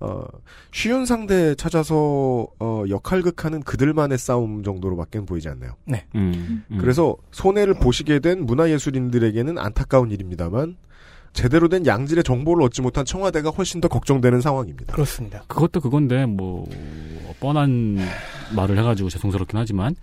[0.00, 0.24] 어,
[0.72, 5.72] 쉬운 상대 찾아서 어, 역할극하는 그들만의 싸움 정도로밖에 보이지 않네요.
[5.84, 6.06] 네.
[6.14, 6.78] 음, 음.
[6.78, 10.76] 그래서 손해를 보시게 된 문화예술인들에게는 안타까운 일입니다만
[11.32, 14.94] 제대로 된 양질의 정보를 얻지 못한 청와대가 훨씬 더 걱정되는 상황입니다.
[14.94, 15.44] 그렇습니다.
[15.46, 16.68] 그것도 그건데 뭐
[17.40, 17.98] 뻔한
[18.56, 19.94] 말을 해가지고 죄송스럽긴 하지만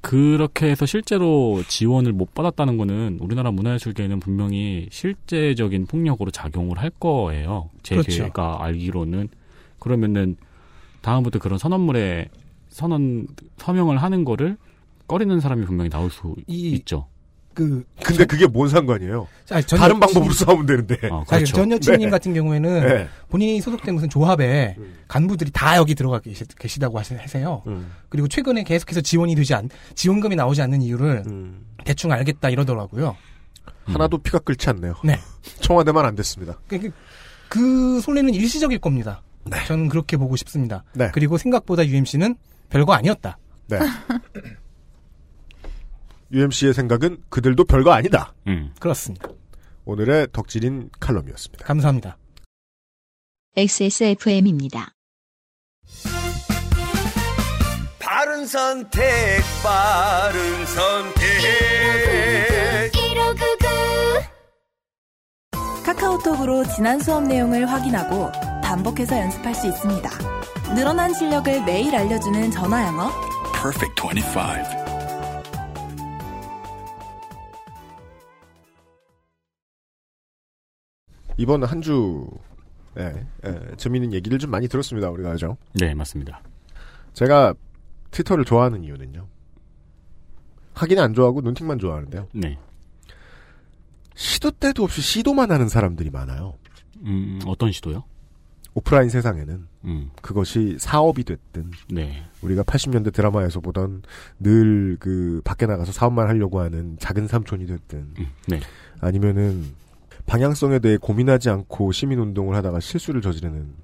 [0.00, 7.68] 그렇게 해서 실제로 지원을 못 받았다는 거는 우리나라 문화예술계는 분명히 실제적인 폭력으로 작용을 할 거예요.
[7.82, 8.30] 제가 그렇죠.
[8.62, 9.28] 알기로는
[9.78, 10.36] 그러면은
[11.02, 12.28] 다음부터 그런 선언물에
[12.70, 13.26] 선언
[13.58, 14.56] 서명을 하는 거를
[15.06, 17.06] 꺼리는 사람이 분명히 나올 수 이- 있죠.
[17.52, 19.26] 그 근데 그게 뭔 상관이에요?
[19.50, 21.08] 아니, 전 다른 여친- 방법으로 싸우면 되는데.
[21.10, 21.56] 어, 그렇죠.
[21.56, 22.10] 전 여친님 네.
[22.10, 23.08] 같은 경우에는 네.
[23.28, 24.76] 본인이 소속된 무슨 조합에
[25.08, 27.62] 간부들이 다 여기 들어가 계시, 계시다고 하시- 하세요.
[27.66, 27.92] 음.
[28.08, 31.66] 그리고 최근에 계속해서 지원이 되지 않, 지원금이 나오지 않는 이유를 음.
[31.84, 33.16] 대충 알겠다 이러더라고요.
[33.86, 34.94] 하나도 피가 끓지 않네요.
[35.04, 35.18] 네.
[35.60, 36.56] 청와대만 안 됐습니다.
[36.68, 36.90] 그,
[37.48, 39.22] 그 손해는 일시적일 겁니다.
[39.66, 40.84] 저는 그렇게 보고 싶습니다.
[40.94, 41.10] 네.
[41.12, 42.36] 그리고 생각보다 UMC는
[42.68, 43.38] 별거 아니었다.
[43.66, 43.78] 네.
[46.32, 48.34] UMC의 생각은 그들도 별거 아니다.
[48.46, 48.72] 음.
[48.78, 49.28] 그렇습니다.
[49.84, 51.64] 오늘의 덕질인 칼럼이었습니다.
[51.64, 52.16] 감사합니다.
[53.56, 54.92] XSFM입니다.
[57.98, 59.02] 바른 선택,
[59.62, 61.20] 바른 선택.
[65.84, 68.30] 카카오톡으로 지난 수업 내용을 확인하고
[68.62, 70.08] 반복해서 연습할 수 있습니다.
[70.74, 73.10] 늘어난 실력을 매일 알려주는 전화 영어.
[73.52, 74.89] Perfect 25.
[81.36, 82.26] 이번 한 주,
[82.98, 85.10] 예, 예, 재미있는 얘기를 좀 많이 들었습니다.
[85.10, 85.56] 우리가 그죠?
[85.74, 86.42] 네, 맞습니다.
[87.12, 87.54] 제가
[88.10, 89.26] 트위터를 좋아하는 이유는요.
[90.74, 92.28] 하긴 안 좋아하고 눈팅만 좋아하는데요.
[92.34, 92.58] 네.
[94.14, 96.54] 시도 때도 없이 시도만 하는 사람들이 많아요.
[97.04, 98.04] 음, 어떤 시도요?
[98.74, 100.10] 오프라인 세상에는 음.
[100.22, 102.24] 그것이 사업이 됐든 네.
[102.40, 104.02] 우리가 80년대 드라마에서 보던
[104.38, 108.14] 늘 그 밖에 나가서 사업만 하려고 하는 작은 삼촌이 됐든
[108.48, 108.60] 네.
[109.00, 109.64] 아니면은
[110.26, 113.74] 방향성에 대해 고민하지 않고 시민 운동을 하다가 실수를 저지르는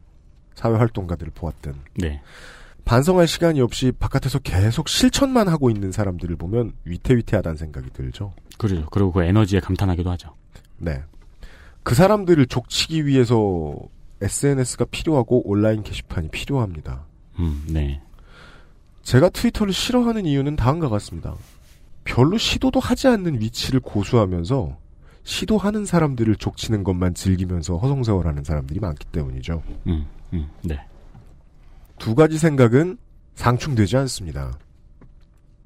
[0.54, 2.20] 사회 활동가들을 보았든 네.
[2.84, 8.32] 반성할 시간이 없이 바깥에서 계속 실천만 하고 있는 사람들을 보면 위태위태하다는 생각이 들죠.
[8.58, 8.86] 그렇죠.
[8.90, 10.34] 그리고 그 에너지에 감탄하기도 하죠.
[10.78, 11.02] 네.
[11.82, 13.74] 그 사람들을 족치기 위해서
[14.22, 17.04] SNS가 필요하고 온라인 게시판이 필요합니다.
[17.38, 18.00] 음, 네.
[19.02, 21.34] 제가 트위터를 싫어하는 이유는 다음과 같습니다.
[22.04, 24.76] 별로 시도도 하지 않는 위치를 고수하면서
[25.26, 29.60] 시도하는 사람들을 족치는 것만 즐기면서 허송세월하는 사람들이 많기 때문이죠.
[29.88, 30.78] 음, 음, 네.
[31.98, 32.96] 두 가지 생각은
[33.34, 34.56] 상충되지 않습니다.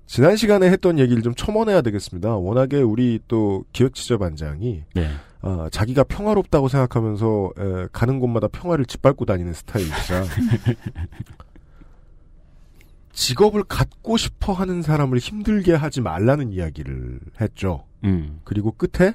[0.07, 2.37] 지난 시간에 했던 얘기를 좀 첨언해야 되겠습니다.
[2.37, 5.11] 워낙에 우리 또 기획지저반장이 네.
[5.43, 10.25] 아, 자기가 평화롭다고 생각하면서 에, 가는 곳마다 평화를 짓밟고 다니는 스타일이자
[13.13, 17.85] 직업을 갖고 싶어 하는 사람을 힘들게 하지 말라는 이야기를 했죠.
[18.05, 18.41] 음.
[18.45, 19.15] 그리고 끝에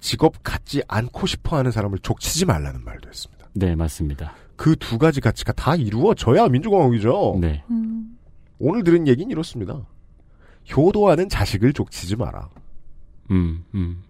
[0.00, 3.48] 직업 갖지 않고 싶어 하는 사람을 족치지 말라는 말도 했습니다.
[3.54, 4.34] 네, 맞습니다.
[4.56, 7.38] 그 두 가지 가치가 다 이루어져야 민주공화국이죠.
[7.40, 7.64] 네.
[8.58, 9.86] 오늘 들은 얘기는 이렇습니다.
[10.76, 12.50] 효도하는 자식을 족치지 마라.
[13.30, 14.02] 음, 음,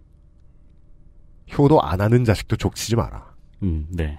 [1.57, 3.33] 효도 안 하는 자식도 족치지 마라.
[3.63, 4.19] 음, 네.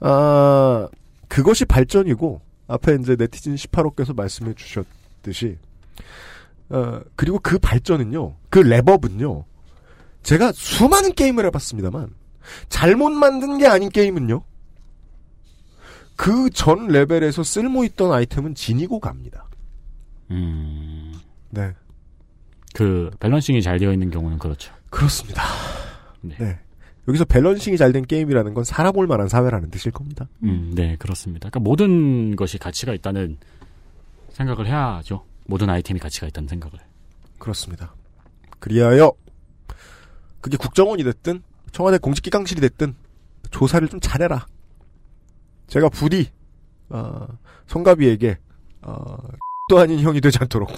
[0.00, 0.88] 아,
[1.28, 5.58] 그것이 발전이고, 앞에 이제 네티즌 18호께서 말씀해 주셨듯이,
[6.74, 9.44] 어, 그리고 그 발전은요, 그 랩업은요,
[10.22, 12.10] 제가 수많은 게임을 해봤습니다만,
[12.68, 14.42] 잘못 만든 게 아닌 게임은요,
[16.16, 19.46] 그 전 레벨에서 쓸모있던 아이템은 지니고 갑니다.
[20.30, 21.12] 음.
[21.50, 21.72] 네.
[22.74, 24.72] 그 밸런싱이 잘 되어 있는 경우는 그렇죠.
[24.90, 25.42] 그렇습니다.
[26.20, 26.36] 네.
[26.38, 26.58] 네.
[27.06, 30.26] 여기서 밸런싱이 잘 된 게임이라는 건 살아볼 만한 사회라는 뜻일 겁니다.
[30.42, 31.50] 음, 네, 그렇습니다.
[31.50, 33.36] 그러니까 모든 것이 가치가 있다는
[34.30, 35.24] 생각을 해야죠.
[35.46, 36.78] 모든 아이템이 가치가 있다는 생각을.
[37.38, 37.94] 그렇습니다.
[38.58, 39.12] 그리하여
[40.40, 41.42] 그게 국정원이 됐든
[41.72, 42.94] 청와대 공직기강실이 됐든
[43.50, 44.46] 조사를 좀 잘해라.
[45.66, 46.30] 제가 부디
[46.88, 47.26] 어,
[47.66, 48.38] 성가비에게
[48.82, 49.16] 어,
[49.70, 50.70] 또 아닌 형이 되지 않도록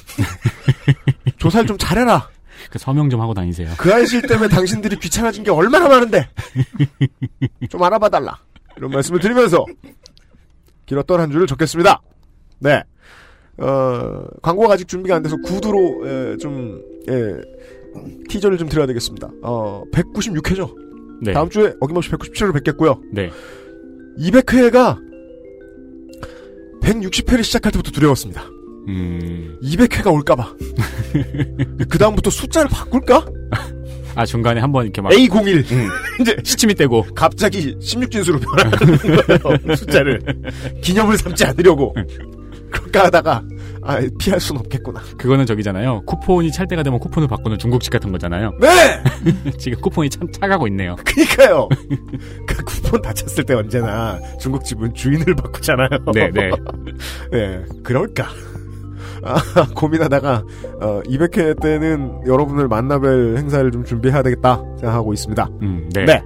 [1.39, 2.29] 조사를 좀 잘해라.
[2.71, 3.73] 그 서명 좀 하고 다니세요.
[3.79, 6.29] 그 알실 때문에 당신들이 귀찮아진 게 얼마나 많은데
[7.69, 8.39] 좀 알아봐달라.
[8.77, 9.65] 이런 말씀을 드리면서
[10.87, 12.01] 길었던 한 주를 적겠습니다.
[12.61, 12.83] 네.
[13.59, 17.35] 어, 광고가 아직 준비가 안 돼서 구두로 에, 좀 예,
[18.29, 19.31] 티저를 좀 드려야 되겠습니다.
[19.43, 20.75] 어, 196회죠.
[21.23, 21.33] 네.
[21.33, 23.01] 다음 주에 어김없이 197회를 뵙겠고요.
[23.13, 23.31] 네.
[24.19, 24.99] 200회가
[26.83, 28.43] 160회를 시작할 때부터 두려웠습니다.
[28.89, 29.59] 음.
[29.63, 30.55] 200회가 올까봐.
[31.89, 33.27] 그 다음부터 숫자를 바꿀까?
[34.15, 35.11] 아, 중간에 한 번 이렇게 막.
[35.13, 35.89] A01.
[36.21, 38.97] 이제 시침이 떼고 갑자기 16진수로 변하는
[39.65, 39.77] 거예요.
[39.77, 40.21] 숫자를
[40.83, 41.95] 기념을 삼지 않으려고
[42.71, 43.43] 그렇게 하다가
[43.83, 45.01] 아 피할 순 없겠구나.
[45.17, 46.03] 그거는 저기잖아요.
[46.07, 48.53] 쿠폰이 찰 때가 되면 쿠폰을 바꾸는 중국집 같은 거잖아요.
[48.61, 49.03] 네.
[49.59, 50.97] 지금 쿠폰이 참 차가고 있네요.
[51.05, 51.69] 그니까요.
[52.47, 55.89] 그 쿠폰 다 찼을 때 언제나 중국집은 주인을 바꾸잖아요.
[56.15, 56.51] 네, 네.
[57.31, 58.27] 네, 그럴까?
[59.23, 59.41] 아,
[59.75, 60.45] 고민하다가
[60.81, 65.49] 어, 200회 때는 여러분을 만나뵐 행사를 좀 준비해야 되겠다 생각하고 있습니다.
[65.63, 66.23] 음, 네.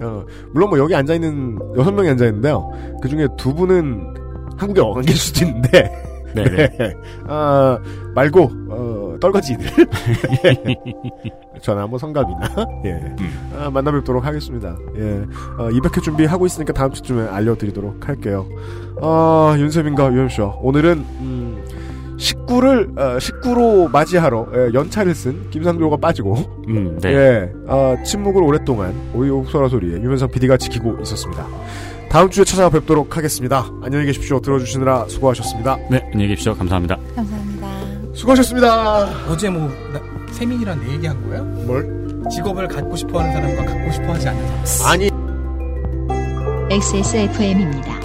[0.00, 2.70] 어, 물론 뭐 여기 앉아 있는 여섯 명이 앉아 있는데요.
[3.02, 4.14] 그 중에 두 분은
[4.58, 5.90] 한국에 안 계실 수도 있는데.
[6.34, 6.94] 네, 네.
[7.26, 7.78] 아,
[8.14, 9.66] 말고 어, 떨거지들
[11.62, 12.40] 전화 한번 성갑이나
[12.84, 13.16] 예
[13.56, 14.76] 아, 만나 뵙도록 하겠습니다.
[14.96, 15.24] 예
[15.58, 18.46] 어, 200회 준비하고 있으니까 다음 주쯤에 알려드리도록 할게요.
[19.00, 21.64] 아 윤세민과 유현쇼 오늘은 음,
[22.18, 26.34] 식구를 어, 식구로 맞이하러 예, 연차를 쓴 김상조가 빠지고
[26.68, 27.12] 음, 네.
[27.12, 31.46] 예 어, 침묵을 오랫동안 오이옥소라 소리에 유면상 PD가 지키고 있었습니다.
[32.10, 33.70] 다음 주에 찾아뵙도록 하겠습니다.
[33.82, 34.40] 안녕히 계십시오.
[34.40, 35.76] 들어주시느라 수고하셨습니다.
[35.90, 36.54] 네, 안녕히 계십시오.
[36.54, 36.96] 감사합니다.
[37.14, 37.68] 감사합니다.
[38.14, 39.28] 수고하셨습니다.
[39.30, 40.00] 어제 뭐 나,
[40.32, 41.42] 세민이랑 내 얘기한 거야?
[41.42, 42.24] 뭘?
[42.30, 44.92] 직업을 갖고 싶어하는 사람과 갖고 싶어하지 않는 사람.
[44.92, 45.10] 아니.
[46.70, 48.00] XSFM입니다.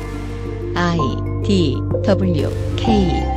[0.75, 0.97] I
[1.45, 3.32] D W K